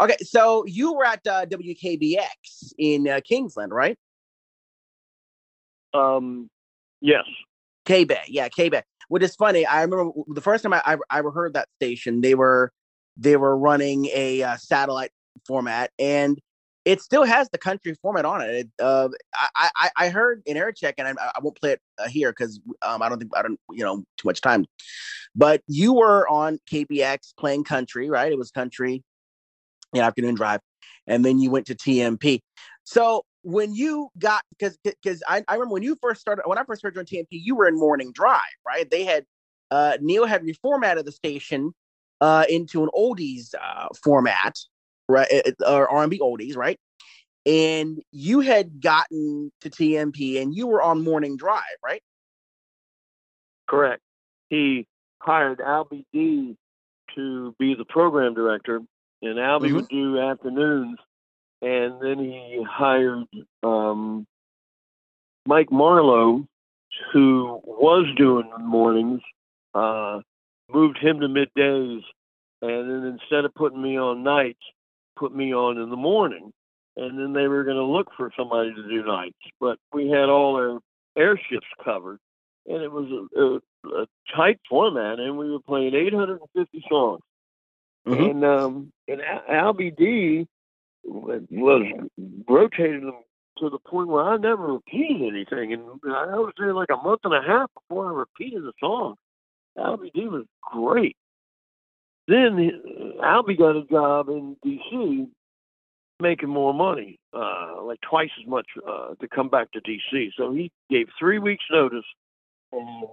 [0.00, 3.96] Okay, so you were at uh, WKBX in uh, Kingsland, right?
[5.94, 6.50] Um,
[7.00, 7.24] yes.
[7.84, 8.82] K Bay, yeah, K Bay.
[9.08, 9.66] Which is funny.
[9.66, 12.20] I remember the first time I, I I heard that station.
[12.20, 12.72] They were
[13.16, 15.10] they were running a uh, satellite
[15.46, 16.40] format, and
[16.84, 18.50] it still has the country format on it.
[18.50, 21.80] it uh, I, I I heard in air check, and I, I won't play it
[21.98, 24.66] uh, here because um, I don't think I don't you know too much time.
[25.34, 28.30] But you were on KBX playing country, right?
[28.30, 29.02] It was country,
[29.92, 30.60] the afternoon drive,
[31.06, 32.40] and then you went to TMP.
[32.84, 36.64] So when you got because because I, I remember when you first started when I
[36.64, 38.90] first heard you on TMP, you were in morning drive, right?
[38.90, 39.24] They had
[39.70, 41.72] uh, Neil had reformatted the station
[42.20, 44.56] uh, into an oldies uh, format,
[45.12, 45.28] right?
[45.30, 46.78] It- Or R&B oldies, right?
[47.44, 52.02] And you had gotten to TMP and you were on morning drive, right?
[53.68, 54.00] Correct.
[54.48, 54.86] He
[55.20, 56.56] hired Albie D
[57.14, 58.76] to be the program director,
[59.22, 60.98] and Albie would do afternoons.
[61.60, 63.24] And then he hired
[63.62, 64.26] um,
[65.46, 66.46] Mike Marlowe,
[67.12, 69.20] who was doing the mornings,
[69.74, 70.20] uh,
[70.68, 72.02] moved him to middays,
[72.60, 74.62] and then instead of putting me on nights,
[75.16, 76.52] put me on in the morning.
[76.96, 80.28] And then they were going to look for somebody to do nights, but we had
[80.28, 80.78] all our
[81.16, 82.18] air shifts covered
[82.66, 87.20] and it was a, a, a tight format, and we were playing 850 songs.
[88.06, 88.30] Mhm.
[88.30, 90.46] And um, and Al- Albie D
[91.04, 91.42] was
[92.48, 93.22] rotating them
[93.58, 97.20] to the point where I never repeated anything, and I was there like a month
[97.24, 99.14] and a half before I repeated a song.
[99.78, 101.16] Albie D was great.
[102.28, 102.70] Then
[103.20, 105.26] uh, Albie got a job in D.C.
[106.20, 110.30] making more money, uh, like twice as much uh, to come back to D.C.
[110.36, 112.04] So he gave three weeks' notice
[112.70, 113.06] and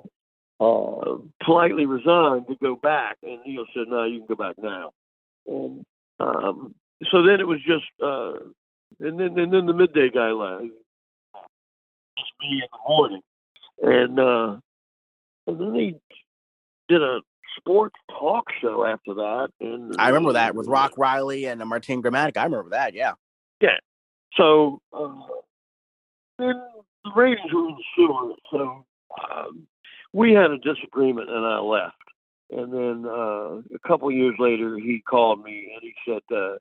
[0.59, 3.17] uh, politely resigned to go back.
[3.23, 4.91] And Neil said, "No, you can go back now."
[5.47, 5.83] And
[6.19, 6.75] um,
[7.11, 8.33] so then it was just, uh,
[8.99, 10.65] and then and then the midday guy left.
[12.17, 13.21] Just me in the morning,
[13.81, 14.57] and uh,
[15.47, 15.95] and then he
[16.89, 17.21] did a
[17.59, 19.49] sports talk show after that.
[19.59, 22.37] And I remember that with Rock Riley and Martin Gramatica.
[22.37, 22.93] I remember that.
[22.93, 23.13] Yeah.
[23.61, 23.77] Yeah.
[24.35, 25.09] So uh,
[26.37, 26.53] then
[27.03, 28.33] the ratings were in the sewer.
[28.51, 28.85] So
[29.31, 29.67] um,
[30.13, 31.95] we had a disagreement, and I left.
[32.51, 36.55] And then uh, a couple years later, he called me and he said, uh,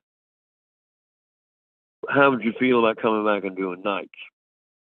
[2.07, 4.09] how would you feel about coming back and doing nights?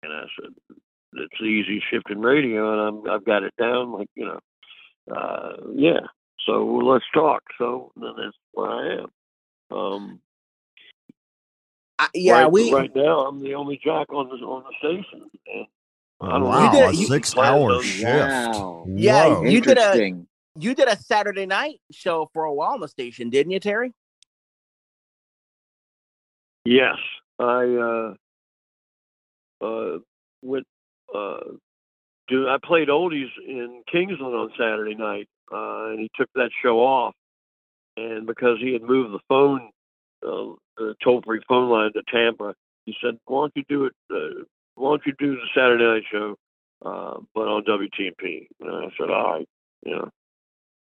[0.03, 0.78] And I said,
[1.14, 3.91] it's easy shifting radio, and I'm I've got it down.
[3.91, 4.40] Like you know,
[5.10, 5.99] uh, yeah.
[6.45, 7.44] So let's talk.
[7.57, 9.78] So then that's where I am.
[9.78, 10.19] Um,
[12.14, 15.30] yeah, right, we- right now I'm the only jock on the on the station.
[15.48, 15.68] And
[16.22, 16.90] I don't Wow, know.
[16.90, 18.06] a six-hour shift.
[18.06, 19.44] Yeah, Whoa.
[19.45, 20.26] you did a
[20.60, 23.94] you did a Saturday night show for a while on the station, didn't you, Terry?
[26.65, 26.98] Yes,
[27.40, 28.14] I
[29.61, 29.98] uh, uh,
[30.41, 30.68] went.
[31.14, 31.40] Uh,
[32.27, 36.80] do I played oldies in Kingsland on Saturday night, uh, and he took that show
[36.80, 37.14] off,
[37.98, 39.69] and because he had moved the phone,
[40.26, 43.93] uh, the toll-free phone line to Tampa, he said, "Why don't you do it?
[44.10, 44.43] Uh,
[44.76, 46.35] why don't you do the Saturday night show,
[46.85, 49.49] uh, but on WTMP?" And I said, "All right,
[49.85, 50.10] know."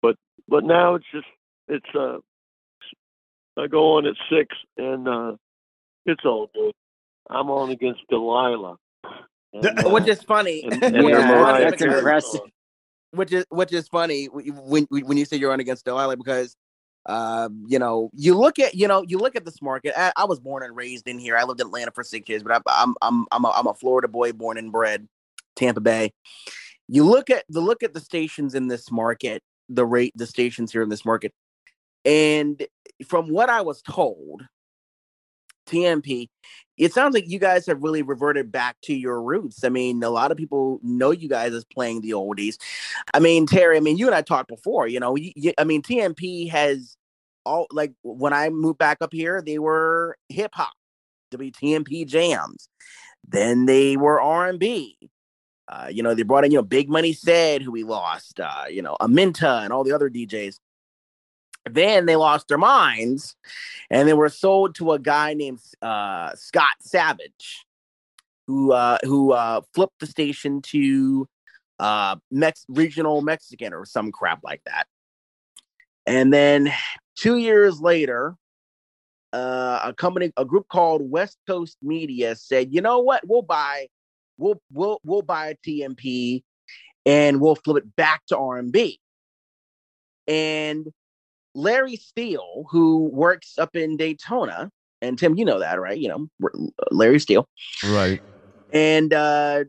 [0.02, 0.16] But
[0.48, 1.28] but now it's just
[1.68, 2.18] it's uh,
[3.58, 5.36] I go on at six, and uh,
[6.06, 6.74] it's all good.
[7.30, 8.78] I'm on against Delilah.
[9.54, 10.64] And, uh, Which is funny.
[10.64, 12.52] and- and Which is Mariah funny Carey's because- on.
[13.14, 16.56] Which is which is funny when when you say you're on against Delilah because
[17.08, 19.94] um, you know you look at you know you look at this market.
[19.98, 21.36] I, I was born and raised in here.
[21.36, 23.74] I lived in Atlanta for six years, but I, I'm I'm I'm a, I'm a
[23.74, 25.10] Florida boy, born and bred,
[25.58, 26.14] Tampa Bay.
[26.88, 30.72] You look at the look at the stations in this market, the rate the stations
[30.72, 31.34] here in this market,
[32.06, 32.66] and
[33.06, 34.44] from what I was told,
[35.68, 36.30] TMP,
[36.82, 39.64] it sounds like you guys have really reverted back to your roots.
[39.64, 42.58] I mean, a lot of people know you guys as playing the oldies.
[43.14, 45.64] I mean, Terry, I mean, you and I talked before, you know, you, you- I
[45.64, 46.98] mean, TMP has
[47.46, 50.74] all like when I moved back up here, they were hip hop,
[51.32, 52.68] WTMP jams.
[53.28, 54.98] Then they were R&B.
[55.68, 58.66] Uh, you know, they brought in, you know, Big Money Said, who we lost, uh,
[58.70, 60.58] you know, Aminta and all the other DJs.
[61.70, 63.36] Then they lost their minds
[63.90, 67.66] and they were sold to a guy named uh, Scott Savage,
[68.48, 71.28] who uh, who uh, flipped the station to
[71.80, 74.88] uh, Mex- regional Mexican or some crap like that.
[76.06, 76.72] And then
[77.16, 78.36] two years later,
[79.34, 83.22] uh, a company, a group called West Coast Media said, "You know what?
[83.28, 83.88] We'll buy,
[84.38, 86.44] we'll we'll we'll buy TMP,
[87.06, 89.00] and we'll flip it back to R and B."
[90.28, 90.88] And
[91.54, 94.72] Larry Steele, who works up in Daytona,
[95.02, 95.98] and Tim, you know that, right?
[95.98, 96.52] You know
[96.92, 97.48] Larry Steele,
[97.86, 98.22] Right.
[98.72, 99.64] and uh,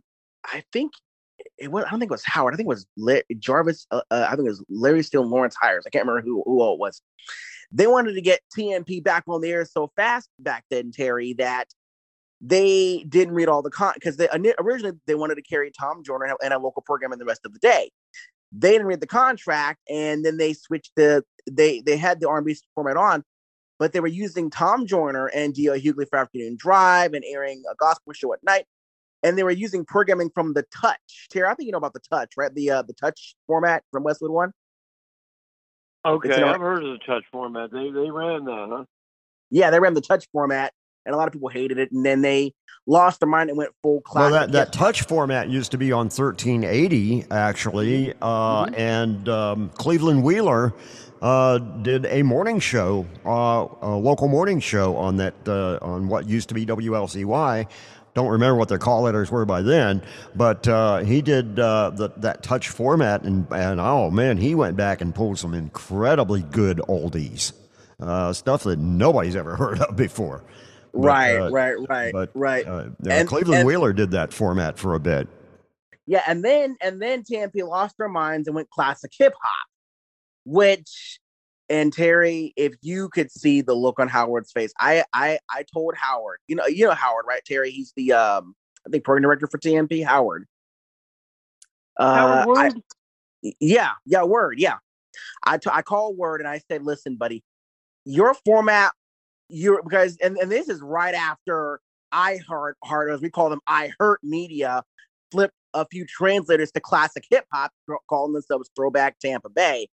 [0.45, 0.93] I think
[1.59, 1.85] it was.
[1.85, 2.55] I don't think it was Howard.
[2.55, 3.87] I think it was La- Jarvis.
[3.91, 5.85] Uh, uh, I think it was Larry Steele and Lawrence Hires.
[5.87, 7.01] I can't remember who who all it was.
[7.71, 11.69] They wanted to get TMP back on the air so fast back then, Terry, that
[12.41, 14.29] they didn't read all the con because they
[14.59, 17.53] originally they wanted to carry Tom a- and a local program in the rest of
[17.53, 17.91] the day.
[18.53, 22.57] They didn't read the contract, and then they switched the they they had the R&B
[22.75, 23.25] format on,
[23.79, 25.77] but they were using Tom Joyner and D.L.
[25.77, 28.67] Hughley for Afternoon Drive and airing a gospel show at night,
[29.23, 31.29] and they were using programming from the Touch.
[31.31, 32.55] Terry, I think you know about the Touch, right?
[32.55, 34.53] The uh, the Touch format from Westwood One.
[36.05, 37.71] Okay, It's an R- I've heard of the touch format.
[37.71, 38.85] They they ran that, huh?
[39.51, 40.73] Yeah, they ran the Touch format,
[41.07, 42.55] and a lot of people hated it, and then they
[42.87, 44.33] lost their mind and went full Well, classic.
[44.33, 48.75] that, that touch format used to be on 1380, actually, uh, Mm-hmm.
[48.75, 50.75] and um, Cleveland Wheeler
[51.21, 56.29] uh, did a morning show, uh, a local morning show on that uh, on what
[56.29, 57.67] used to be WLCY.
[58.15, 60.03] Don't remember what their call letters were by then,
[60.35, 64.77] but uh, he did uh, the, that touch format, and, and oh man, he went
[64.77, 67.53] back and pulled some incredibly good oldies,
[68.01, 70.43] uh, stuff that nobody's ever heard of before.
[70.93, 72.67] But, Right, uh, right, right, but, right.
[72.67, 75.27] Uh, And- Cleveland and- Wheeler did that format for a bit.
[76.07, 79.69] Yeah, and then and then TMP lost their minds and went classic hip hop,
[80.45, 81.21] which
[81.69, 85.95] and Terry, if you could see the look on Howard's face, I I I told
[85.97, 87.41] Howard, you know, you know Howard, right?
[87.47, 88.55] Terry, he's the um
[88.87, 90.47] I think program director for TMP, Howard.
[91.97, 92.83] Uh, Howard Word?
[93.45, 94.79] I- yeah, yeah, word, yeah.
[95.45, 97.43] I t- I called word and I said, listen, buddy,
[98.05, 98.93] your format,
[99.53, 101.81] you're because and, and this is right after
[102.11, 104.83] I heard hard as we call them, iHeartMedia
[105.31, 107.71] flipped a few translators to classic hip hop,
[108.09, 109.89] calling themselves Throwback Tampa Bay.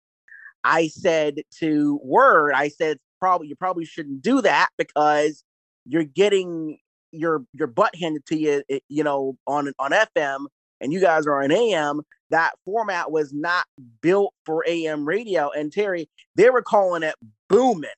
[0.64, 5.42] I said to Word, I said probably you probably shouldn't do that because
[5.86, 6.78] you're getting
[7.12, 10.46] your your butt handed to you, eh, you know, on on FM,
[10.80, 12.02] and you guys are on AM.
[12.30, 13.64] That format was not
[14.02, 15.50] built for AM radio.
[15.50, 17.14] And Terry, they were calling it
[17.48, 17.90] booming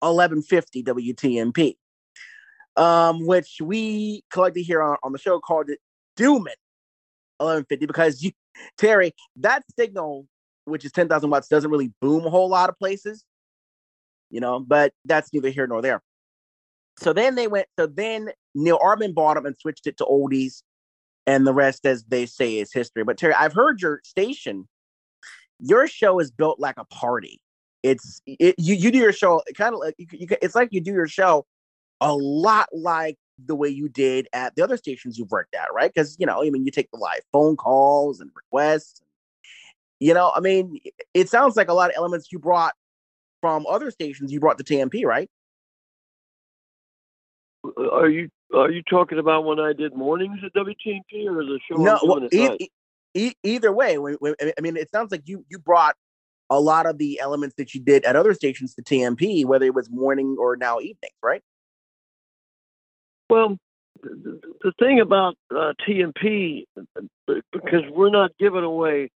[0.00, 1.76] 1150 WTMP,
[2.76, 5.80] um, which we collected here on, on the show called it
[6.16, 6.54] dooming
[7.38, 8.32] 1150 because you,
[8.76, 10.26] Terry, that signal,
[10.64, 13.24] which is 10,000 watts, doesn't really boom a whole lot of places,
[14.30, 16.02] you know, but that's neither here nor there.
[16.98, 17.66] so then they went.
[17.78, 20.62] So then Neil Armin bought them and switched it to oldies,
[21.26, 23.04] and the rest, as they say, is history.
[23.04, 24.68] But Terry, I've heard your station.
[25.60, 27.40] Your show is built like a party.
[27.82, 30.80] It's it, you you do your show kind of like you, you, it's like you
[30.80, 31.46] do your show
[32.00, 35.92] a lot like the way you did at the other stations you've worked at, right?
[35.92, 39.00] Because you know, I mean, you take the live phone calls and requests.
[40.00, 40.78] You know, I mean,
[41.14, 42.74] it sounds like a lot of elements you brought
[43.40, 45.30] from other stations you brought to TMP, right?
[47.64, 51.60] Uh, are you are you talking about when I did mornings at WTMP or the
[51.68, 51.76] show?
[51.76, 52.68] No, well, e-
[53.14, 55.96] e- either way, when- when- I mean, it sounds like you you brought
[56.50, 59.74] a lot of the elements that you did at other stations to TMP, whether it
[59.74, 61.42] was morning or now evenings, right?
[63.28, 63.58] Well,
[64.02, 66.64] the, thing about uh, TMP,
[67.26, 69.10] because we're not giving away,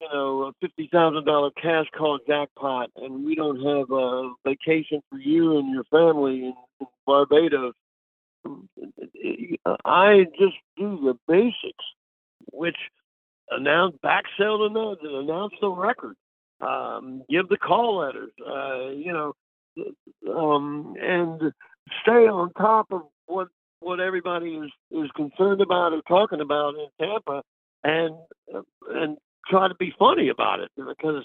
[0.00, 5.00] you know, a fifty thousand dollar cash call jackpot, and we don't have a vacation
[5.10, 6.54] for you and your family in,
[7.06, 7.74] Barbados.
[9.84, 11.84] I just do the basics,
[12.50, 12.76] which
[13.50, 16.16] announce back the notes announce the record,
[16.62, 19.34] um, give the call letters, uh, you know,
[20.34, 21.52] um, and
[22.02, 23.48] stay on top of what
[23.80, 27.42] what everybody is is concerned about or talking about in Tampa,
[27.84, 28.14] and
[28.90, 29.18] and
[29.48, 31.24] try to be funny about it because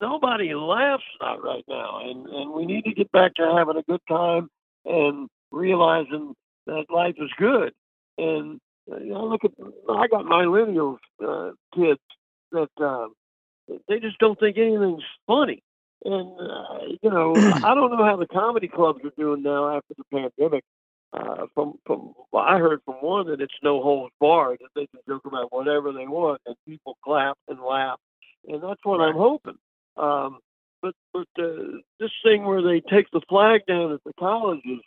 [0.00, 3.82] nobody laughs out right now, and and we need to get back to having a
[3.82, 4.48] good time
[4.84, 6.34] and realizing
[6.66, 7.72] that life is good.
[8.18, 9.52] And you know, look at
[9.88, 12.00] I got my millennial uh, kids
[12.52, 13.08] that uh,
[13.88, 15.62] they just don't think anything's funny.
[16.04, 17.34] And uh, you know,
[17.64, 20.64] I don't know how the comedy clubs are doing now after the pandemic.
[21.12, 24.86] Uh, from from well, I heard from one that it's no holds barred that they
[24.86, 27.98] can joke about whatever they want and people clap and laugh,
[28.48, 29.58] and that's what I'm hoping.
[29.98, 30.38] Um,
[30.80, 34.80] but but uh, this thing where they take the flag down at the colleges,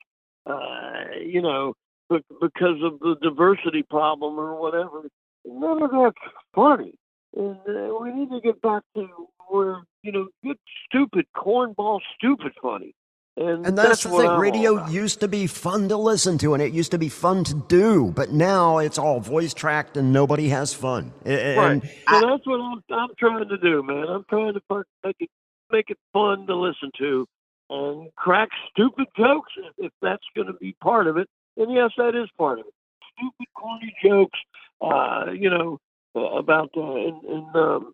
[0.48, 1.76] uh, you know,
[2.10, 5.04] because of the diversity problem or whatever,
[5.46, 6.96] none of that's funny.
[7.36, 9.08] And uh, we need to get back to
[9.50, 10.58] where you know, good
[10.88, 12.94] stupid cornball stupid funny.
[13.38, 14.30] And, And that's, the what thing.
[14.30, 17.44] I'm Radio used to be fun to listen to, and it used to be fun
[17.46, 18.14] to do.
[18.16, 21.12] But now it's all voice tracked, and nobody has fun.
[21.26, 21.72] A- Right.
[21.72, 24.08] And so that's what I'm I'm trying to do, man.
[24.08, 24.62] I'm trying to
[25.04, 25.30] make it
[25.72, 27.28] make it fun to listen to
[27.70, 31.28] and crack stupid jokes if, if that's going to be part of it.
[31.58, 32.74] And yes, that is part of it.
[33.18, 34.40] Stupid, corny jokes.
[34.80, 35.80] Uh, you know
[36.16, 37.94] about uh, and, and um,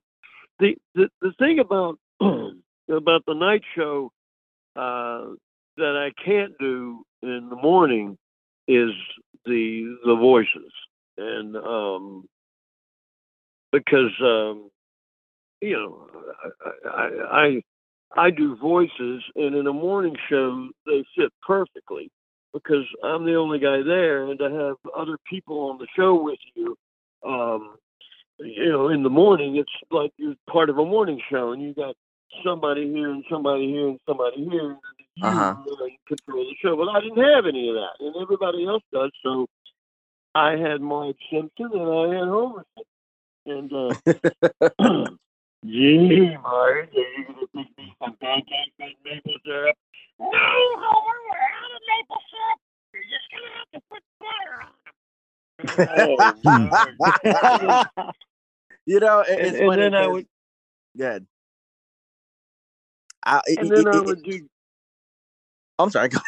[0.60, 4.12] the the the thing about about the night show
[4.76, 5.26] uh,
[5.78, 8.18] that I can't do in the morning
[8.68, 8.92] is
[9.46, 10.72] the the voices.
[11.18, 12.26] And um,
[13.72, 14.70] because um,
[15.62, 16.08] you know
[16.86, 17.62] I, I I
[18.16, 22.10] I do voices and in a morning show they fit perfectly
[22.54, 26.40] because I'm the only guy there and to have other people on the show with
[26.56, 26.76] you
[27.26, 27.76] um,
[28.42, 31.74] you know in the morning it's like you're part of a morning show and you
[31.76, 31.96] got
[32.46, 34.78] somebody here and somebody here and somebody here and
[35.16, 35.56] you Uh-huh.
[35.72, 39.12] uh, control the show but I didn't have any of that and everybody else does
[39.24, 39.48] so
[40.36, 42.66] I had Marge Simpson and I had Homer
[43.32, 43.72] Simpson.
[43.72, 43.96] and uh
[45.66, 49.76] Gee, Marge, are you gonna make me some pancakes with maple syrup?
[50.20, 52.60] No, Homer, we're out of maple syrup.
[52.94, 54.74] You're just gonna have to put butter on
[57.70, 58.31] it.
[58.86, 60.28] You know, it- And- it's and funny then I would-
[60.98, 61.28] good.
[63.24, 64.48] I, it- and then I would do
[65.80, 66.10] I'm sorry.
[66.10, 66.20] Go,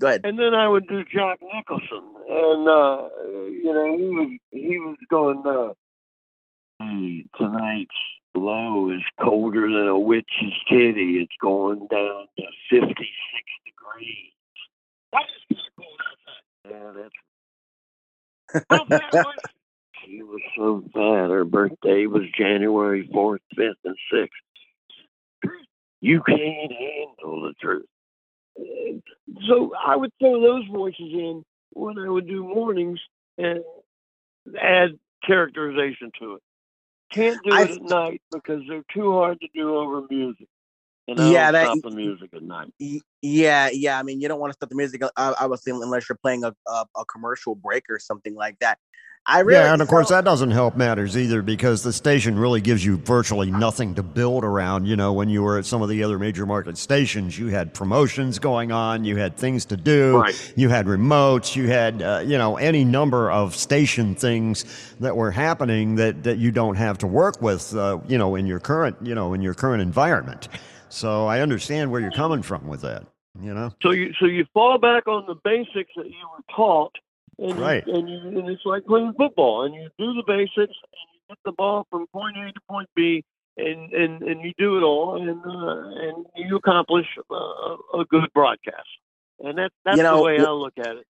[0.00, 0.22] go ahead.
[0.24, 3.08] and then I would do Jack Nicholson, and uh,
[3.48, 5.42] you know he was he was going.
[5.46, 5.74] Uh,
[6.80, 7.90] hey, tonight's
[8.34, 11.20] low is colder than a witch's titty.
[11.20, 14.32] It's going down to fifty six degrees.
[15.12, 16.42] That is cold outside.
[16.70, 16.92] Yeah,
[18.90, 19.59] that's.
[20.10, 21.30] She was so bad.
[21.30, 25.52] Her birthday was January fourth, fifth, and sixth.
[26.00, 27.86] You can't handle the truth.
[29.48, 32.98] So I would throw those voices in when I would do mornings
[33.38, 33.60] and
[34.60, 36.42] add characterization to it.
[37.12, 40.48] Can't do I- it at night because they're too hard to do over music.
[41.06, 42.72] And I Yeah, don't that- stop the music at night.
[43.22, 43.98] Yeah, yeah.
[43.98, 45.02] I mean, you don't want to stop the music.
[45.02, 48.78] Uh, obviously, unless you're playing a, a a commercial break or something like that.
[49.26, 52.60] I really yeah, and of course that doesn't help matters either because the station really
[52.60, 54.86] gives you virtually nothing to build around.
[54.86, 57.72] You know, when you were at some of the other major market stations, you had
[57.74, 60.52] promotions going on, you had things to do, Right.
[60.56, 64.64] you had remotes, you had uh, you know any number of station things
[65.00, 67.74] that were happening that that you don't have to work with.
[67.76, 70.48] Uh, you know, in your current you know in your current environment.
[70.88, 73.04] So I understand where you're coming from with that.
[73.40, 73.70] You know.
[73.82, 76.96] So you so you fall back on the basics that you were taught,
[77.40, 77.86] and Right.
[77.86, 81.20] you, and you and it's like playing football, and you do the basics, and you
[81.28, 83.24] get the ball from point A to point B,
[83.56, 88.28] and and and you do it all, and uh, and you accomplish uh, a good
[88.34, 88.88] broadcast,
[89.40, 91.06] and that that's You know, the way w- I look at it.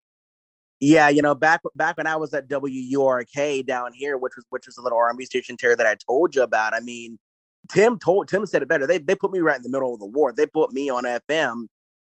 [0.79, 4.65] Yeah, you know, back back when I was at WURK down here, which was which
[4.65, 6.73] was a little R&B station Terry that I told you about.
[6.73, 7.19] I mean,
[7.69, 8.87] Tim told Tim said it better.
[8.87, 10.31] They they put me right in the middle of the war.
[10.31, 11.67] They put me on FM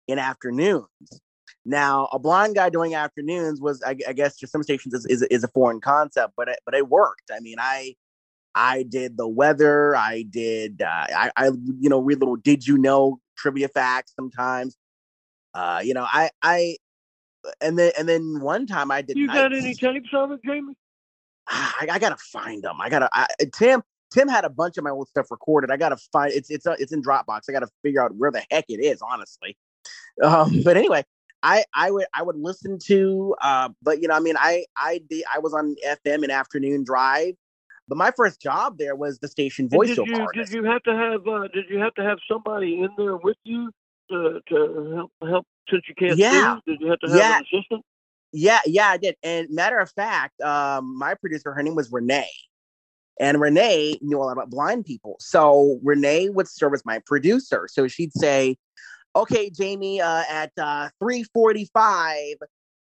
[0.07, 0.85] in afternoons.
[1.65, 5.21] Now, a blind guy doing afternoons was, I, I guess, to some stations is, is
[5.23, 7.31] is a foreign concept, but it, but it worked.
[7.31, 7.95] I mean, I
[8.55, 9.95] I did the weather.
[9.95, 10.81] I did.
[10.81, 11.45] Uh, I I
[11.79, 14.75] you know read little did you know trivia facts sometimes.
[15.53, 16.77] Uh, you know, I I
[17.61, 19.17] and then and then one time I did.
[19.17, 20.75] You got any tapes of it, Jamie?
[21.47, 22.79] I, I gotta find them.
[22.79, 23.09] I gotta.
[23.13, 23.81] I, Tim
[24.11, 25.71] Tim had a bunch of my old stuff recorded.
[25.71, 27.41] I gotta find it's it's uh, it's in Dropbox.
[27.49, 29.57] I gotta figure out where the heck it is, honestly.
[30.21, 31.03] Um, but anyway,
[31.43, 33.35] I I would I would listen to.
[33.41, 36.83] Uh, but you know, I mean, I I did, I was on FM and afternoon
[36.83, 37.35] drive.
[37.87, 40.51] But my first job there was the station And did voiceover you artist.
[40.51, 43.37] did you have to have uh, did you have to have somebody in there with
[43.43, 43.71] you
[44.11, 46.57] to to help help since you can't Yeah.
[46.65, 46.71] see?
[46.71, 47.37] Did you have to have Yeah.
[47.37, 47.85] an assistant?
[48.31, 49.15] Yeah, yeah, I did.
[49.23, 52.29] And matter of fact, um, my producer, her name was Renee.
[53.19, 55.15] And Renee knew a lot about blind people.
[55.19, 57.67] So Renee would serve as my producer.
[57.69, 58.55] So she'd say,
[59.15, 62.35] Okay, Jamie, uh, at uh 345,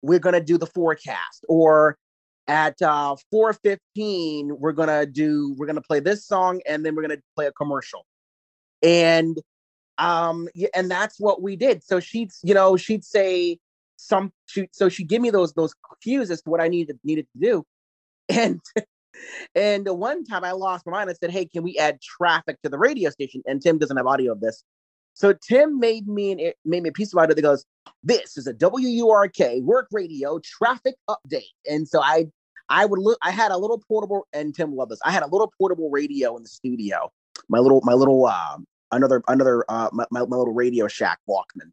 [0.03, 1.45] we're gonna do the forecast.
[1.49, 1.99] Or
[2.47, 7.21] at uh 415, we're gonna do we're gonna play this song and then we're gonna
[7.35, 8.07] play a commercial.
[8.83, 9.39] And
[9.99, 11.83] um and that's what we did.
[11.83, 13.59] So she'd, you know, she'd say
[13.97, 17.27] some she, so she'd give me those those cues as to what I needed needed
[17.33, 17.65] to do.
[18.29, 18.61] And
[19.55, 22.69] and one time I lost my mind, I said, Hey, can we add traffic to
[22.69, 23.43] the radio station?
[23.47, 24.63] And Tim doesn't have audio of this.
[25.15, 27.65] So Tim made me an made me a piece of audio that goes,
[28.03, 31.53] This is a WURK work radio traffic update.
[31.69, 32.27] And so I
[32.69, 35.01] I would look I had a little portable and Tim loved this.
[35.05, 37.11] I had a little portable radio in the studio.
[37.49, 41.73] My little my little um another another uh my, my, my little radio shack Walkman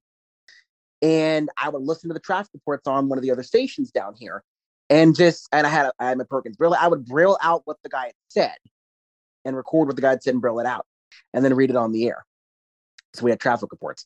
[1.02, 4.16] and I would listen to the traffic reports on one of the other stations down
[4.16, 4.44] here,
[4.90, 6.76] and just and I had a, I had my Perkins braille.
[6.80, 8.56] I would braille out what the guy had said,
[9.46, 10.86] and record what the guy had said and braille it out,
[11.34, 12.26] and then read it on the air.
[13.14, 14.06] So we had traffic reports.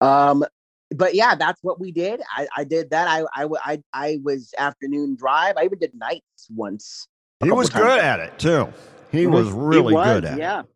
[0.00, 0.44] Um,
[0.92, 2.20] but yeah, that's what we did.
[2.36, 3.06] I, I did that.
[3.08, 5.56] I I I was afternoon drive.
[5.56, 7.06] I even did nights once.
[7.44, 8.68] He was good at it too.
[9.12, 9.30] He Mhm.
[9.32, 10.60] was really was, good at yeah.
[10.60, 10.66] it.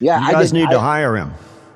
[0.00, 1.32] Yeah, you I guys did- need to hire him.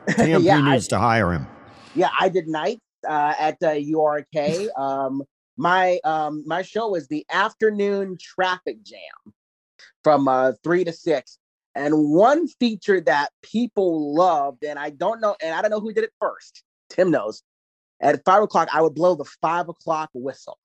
[0.08, 1.46] TMP Yeah, I- needs to hire him.
[1.94, 4.68] Yeah, I did nights uh, at uh, URK.
[4.76, 5.22] Um,
[5.56, 9.32] my um, my show was the afternoon traffic jam
[10.04, 11.38] from uh, three to six,
[11.78, 15.92] and one feature that people loved, and I don't know, and I don't know who
[15.92, 16.64] did it first.
[16.90, 17.42] Tim knows.
[18.00, 20.58] At five o'clock, I would blow the five o'clock whistle,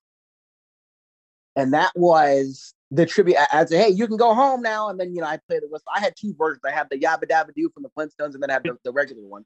[1.56, 3.38] and that was the tribute.
[3.38, 5.60] I- I'd say, "Hey, you can go home now," and then you know I play
[5.60, 5.88] the whistle.
[5.95, 6.64] I had two versions.
[6.65, 8.91] I had the Yabba Dabba Doo from the Flintstones, and then I had the, the
[8.91, 9.45] regular one.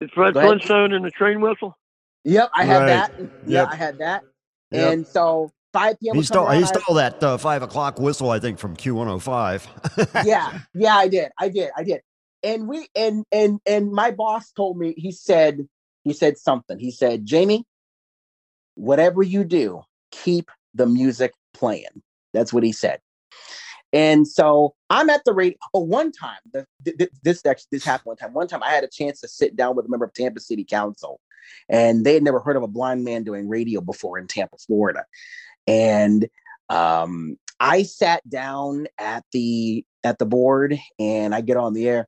[0.00, 1.78] It's Fred Flintstone and the train whistle.
[2.24, 2.86] Yep, I had Right.
[2.86, 3.12] that.
[3.18, 3.28] Yeah,
[3.62, 3.68] Yep.
[3.70, 4.22] I had that.
[4.70, 4.92] Yep.
[4.92, 6.14] And so 5 p.m.
[6.14, 10.24] He stole, he I- stole that uh, five o'clock whistle, I think, from Q105.
[10.24, 11.32] yeah, yeah, I did.
[11.38, 11.70] I did.
[11.76, 12.00] I did.
[12.44, 15.66] And we and and and my boss told me, he said,
[16.04, 16.78] he said something.
[16.78, 17.64] He said, Jamie,
[18.76, 19.82] whatever you do,
[20.12, 22.02] keep the music playing.
[22.32, 23.00] That's what he said.
[23.92, 25.56] And so I'm at the radio.
[25.72, 28.32] Oh, one time, the, th- th- this actually this happened one time.
[28.32, 30.64] One time, I had a chance to sit down with a member of Tampa City
[30.64, 31.20] Council,
[31.68, 35.04] and they had never heard of a blind man doing radio before in Tampa, Florida.
[35.66, 36.28] And
[36.68, 42.06] um, I sat down at the at the board, and I get on the air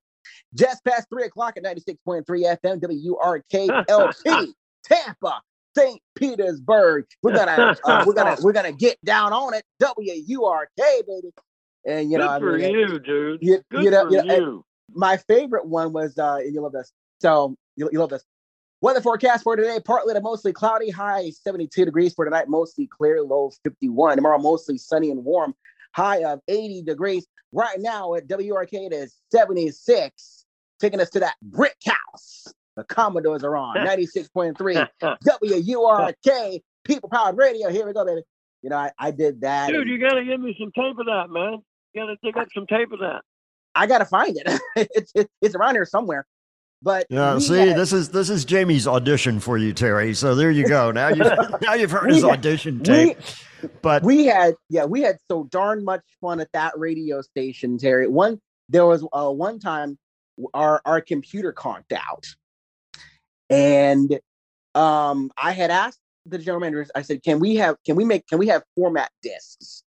[0.55, 4.53] just past three o'clock at ninety six point three FM WRKLP
[4.85, 5.41] Tampa.
[5.77, 6.01] St.
[6.15, 7.05] Petersburg.
[7.23, 9.63] We're gonna uh, we're gonna we're gonna get down on it.
[9.83, 11.31] WURK baby.
[11.87, 13.43] And you Good know, I for mean, you, dude.
[13.43, 14.65] you, Good you know, for you know, you.
[14.95, 16.91] my favorite one was uh and you love this.
[17.21, 18.25] So you, you love this.
[18.83, 23.23] Weather forecast for today, partly to mostly cloudy, high 72 degrees for tonight, mostly clear,
[23.23, 24.17] low 51.
[24.17, 25.55] Tomorrow, mostly sunny and warm,
[25.93, 27.27] high of 80 degrees.
[27.53, 30.45] Right now at WRK, it is 76,
[30.79, 32.49] taking us to that brick house.
[32.77, 37.71] The Commodores are on 96.3 WURK, people powered radio.
[37.71, 38.23] Here we go, baby.
[38.63, 39.69] You know, I, I did that.
[39.69, 41.63] Dude, and- you gotta give me some tape of that, man.
[41.95, 43.23] You gotta dig up some tape of that.
[43.75, 44.61] I gotta find it.
[44.95, 46.27] it's it's around here somewhere.
[46.83, 50.15] But Yeah, see, had- this is this is Jamie's audition for you, Terry.
[50.15, 50.91] So there you go.
[50.93, 51.25] Now you
[51.63, 53.19] now you've heard his had- audition we- tape.
[53.83, 58.07] But we had yeah we had so darn much fun at that radio station, Terry.
[58.07, 58.39] One
[58.69, 59.99] there was uh, one time
[60.53, 62.27] our our computer conked out,
[63.49, 64.19] and
[64.75, 66.87] um, I had asked the general manager.
[66.95, 67.77] I said, "Can we have?
[67.85, 68.27] Can we make?
[68.27, 69.83] Can we have format discs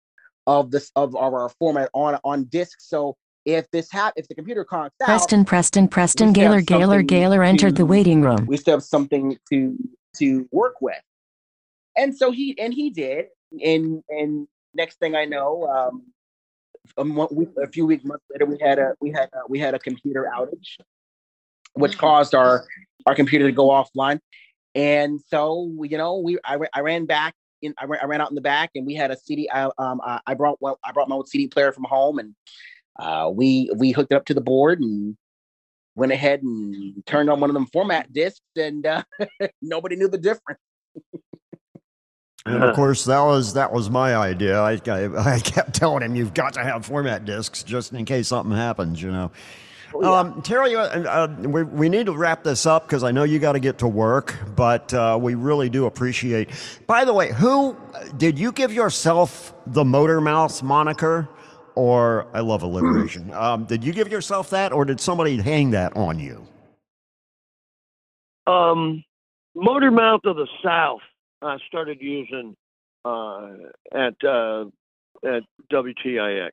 [0.46, 2.78] of this of, of our format on on disc?
[2.80, 6.60] So if this hap- if the computer conks out, Preston, Preston, Preston, we still Gaylor,
[6.60, 8.46] Gaylor, Gaylor entered the waiting room.
[8.46, 9.76] we still have something to
[10.16, 11.00] to work with."
[11.96, 13.26] And so he and he did,
[13.62, 16.02] and and next thing I know, um,
[16.96, 19.58] a, mo- week, a few weeks months later, we had a we had a, we
[19.58, 20.78] had a computer outage,
[21.74, 22.66] which caused our
[23.06, 24.20] our computer to go offline.
[24.74, 28.30] And so you know, we I, I ran back in I ran, I ran out
[28.30, 29.48] in the back, and we had a CD.
[29.50, 32.34] I, um, I I brought well, I brought my old CD player from home, and
[32.98, 35.16] uh, we we hooked it up to the board and
[35.94, 39.02] went ahead and turned on one of them format discs, and uh,
[39.62, 40.60] nobody knew the difference.
[42.46, 44.60] And of course, that was that was my idea.
[44.60, 48.28] I, I, I kept telling him, "You've got to have format discs just in case
[48.28, 49.30] something happens." You know.
[50.02, 53.38] Um, Terry, uh, uh, we, we need to wrap this up because I know you
[53.38, 56.50] got to get to work, but uh, we really do appreciate.
[56.88, 57.76] By the way, who
[58.16, 61.28] did you give yourself the Motor Mouth moniker,
[61.74, 63.32] or I love alliteration?
[63.32, 66.46] um, did you give yourself that, or did somebody hang that on you?
[68.46, 69.04] Um,
[69.54, 71.00] Motor Mouth of the South.
[71.42, 72.56] I started using
[73.04, 73.48] uh,
[73.92, 74.64] at uh,
[75.24, 75.42] at
[75.72, 76.50] WTIX,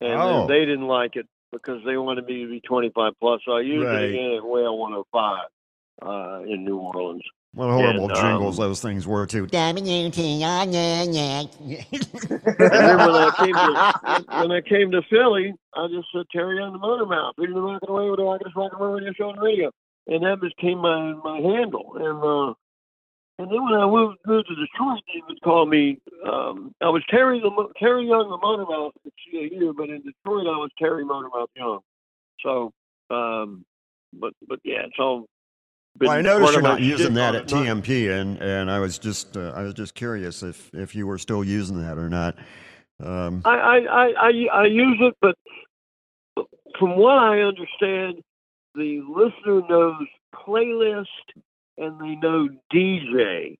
[0.00, 0.46] and Oh.
[0.46, 3.40] they didn't like it because they wanted me to be 25 plus.
[3.46, 4.02] So I used Right.
[4.02, 5.46] it again at Whale 105
[6.02, 7.22] uh, in New Orleans.
[7.56, 9.46] What horrible And, um, jingles those things were too.
[12.60, 16.60] And then when I came to when I came to Philly, I just said Terry
[16.60, 17.32] on the motor mouth.
[17.38, 19.70] We didn't rock away with the Rocket Rock and Roll Radio Show on the radio,
[20.06, 21.96] and that became my my handle.
[21.96, 22.54] And uh,
[23.38, 25.98] and then when I moved, moved to Detroit, they would call me.
[26.30, 30.46] Um, I was Terry the Terry Young the Motor Mouth at CAU, but in Detroit
[30.46, 31.80] I was Terry Motor Mouth Young.
[32.44, 32.72] So,
[33.08, 33.64] um,
[34.12, 35.24] but but yeah, it's all.
[35.98, 38.78] Been Well, I noticed you're not using that at it, not- TMP, and, and I
[38.78, 42.08] was just uh, I was just curious if, if you were still using that or
[42.08, 42.36] not.
[43.02, 45.36] Um, I, I, I, I, I use it, but
[46.78, 48.22] from what I understand,
[48.74, 51.06] the listener knows playlist
[51.78, 53.56] and they know DJ,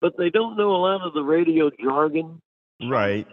[0.00, 2.40] but they don't know a lot of the radio jargon.
[2.88, 3.26] right.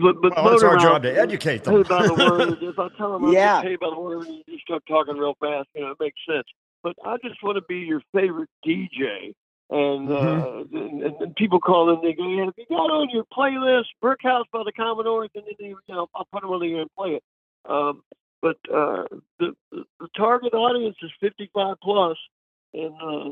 [0.00, 1.74] But, but Well, it's our job to educate them.
[1.76, 2.58] Pay by the word.
[2.62, 3.62] If I tell them I'm Yeah.
[3.62, 6.18] gonna pay by the word, you just start talking real fast, you know, it makes
[6.28, 6.46] sense.
[6.82, 9.34] But I just want to be your favorite DJ.
[9.68, 13.08] And, uh, and, and, and people call in, they go, yeah, if you got on
[13.10, 16.50] your playlist, Brick House by the Commodores, and then they, you know, I'll put them
[16.50, 17.22] on there and play it.
[17.68, 18.02] Um,
[18.40, 19.04] but uh,
[19.40, 22.16] the, the the target audience is 55 plus,
[22.74, 23.30] and uh,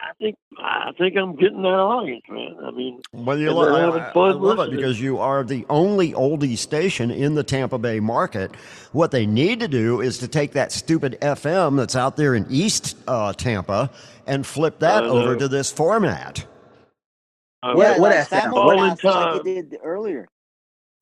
[0.00, 2.56] I think I think I'm getting that audience, man.
[2.64, 5.00] I mean, Well, you and lo- they're I, having I- I fun love it because
[5.00, 8.54] you are the only oldie station in the Tampa Bay market.
[8.92, 12.44] What they need to do is to take that stupid FM that's out there in
[12.50, 13.90] East uh, Tampa
[14.26, 16.44] and flip that over to this format.
[17.62, 18.40] Uh, What- what like FM?
[18.40, 19.42] simulcast All in like time.
[19.44, 20.28] did earlier.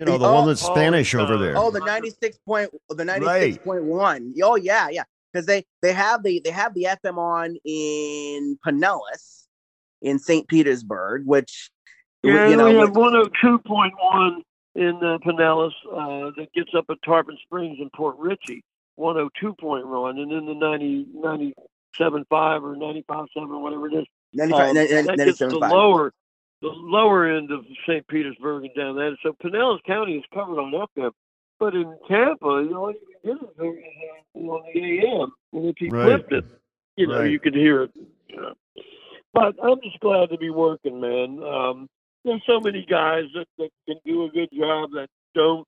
[0.00, 1.56] You know, the Oh, one that's oh, Spanish over there.
[1.56, 4.34] Oh, the ninety six point, the ninety six point one.
[4.42, 5.02] Oh yeah, yeah.
[5.32, 9.46] Because they they have the they have the FM on in Pinellas,
[10.02, 10.46] in St.
[10.48, 11.70] Petersburg, which
[12.22, 12.68] Yeah, you know.
[12.68, 14.42] we have 102.1
[14.74, 18.64] in uh, Pinellas uh, that gets up at Tarpon Springs and Port Richey,
[18.98, 21.06] 102.1, and then the 90,
[21.98, 24.06] 97.5 or 95.7 or whatever it is.
[24.34, 26.12] 95 um, nin- nin- that gets the lower,
[26.62, 28.06] the lower end of St.
[28.08, 29.16] Petersburg and down there.
[29.22, 31.10] So Pinellas County is covered on FM.
[31.58, 33.48] But in Tampa, you know, all you can get is
[34.34, 35.32] on the AM.
[35.52, 36.06] And if you Right.
[36.06, 36.44] flipped it,
[36.96, 37.30] you know, Right.
[37.30, 37.92] you could hear it.
[38.28, 38.54] You know.
[39.34, 41.42] But I'm just glad to be working, man.
[41.42, 41.88] Um,
[42.24, 45.66] there's so many guys that, that can do a good job that don't,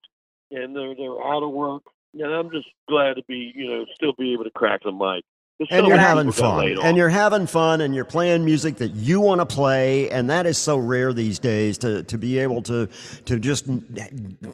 [0.51, 1.83] and they're they're out of work.
[2.15, 5.25] And I'm just glad to be, you know, still be able to crack the mic.
[5.71, 9.41] And you're having fun and you're having fun and you're playing music that you want
[9.41, 12.89] to play and that is so rare these days to, to be able to
[13.25, 13.67] to just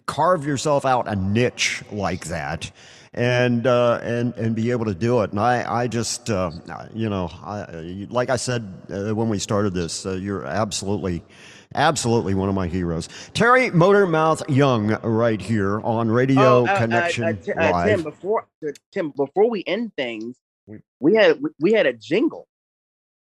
[0.07, 2.71] carve yourself out a niche like that
[3.15, 6.51] and uh, and and be able to do it and I I just uh,
[6.93, 11.25] you know I, like I said uh, when we started this uh, you're absolutely
[11.73, 13.09] Absolutely one of my heroes.
[13.33, 17.89] Terry Motormouth Young, right here on Radio Oh, uh, uh, Connection Ti- Live.
[17.89, 18.49] Tim, before
[18.91, 20.37] Tim, before we end things,
[21.01, 22.47] we had we had a jingle.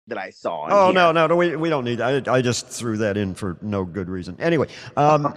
[0.07, 0.67] that I saw.
[0.69, 0.93] Oh here.
[0.95, 2.01] no, no, no, we, we don't need.
[2.01, 4.35] I, I just threw that in for no good reason.
[4.39, 5.33] Anyway, um,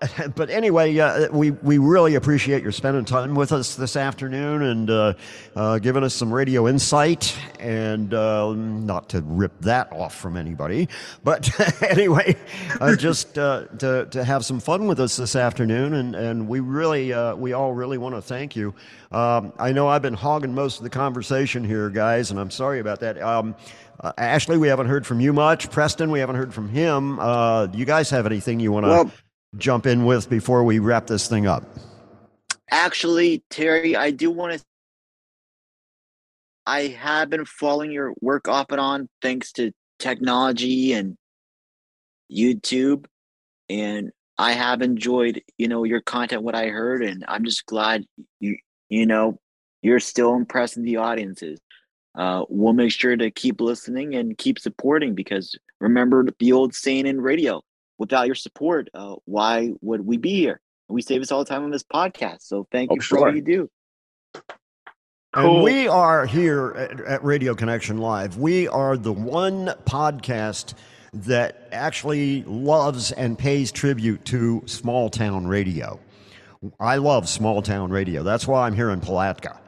[0.34, 4.90] but anyway, uh, we we really appreciate your spending time with us this afternoon and
[4.90, 5.14] uh,
[5.56, 7.36] uh, giving us some radio insight.
[7.58, 10.88] And uh, not to rip that off from anybody,
[11.22, 11.50] but
[11.82, 12.36] anyway,
[12.80, 15.94] uh, just uh, to to have some fun with us this afternoon.
[15.94, 18.74] And and we really uh, we all really want to thank you.
[19.12, 22.80] Um, I know I've been hogging most of the conversation here, guys, and I'm sorry
[22.80, 23.20] about that.
[23.22, 23.54] Um,
[24.00, 25.70] uh, Ashley, we haven't heard from you much.
[25.70, 27.18] Preston, we haven't heard from him.
[27.20, 29.10] Uh, do you guys have anything you want to Well-
[29.56, 31.64] jump in with before we wrap this thing up?
[32.70, 34.64] Actually, Terry, I do want to.
[36.66, 41.16] I have been following your work off and on thanks to technology and
[42.32, 43.04] YouTube,
[43.68, 46.42] and I have enjoyed, you know, your content.
[46.42, 48.04] What I heard, and I'm just glad
[48.40, 48.56] you,
[48.88, 49.38] you know,
[49.82, 51.60] you're still impressing the audiences.
[52.16, 57.06] Uh, we'll make sure to keep listening and keep supporting because remember the old saying
[57.06, 57.62] in radio:
[58.04, 60.60] without your support, uh, why would we be here?
[60.88, 62.42] We say this all the time on this podcast.
[62.42, 63.70] So thank Oh, you for all you do.
[65.32, 68.36] And we are here at, at Radio Connection Live.
[68.36, 70.74] We are the one podcast
[71.14, 75.98] that actually loves and pays tribute to small town radio.
[76.78, 78.22] I love small town radio.
[78.22, 79.58] That's why I'm here in Palatka.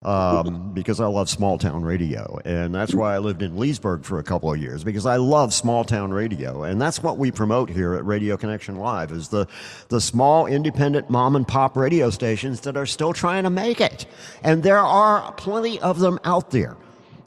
[0.00, 2.38] Um, because I love small town radio.
[2.44, 5.52] And that's why I lived in Leesburg for a couple of years because I love
[5.52, 6.62] small town radio.
[6.62, 9.48] And that's what we promote here at Radio Connection Live is the,
[9.88, 14.06] the small independent mom and pop radio stations that are still trying to make it.
[14.44, 16.76] And there are plenty of them out there.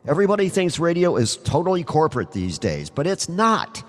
[0.07, 3.83] Everybody thinks radio is totally corporate these days, but it's not.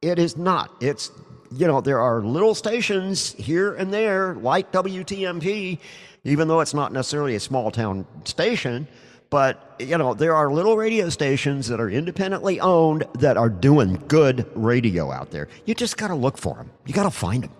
[0.00, 0.74] It is not.
[0.80, 1.12] It's,
[1.54, 5.78] you know, there are little stations here and there, like WTMP,
[6.24, 8.86] even though it's not necessarily a small town station.
[9.30, 13.94] But, you know, there are little radio stations that are independently owned that are doing
[14.06, 15.48] good radio out there.
[15.64, 17.52] You just got to look for them, you got to find them.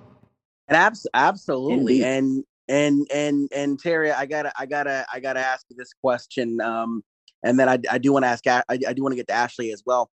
[0.69, 2.03] And abs- absolutely.
[2.03, 2.05] Indeed.
[2.05, 6.61] And and and and Terry, I gotta I gotta I gotta ask you this question.
[6.61, 7.03] Um,
[7.43, 9.73] and then I, I do want to ask I do want to get to Ashley
[9.73, 10.11] as well.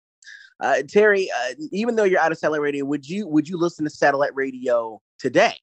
[0.60, 3.86] Uh, Terry, uh, even though you're out of satellite radio, would you would you listen
[3.86, 5.56] to satellite radio today?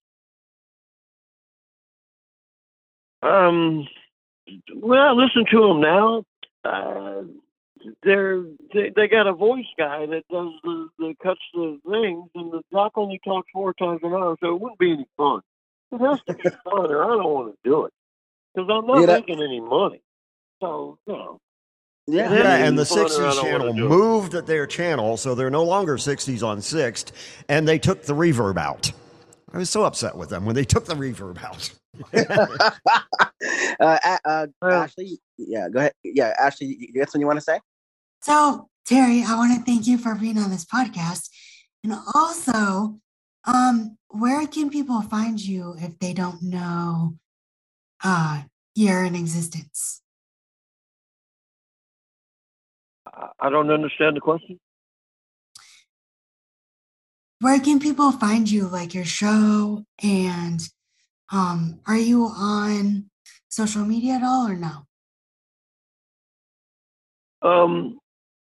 [3.25, 3.87] Um,
[4.77, 6.25] well, listen to them now.
[6.65, 7.23] Uh,
[8.03, 8.43] they're
[8.73, 12.63] they, they got a voice guy that does the, the cuts the things, and the
[12.73, 15.41] doc only talks four times an hour, so it wouldn't be any fun.
[15.93, 17.93] It has to be fun, or I don't want to do it
[18.55, 20.01] because I'm not Yeah, that- making any money.
[20.63, 21.41] So you know,
[22.07, 22.33] Yeah.
[22.33, 23.89] Yeah, Yeah, and the it's fun, or I 60s channel do it.
[23.89, 27.13] moved their channel, so they're no longer 60s on 6th,
[27.49, 28.93] and they took the reverb out.
[29.53, 31.71] I was so upset with them when they took the reverb out.
[32.15, 32.71] Uh,
[33.81, 35.93] A- uh, Ashley, yeah, go ahead.
[36.03, 37.61] Yeah, Ashley, you got something you want to say?
[38.23, 41.29] So, Terry, I want to thank you for being on this podcast.
[41.83, 42.99] And also,
[43.45, 47.17] um, where can people find you if they don't know
[48.03, 48.43] uh,
[48.75, 50.03] you're in existence?
[53.07, 54.59] I- I don't understand the question.
[57.41, 59.85] Where can people find you, like your show?
[60.03, 60.61] And
[61.33, 63.11] um, are you on
[63.49, 64.87] social media at all or no?
[67.43, 67.99] Um,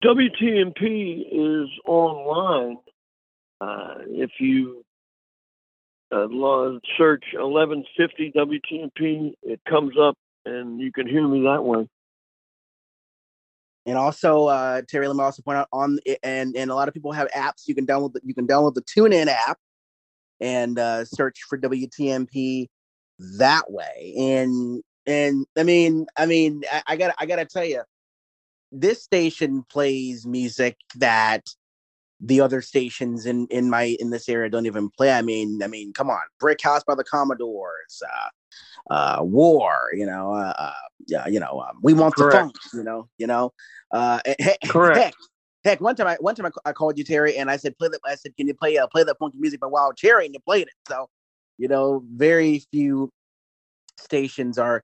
[0.03, 2.77] WTMP is online.
[3.61, 4.83] Uh, if you
[6.11, 6.27] uh,
[6.97, 10.15] search 1150 WTMP, it comes up
[10.45, 11.87] and you can hear me that way.
[13.85, 16.93] And also, uh, Terry, let me also point out on and and a lot of
[16.93, 17.67] people have apps.
[17.67, 19.57] You can download the, you can download the TuneIn app
[20.39, 22.67] and uh, search for WTMP
[23.37, 24.13] that way.
[24.17, 27.83] And and I mean, I mean, I, I got I got to tell you,
[28.71, 31.43] this station plays music that
[32.21, 35.11] the other stations in in my in this area don't even play.
[35.11, 40.05] I mean, I mean, come on, Brick House by the Commodores, uh, uh, War, you
[40.05, 40.73] know, uh, uh,
[41.07, 42.33] yeah, you know, um, we want Correct.
[42.33, 43.53] the funk, you know, you know,
[43.91, 44.97] uh, heck, Correct.
[44.97, 45.13] heck,
[45.63, 47.87] heck, one time I one time I, I called you Terry and I said play
[47.89, 50.33] that I said can you play uh, play that funky music by Wild Cherry and
[50.33, 50.73] you played it.
[50.87, 51.07] So,
[51.57, 53.09] you know, very few
[53.97, 54.83] stations are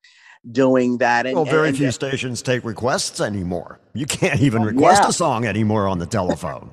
[0.52, 1.26] doing that.
[1.26, 3.80] And, well, very and- few stations take requests anymore.
[3.94, 5.10] You can't even request Yeah.
[5.10, 6.70] a song anymore on the telephone.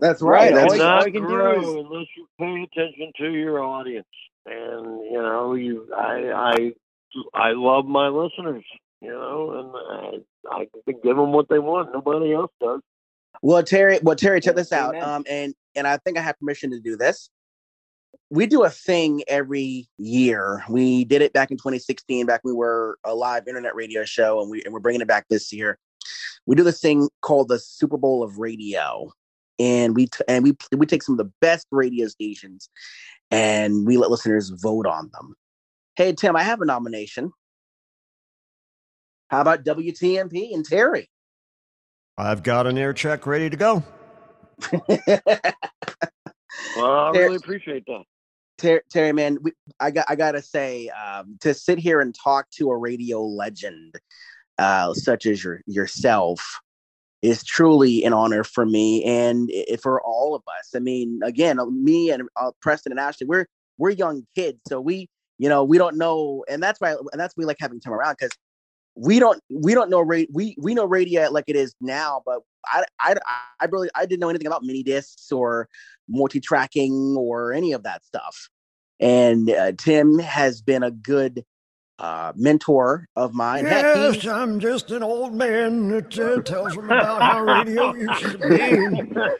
[0.00, 0.68] That's Right, right.
[0.70, 4.06] all you- all not you can do is- unless you pay attention to your audience.
[4.46, 6.72] And you know, you I I
[7.34, 8.64] I love my listeners.
[9.00, 11.92] You know, and I I can give them what they want.
[11.92, 12.80] Nobody else does.
[13.42, 14.96] Well, Terry, well, Terry, check this out.
[14.96, 17.28] Um, and and I think I have permission to do this.
[18.30, 20.64] We do a thing every year.
[20.68, 24.40] We did it back in 2016, back when we were a live internet radio show,
[24.40, 25.78] and we and we're bringing it back this year.
[26.46, 29.12] we do this thing called the Super Bowl of Radio,
[29.58, 32.70] and we t- and we we take some of the best radio stations,
[33.32, 35.34] and we let listeners vote on them.
[35.96, 37.32] Hey Tim, I have a nomination.
[39.28, 41.10] How about WTMP and Terry?
[42.18, 43.82] I've got an air check ready to go.
[46.74, 48.02] Well, I There- really appreciate that.
[48.58, 52.48] Terry, Terry man, we, I got I gotta say, um, to sit here and talk
[52.52, 53.94] to a radio legend
[54.58, 56.60] uh, such as your yourself
[57.22, 60.70] is truly an honor for me and i- for all of us.
[60.74, 63.46] I mean, again, uh, me and uh, Preston and Ashley, we're
[63.78, 65.08] we're young kids, so we
[65.38, 67.92] you know we don't know, and that's why and that's why we like having Tim
[67.92, 68.36] around because
[68.94, 72.40] we don't we don't know ra- we we know radio like it is now, but
[72.66, 73.16] I I
[73.60, 75.68] I really I didn't know anything about mini discs or
[76.08, 78.48] multi tracking or any of that stuff.
[79.00, 81.44] And uh, Tim has been a good
[82.02, 83.64] uh, mentor of mine.
[83.64, 87.94] Heck, he- Yes, I'm just an old man that uh, tells them about how radio
[87.94, 88.52] used to be.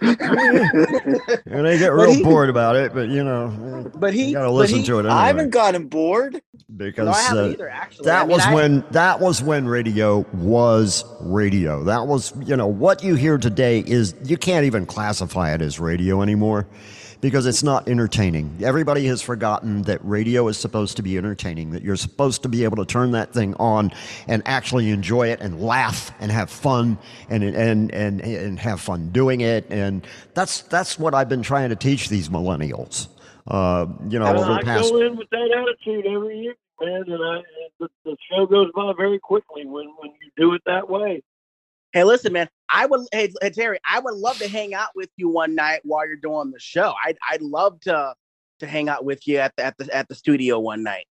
[1.50, 4.50] and they get real he- bored about it, but you know, but he you gotta
[4.50, 5.14] listen to it anyway.
[5.14, 6.40] I haven't gotten bored.
[6.76, 8.04] because No, I uh, either, actually.
[8.06, 11.82] that I mean, was I- when that was when radio was radio.
[11.84, 15.80] That was you know what you hear today is you can't even classify it as
[15.80, 16.66] radio anymore
[17.22, 18.58] because it's not entertaining.
[18.62, 21.70] Everybody has forgotten that radio is supposed to be entertaining.
[21.70, 23.92] That you're supposed to be able to turn that thing on
[24.26, 26.98] and actually enjoy it and laugh and have fun
[27.30, 29.64] and and and and have fun doing it.
[29.70, 33.06] And that's that's what I've been trying to teach these millennials.
[33.46, 36.54] Uh, you know, And over I the past go in with that attitude every year,
[36.80, 37.44] man, and I and
[37.78, 41.22] the, the show goes by very quickly when when you do it that way.
[41.92, 42.48] Hey, listen, man.
[42.70, 45.80] I would, hey, hey, Terry, I would love to hang out with you one night
[45.84, 46.94] while you're doing the show.
[47.04, 48.14] I'd, I'd love to,
[48.60, 51.06] to hang out with you at the, at the, at the studio one night.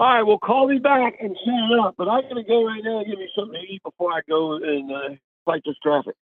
[0.00, 1.94] All right, well, call me back and set it up.
[1.96, 4.54] But I gotta go right now and give me something to eat before I go
[4.54, 5.14] and uh,
[5.44, 6.14] fight this traffic.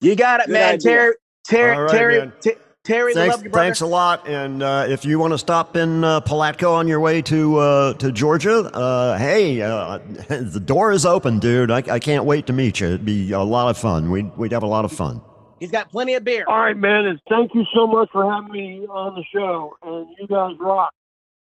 [0.00, 0.74] You got it, Good man.
[0.74, 0.96] idea.
[0.96, 1.14] Terry,
[1.44, 2.32] Terry, All right, Terry, man.
[2.42, 4.28] T- Terry, thanks, love you, thanks a lot.
[4.28, 7.94] And uh, if you want to stop in uh, Palatka on your way to uh,
[7.94, 9.98] to Georgia, uh, hey, uh,
[10.28, 11.70] the door is open, dude.
[11.70, 12.88] I, I can't wait to meet you.
[12.88, 14.10] It'd be a lot of fun.
[14.10, 15.22] We'd we'd have a lot of fun.
[15.60, 16.44] He's got plenty of beer.
[16.46, 19.74] All right, man, and thank you so much for having me on the show.
[19.82, 20.92] And you guys rock.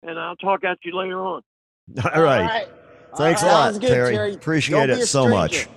[0.01, 1.41] And I'll talk at you later on.
[2.15, 2.67] All right.
[3.17, 4.13] Thanks a lot, good, Terry.
[4.15, 4.33] Terry.
[4.33, 5.51] Appreciate Don't it so much.
[5.51, 5.71] stranger.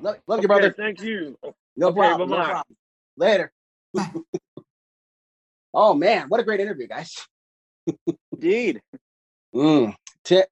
[0.00, 0.72] Love, love you, brother.
[0.72, 1.36] Thank you.
[1.76, 2.30] No Okay, problem.
[2.30, 2.48] No bye-bye.
[2.50, 2.76] problem.
[3.16, 3.52] Later.
[5.74, 7.14] oh man, what a great interview, guys.
[8.32, 8.80] Indeed.
[9.54, 9.94] Mm.
[10.24, 10.44] Ti-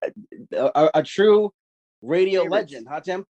[0.52, 1.52] a, a- a true
[2.02, 2.72] radio Favorites.
[2.72, 3.24] legend, huh, Tim?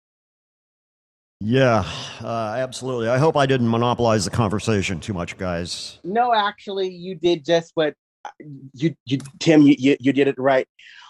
[1.42, 1.84] Yeah,
[2.22, 3.08] uh, absolutely.
[3.08, 5.98] I hope I didn't monopolize the conversation too much, guys.
[6.04, 7.94] No, actually, you did just what
[8.26, 8.30] uh,
[8.74, 10.68] you, you Tim, you, you, you did it right.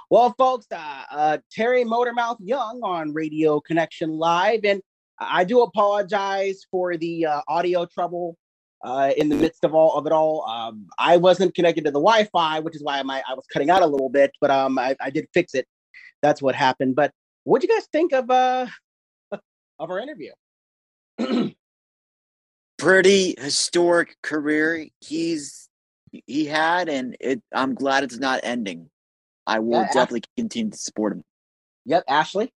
[0.09, 4.81] Well, folks, uh, uh, Terry Motor Mouth Young on Radio Connection Live, and
[5.19, 8.37] I do apologize for the uh, audio trouble
[8.83, 10.45] uh, in the midst of all of it all.
[10.47, 13.83] Um, I wasn't connected to the Wi-Fi, which is why my, I was cutting out
[13.83, 15.67] a little bit, but um, I, I did fix it.
[16.23, 16.97] That's what happened.
[16.97, 17.13] But
[17.45, 18.67] what do you guys think of uh,
[19.79, 20.33] of our interview?
[22.79, 25.69] Pretty historic career he's
[26.27, 27.43] he had, and it.
[27.55, 28.91] I'm glad it's not ending.
[29.47, 31.23] I will Yeah, ab- definitely continue to support him.
[31.85, 32.53] Yep, Ashley.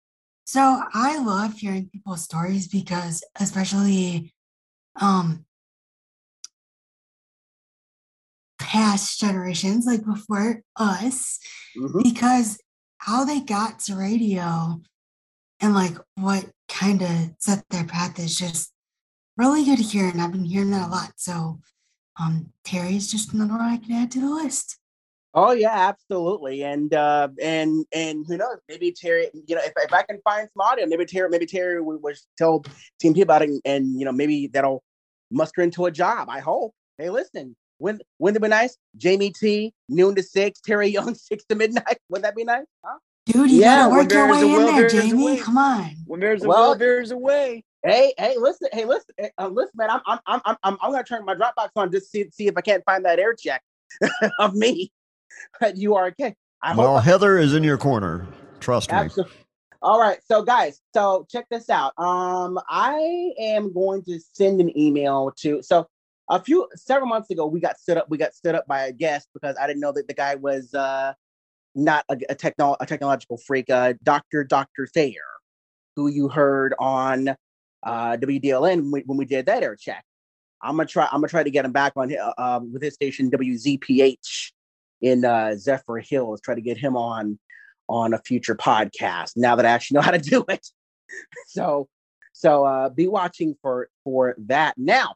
[0.45, 4.35] So I love hearing people's stories because, especially
[5.01, 5.45] um,
[8.71, 11.39] past generations, like before us,
[11.77, 12.03] Mhm.
[12.05, 12.61] because
[12.99, 14.81] how they got to radio
[15.61, 18.73] and like what kind of set their path is just
[19.37, 20.09] really good to hear.
[20.09, 21.13] And I've been hearing that a lot.
[21.17, 21.61] So
[22.21, 24.79] um, Terry is just another one I can add to the list.
[25.33, 26.65] Oh yeah, absolutely.
[26.65, 30.49] And uh and and who knows, maybe Terry, you know, if, if I can find
[30.53, 32.65] some audio, maybe Terry, maybe Terry will, will tell
[33.01, 34.83] Team about it and, and you know, maybe that'll
[35.31, 36.29] muster into a job.
[36.29, 36.75] I hope.
[36.99, 38.77] Hey, listen, when wouldn't it be nice?
[38.97, 41.99] Jamie T, noon to six, Terry Young, six to midnight.
[42.09, 42.67] Wouldn't that be nice?
[42.85, 42.99] Huh?
[43.27, 45.39] Dude, you Yeah, gotta work your way in will, there, there is Jamie.
[45.39, 45.91] Come on.
[46.07, 47.65] When there's a Well- will, there's a way.
[47.83, 49.89] Hey, hey, listen, hey, listen, hey, uh, listen, man.
[49.91, 52.55] I'm, I'm, I'm, I'm, I'm, I'm gonna turn my Dropbox on just see, see if
[52.57, 53.63] I can't find that air check
[54.39, 54.93] of me
[55.59, 56.35] But at URK.
[56.63, 58.27] I Well, hope Heather is in your corner.
[58.61, 59.09] Trust me.
[59.83, 61.99] All right, so guys, so check this out.
[61.99, 65.87] Um, I am going to send an email to so
[66.31, 68.93] a few several months ago we got stood up we got stood up by a
[68.93, 71.13] guest because I didn't know that the guy was uh
[71.75, 74.45] not a, a techno a technological freak, uh Dr.
[74.45, 74.87] Dr.
[74.87, 75.21] Thayer,
[75.97, 77.31] who you heard on
[77.83, 80.05] uh WDLN when we, when we did that air check.
[80.63, 82.95] I'm gonna try I'm gonna try to get him back on uh, um, with his
[82.95, 84.53] station WZPH
[85.03, 87.39] in uh Zephyrhills, try to get him on
[87.89, 90.65] on a future podcast now that I actually know how to do it.
[91.49, 91.89] so
[92.33, 94.75] so uh, be watching for for that.
[94.79, 95.15] Now,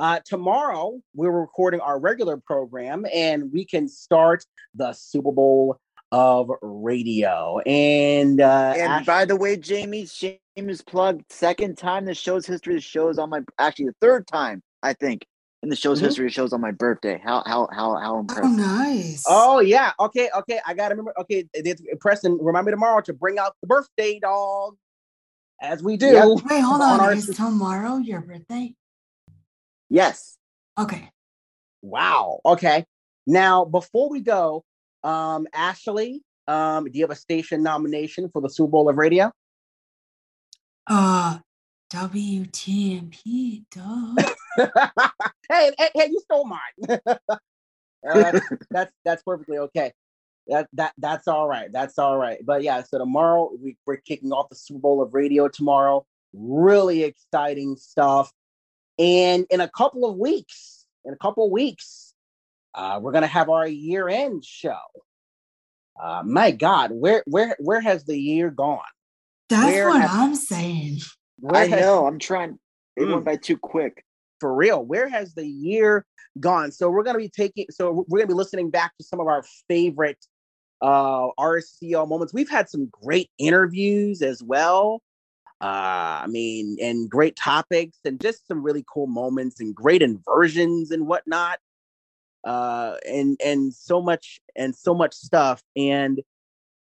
[0.00, 4.44] uh, tomorrow we're recording our regular program, and we can start
[4.74, 5.78] the Super Bowl
[6.10, 7.58] of radio.
[7.66, 11.22] And uh, And Ash- by the way, Jamie, shameless plug.
[11.28, 12.74] Second time the show's history.
[12.76, 15.26] The show's on my actually the third time I think
[15.62, 16.04] in the show's Mhm.
[16.06, 16.26] history.
[16.28, 17.20] The show's on my birthday.
[17.22, 18.46] How how how how impressive!
[18.46, 19.22] Oh, nice.
[19.28, 20.60] Oh yeah, okay, okay.
[20.66, 21.12] I gotta remember.
[21.20, 24.76] Okay, it's, Preston, remind me tomorrow to bring out the birthday dog,
[25.60, 26.06] as we do.
[26.06, 26.26] Yep.
[26.50, 27.00] Wait, hold on on.
[27.00, 28.74] our- Is tomorrow your birthday?
[29.90, 30.38] Yes.
[30.78, 31.10] Okay.
[31.82, 32.40] Wow.
[32.46, 32.86] Okay.
[33.26, 34.64] Now, before we go,
[35.02, 39.30] um, Ashley, um, do you have a station nomination for the Super Bowl of Radio?
[40.86, 41.38] Uh,
[41.92, 44.14] WTMP, duh.
[45.48, 47.00] hey, hey, hey, you stole mine.
[48.08, 48.40] Uh,
[48.70, 49.92] that's that's perfectly okay.
[50.46, 51.70] That that that's all right.
[51.70, 52.38] That's all right.
[52.42, 56.06] But yeah, so tomorrow we, we're kicking off the Super Bowl of Radio tomorrow.
[56.32, 58.32] Really exciting stuff.
[59.00, 62.12] And in a couple of weeks, in a couple of weeks,
[62.74, 64.76] uh, we're gonna have our year-end show.
[66.00, 68.80] Uh, my God, where where where has the year gone?
[69.48, 70.98] That's Where what has- I'm saying.
[71.40, 72.06] Where I has- know.
[72.06, 72.58] I'm trying.
[72.96, 73.12] It Mm.
[73.14, 74.04] went by too quick.
[74.38, 76.06] for real where has the year
[76.38, 79.04] gone so we're going to be taking so we're going to be listening back to
[79.04, 80.16] some of our favorite
[80.80, 85.02] uh rcl moments we've had some great interviews as well
[85.60, 90.90] uh i mean and great topics and just some really cool moments and great inversions
[90.90, 91.58] and whatnot
[92.44, 96.22] uh and and so much and so much stuff and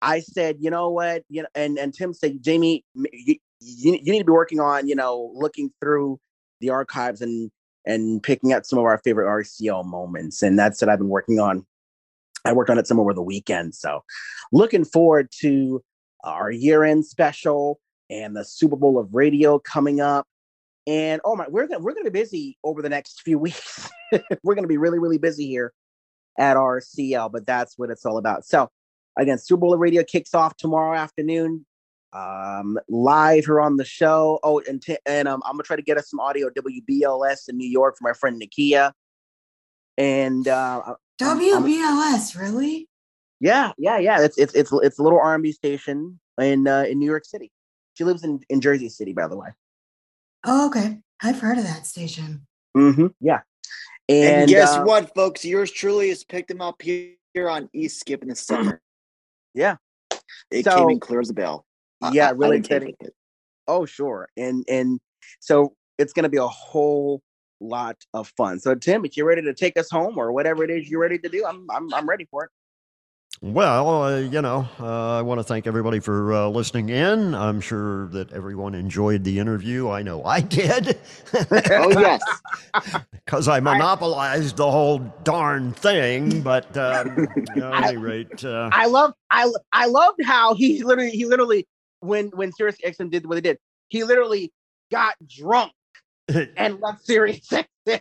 [0.03, 4.19] i said you know what you know and and tim said jamie you, you, need
[4.19, 6.19] to be working on you know looking through
[6.61, 7.51] the archives and
[7.87, 10.43] and picking out some of our favorite RCL moments.
[10.43, 11.65] And that's what I've been working on.
[12.45, 13.75] I worked on it some over the weekend.
[13.75, 14.03] So
[14.53, 15.83] looking forward to
[16.25, 17.81] our year-end special
[18.11, 20.27] and the Super Bowl of radio coming up.
[20.87, 23.89] And oh my, we're gonna we're gonna be busy over the next few weeks.
[24.43, 25.73] we're gonna be really, really busy here
[26.39, 28.45] at RCL, but that's what it's all about.
[28.45, 28.69] So
[29.19, 31.67] again, Super Bowl of radio kicks off tomorrow afternoon
[32.13, 35.83] um live here on the show oh and t- and um, i'm gonna try to
[35.83, 38.93] get us some audio wbls in new york from my friend nikia
[39.99, 42.89] and uh I'm- I'm- WBLS, really?
[43.41, 47.07] yeah yeah yeah it's it's it's, it's a little r&b station in uh in new
[47.07, 47.51] york city
[47.97, 49.49] she lives in in jersey city by the way
[50.49, 51.01] Oh, okay.
[51.23, 52.47] I've heard of that station.
[52.77, 53.41] mm-hmm yeah
[54.09, 55.45] And, and, guess uh, what, folks?
[55.45, 58.81] Yours truly has picked him up here, here on E-skip in the summer.
[59.55, 59.77] yeah
[60.53, 61.67] It So- came in clear as a bell.
[62.13, 63.11] Yeah I- I really didn't exciting
[63.67, 65.01] oh sure and and
[65.41, 67.21] so it's gonna be a whole
[67.59, 70.71] lot of fun so tim if you're ready to take us home or whatever it
[70.71, 72.51] is you're ready to do i'm i'm, I'm ready for it
[73.43, 77.35] Well, uh, you know, uh, I want to thank everybody for uh, listening in.
[77.35, 79.91] I'm sure that everyone enjoyed the interview.
[79.91, 80.99] I know I did.
[81.71, 82.23] Oh yes.
[83.27, 86.43] Because I monopolized the whole darn thing.
[86.43, 87.27] But um,
[87.57, 91.67] at any rate, uh, I love I I loved how he literally he literally
[92.01, 93.59] when when Sirius XM did what they did,
[93.89, 94.53] he literally
[94.93, 95.73] got drunk
[96.57, 98.01] and left Sirius XM.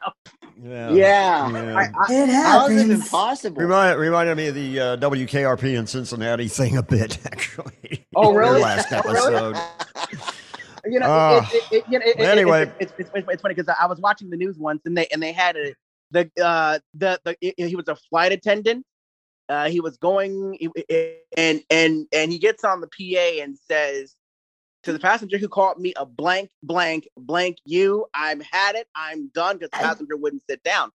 [0.61, 0.89] Yeah.
[0.91, 1.49] Yeah.
[1.49, 1.75] yeah.
[1.77, 2.91] I, I, It How is it happens.
[3.05, 3.61] impossible?
[3.61, 8.05] Remind, reminded me of the uh, WKRP in Cincinnati thing a bit, actually.
[8.15, 8.61] Oh, Their really?
[8.61, 9.55] last episode.
[10.85, 12.71] you know, it, it, it, you know, it, it- it- Anyway.
[12.79, 15.21] it's, it's, it's, it's funny because I was watching the news once and they and
[15.21, 15.73] they had a
[16.11, 18.85] the uh the the he was a flight attendant.
[19.49, 20.57] Uh, he was going
[21.37, 24.15] and and and he gets on the PA and says
[24.85, 28.05] to the passenger who called me a blank blank blank you.
[28.13, 28.87] I'm had it.
[28.95, 30.91] I'm done because the passenger wouldn't sit down.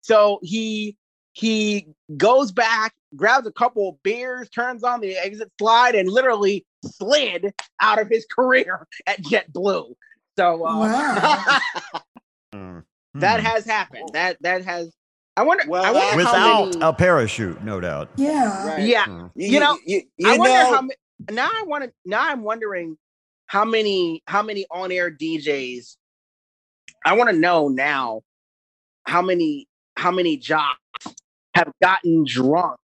[0.00, 0.96] So he
[1.32, 1.86] he
[2.16, 7.52] goes back, grabs a couple of beers, turns on the exit slide, and literally slid
[7.80, 9.94] out of his career at JetBlue.
[10.36, 11.60] So uh, Wow.
[12.54, 12.82] Mm.
[13.14, 13.46] that Hmm.
[13.46, 14.10] has happened.
[14.12, 14.92] That that has.
[15.36, 15.62] I wonder.
[15.68, 18.08] Well, I wonder how Without many, a parachute, no doubt.
[18.16, 18.66] Yeah.
[18.66, 18.82] Right.
[18.82, 19.26] Yeah, Hmm.
[19.36, 20.80] you know, you, you I wonder know, how.
[20.82, 20.94] ma-
[21.30, 21.92] Now I want to.
[22.04, 22.98] Now I'm wondering
[23.50, 25.96] how many how many on air DJs.
[27.04, 28.22] I want to know now
[29.08, 29.66] how many
[29.96, 30.78] how many jobs
[31.56, 32.78] have gotten drunk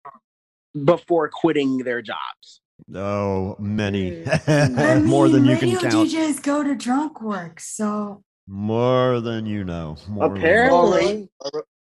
[0.85, 2.61] before quitting their jobs.
[2.95, 4.23] Oh, many.
[4.47, 6.09] I More than mean, you can radio count.
[6.09, 9.97] DJs go to drunk work, so More than you know.
[10.07, 10.47] More than you know.
[10.47, 11.29] apparently,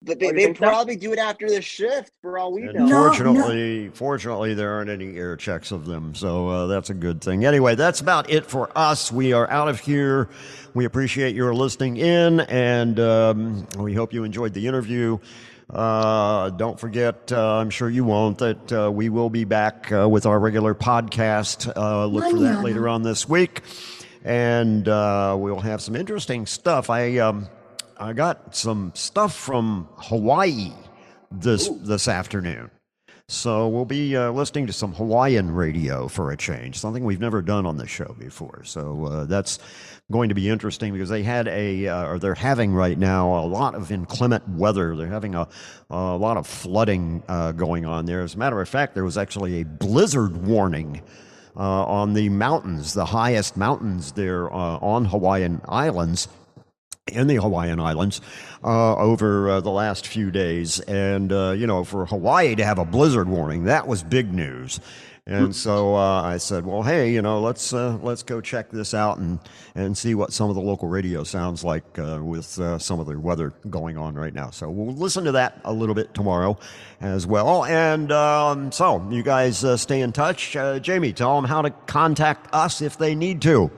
[0.01, 0.63] but they, they think so?
[0.65, 2.85] probably do it after the shift for all we And know.
[2.85, 7.21] No, fortunately, fortunately, there aren't any air checks of them, so uh, that's a good
[7.21, 7.45] thing.
[7.45, 9.11] Anyway, that's about it for us.
[9.11, 10.29] We are out of here.
[10.73, 15.19] We appreciate your listening in, and um, we hope you enjoyed the interview.
[15.69, 20.09] Uh, don't forget, uh, I'm sure you won't, that uh, we will be back uh,
[20.09, 21.71] with our regular podcast.
[21.77, 23.61] Uh, look for that later on this week.
[24.23, 26.89] and uh, we'll have some interesting stuff.
[26.89, 27.47] I um,
[28.01, 30.71] I got some stuff from Hawaii
[31.31, 32.71] this this afternoon.
[33.27, 37.43] So we'll be uh, listening to some Hawaiian radio for a change, something we've never
[37.43, 38.63] done on the show before.
[38.65, 39.59] So uh, that's
[40.11, 43.45] going to be interesting because they had a, uh, or they're having right now a
[43.45, 44.95] lot of inclement weather.
[44.97, 45.47] They're having a,
[45.91, 48.21] a lot of flooding uh, going on there.
[48.21, 51.03] As a matter of fact, there was actually a blizzard warning.
[51.53, 56.29] Uh, on the mountains, the highest mountains there uh, on Hawaiian Islands,
[57.07, 58.21] in the Hawaiian Islands
[58.63, 60.79] uh, over uh, the last few days.
[60.81, 64.79] And, uh, you know, for Hawaii to have a blizzard warning, that was big news.
[65.27, 68.93] And so uh, I said, well, hey, you know, let's uh, let's go check this
[68.93, 69.39] out and,
[69.75, 73.17] and see what some of the local radio sounds like uh, with some of the
[73.17, 74.49] weather going on right now.
[74.49, 76.57] So we'll listen to that a little bit tomorrow
[76.99, 77.63] as well.
[77.63, 80.57] And um, so you guys stay in touch.
[80.81, 83.71] Jamie, tell them how to contact us if they need to.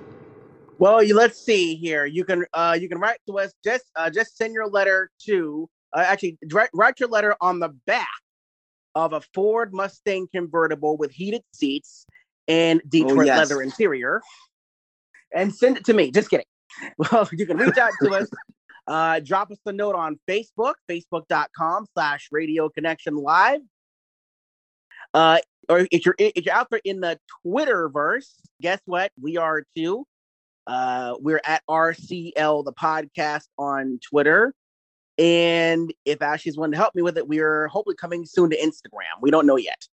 [0.80, 2.06] Well, you, let's see here.
[2.06, 3.54] You can uh, you can write to us.
[3.64, 7.70] Just uh, just send your letter to uh, actually write, write your letter on the
[7.86, 8.08] back
[8.95, 12.06] of a Ford Mustang convertible with heated seats
[12.48, 13.38] and Detroit yes.
[13.38, 14.22] leather interior,
[15.34, 16.12] and send it to me.
[16.12, 16.45] Just kidding.
[16.98, 18.28] Well, you can reach out to us.
[18.86, 23.62] Uh, drop us a note on Facebook, facebook.com slash radio connection live.
[25.14, 25.38] Uh,
[25.70, 28.28] or if you're if you're out there in the Twitterverse,
[28.62, 29.14] guess what?
[29.22, 30.06] We are too.
[30.68, 34.53] Uh, we're at RCL the podcast on Twitter.
[35.18, 38.57] And if Ashley's wanting to help me with it, we are hopefully coming soon to
[38.57, 39.22] Instagram.
[39.22, 39.88] We don't know yet.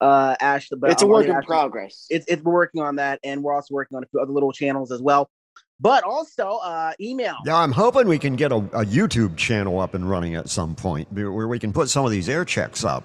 [0.00, 2.06] Uh, Ashley, but It's a I'm work in Ashley- progress.
[2.10, 4.52] It's, it's we're working on that, and we're also working on a few other little
[4.52, 5.30] channels as well.
[5.78, 7.36] But also, uh, email.
[7.46, 10.74] Yeah, I'm hoping we can get a, a YouTube channel up and running at some
[10.74, 13.04] point where we can put some of these air checks up.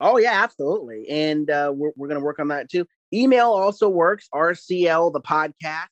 [0.00, 1.08] Oh yeah, absolutely.
[1.10, 2.86] And uh, we're we're gonna work on that too.
[3.12, 4.26] Email also works.
[4.34, 5.86] RCL the podcast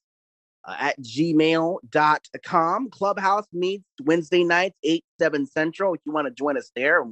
[0.67, 2.91] uh, at gmail.com.
[2.91, 5.95] Clubhouse meets Wednesday nights, 8, 7 central.
[5.95, 7.05] If you want to join us there,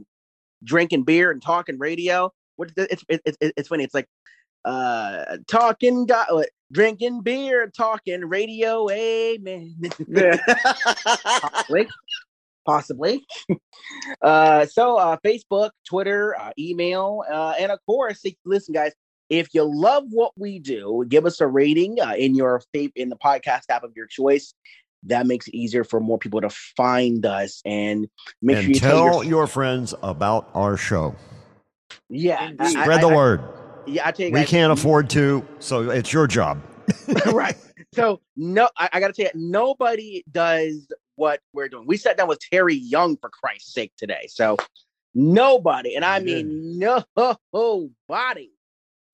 [0.64, 2.32] drinking beer and talking radio.
[2.56, 3.84] What it's it's it's, funny.
[3.84, 4.06] It's like
[4.64, 9.76] uh talking got what drinking beer, talking radio, amen.
[11.42, 11.88] Possibly.
[12.66, 13.26] Possibly.
[14.22, 18.92] uh, so uh, Facebook, Twitter, uh, email, uh, and of course, listen, guys.
[19.30, 23.08] If you love what we do, give us a rating uh, in your fav- in
[23.08, 24.54] the podcast app of your choice.
[25.06, 28.08] That makes it easier for more people to find us and
[28.40, 31.14] make and sure you tell tell your your friends about our show.
[32.08, 32.52] yeah.
[32.58, 33.40] I- Spread I- the I- word.
[33.86, 36.62] Yeah, I tell you, We can't afford to, so it's your job.
[37.34, 37.54] right.
[37.92, 41.86] So no, I, I got to tell you, nobody does what we're doing.
[41.86, 44.26] We sat down with Terry Young for Christ's sake today.
[44.30, 44.56] So
[45.14, 48.50] nobody, and I mean nobody,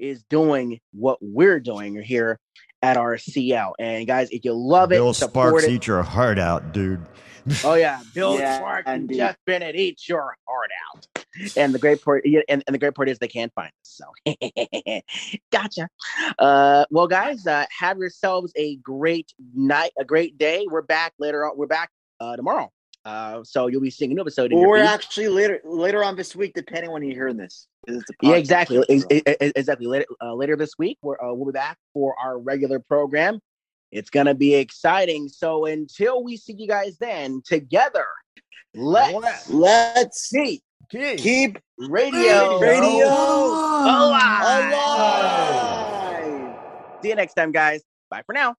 [0.01, 2.39] is doing what we're doing here
[2.83, 3.73] at RCL.
[3.79, 5.71] And guys, if you love Bill it, support Sparks, it.
[5.73, 7.07] eat your heart out, dude.
[7.65, 9.17] Oh yeah, Bill Yeah, Sparks and indeed.
[9.17, 11.07] Jeff Bennett eat your heart out.
[11.57, 14.03] And the great part, and, and the great part is they can't find us.
[14.03, 14.05] So,
[15.53, 15.89] gotcha.
[16.39, 20.67] Uh, well, guys, uh, have yourselves a great night, a great day.
[20.71, 21.57] We're back later on.
[21.57, 21.91] We're back
[22.21, 22.71] uh, tomorrow.
[23.05, 24.53] Uh, so you'll be seeing a new episode.
[24.53, 27.67] In your Or actually later later on this week, depending when you're hearing this.
[27.87, 28.85] 'Cause it's a Yeah, exactly.
[28.89, 29.87] Exactly.
[29.87, 33.41] Later, uh, later this week, we're, uh, we'll be back for our regular program.
[33.93, 35.29] It's going to be exciting.
[35.29, 38.07] So until we see you guys then, together,
[38.75, 44.73] let's Let's keep, keep radio, radio alive.
[44.73, 46.57] alive.
[47.03, 47.83] See you next time, guys.
[48.11, 48.55] Bye for now.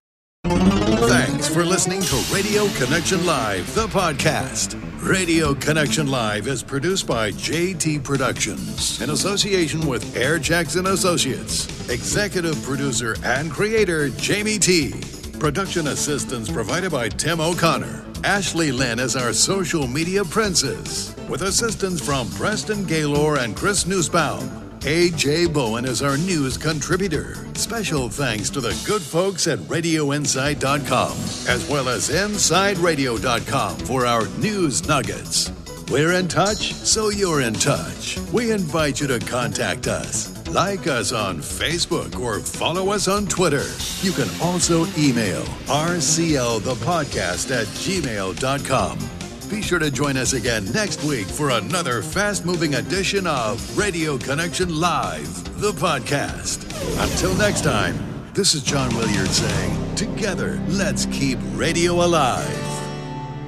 [1.07, 4.79] Thanks for listening to Radio Connection Live, the podcast.
[5.01, 11.89] Radio Connection Live is produced by JT Productions in association with Air Jackson Associates.
[11.89, 14.93] Executive producer and creator Jamie T.
[15.39, 18.05] Production assistance provided by Tim O'Connor.
[18.23, 24.70] Ashley Lynn is our social media princess, with assistance from Preston Gaylor and Chris Newsbaum.
[24.81, 27.37] AJ Bowen is our news contributor.
[27.53, 31.11] Special thanks to the good folks at RadioInside.com,
[31.47, 35.51] as well as InsideRadio.com for our news nuggets.
[35.91, 38.17] We're in touch, so you're in touch.
[38.33, 40.35] We invite you to contact us.
[40.47, 43.65] Like us on Facebook or follow us on Twitter.
[44.01, 49.20] You can also email rclthepodcast at gmail.com.
[49.51, 54.17] Be sure to join us again next week for another fast moving edition of Radio
[54.17, 56.63] Connection Live, the podcast.
[57.03, 57.97] Until next time,
[58.33, 62.47] this is John Williard saying, Together, let's keep radio alive.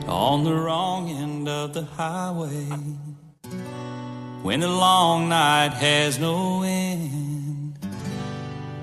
[0.06, 2.66] on the wrong end of the highway
[4.42, 7.78] when the long night has no end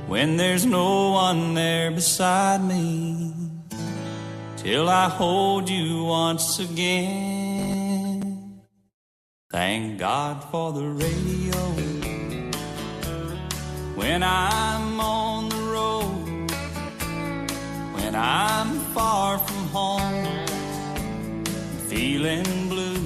[0.06, 3.49] when there's no one there beside me
[4.62, 8.20] till I hold you once again.
[9.50, 11.60] Thank God for the radio
[13.96, 16.50] when I'm on the road,
[17.96, 20.26] when I'm far from home,
[21.88, 23.02] feeling blue.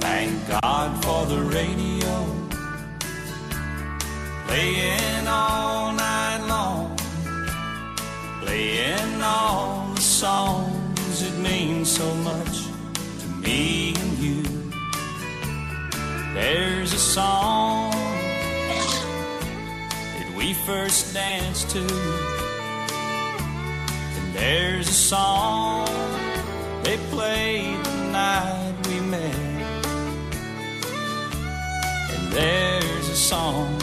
[0.00, 0.32] Thank
[0.62, 2.14] God for the radio
[4.46, 6.96] playing all night long,
[8.48, 12.64] playing all the songs that mean so much
[13.20, 14.42] to me and you.
[16.32, 17.90] There's a song
[20.16, 21.86] that we first danced to,
[24.18, 25.86] and there's a song
[26.84, 29.34] they played the night we met,
[32.14, 33.78] and there's a song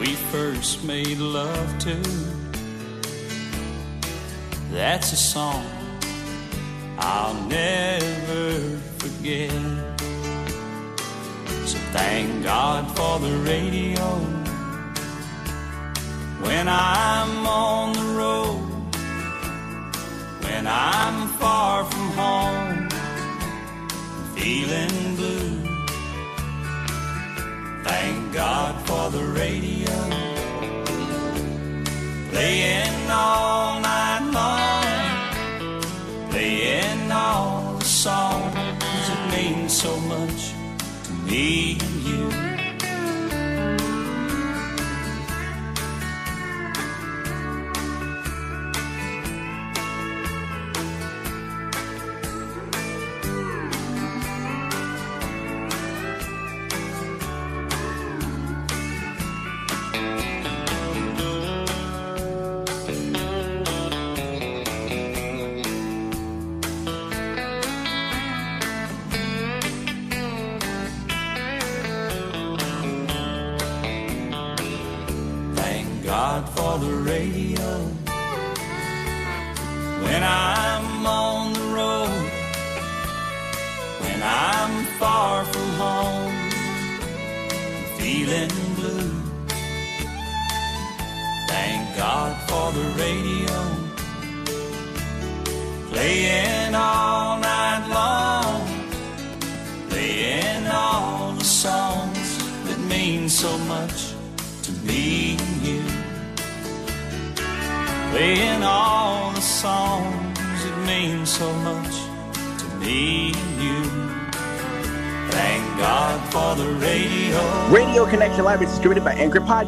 [0.00, 2.33] we first made love to.
[4.74, 5.64] That's a song
[6.98, 9.52] I'll never forget.
[11.64, 14.04] So thank God for the radio
[16.42, 18.64] when I'm on the road,
[20.42, 22.88] when I'm far from home,
[24.34, 25.50] feeling blue.
[27.84, 29.94] Thank God for the radio
[32.34, 34.84] playing all night long,
[36.30, 38.54] playing all the songs
[39.08, 40.52] that mean so much
[41.04, 42.53] to me and you.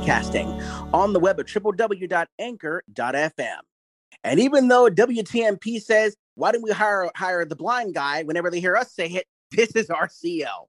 [0.07, 3.59] Podcasting on the web at www.anchor.fm.
[4.23, 8.61] And even though WTMP says, why don't we hire hire the blind guy whenever they
[8.61, 10.69] hear us say it, this is RCL.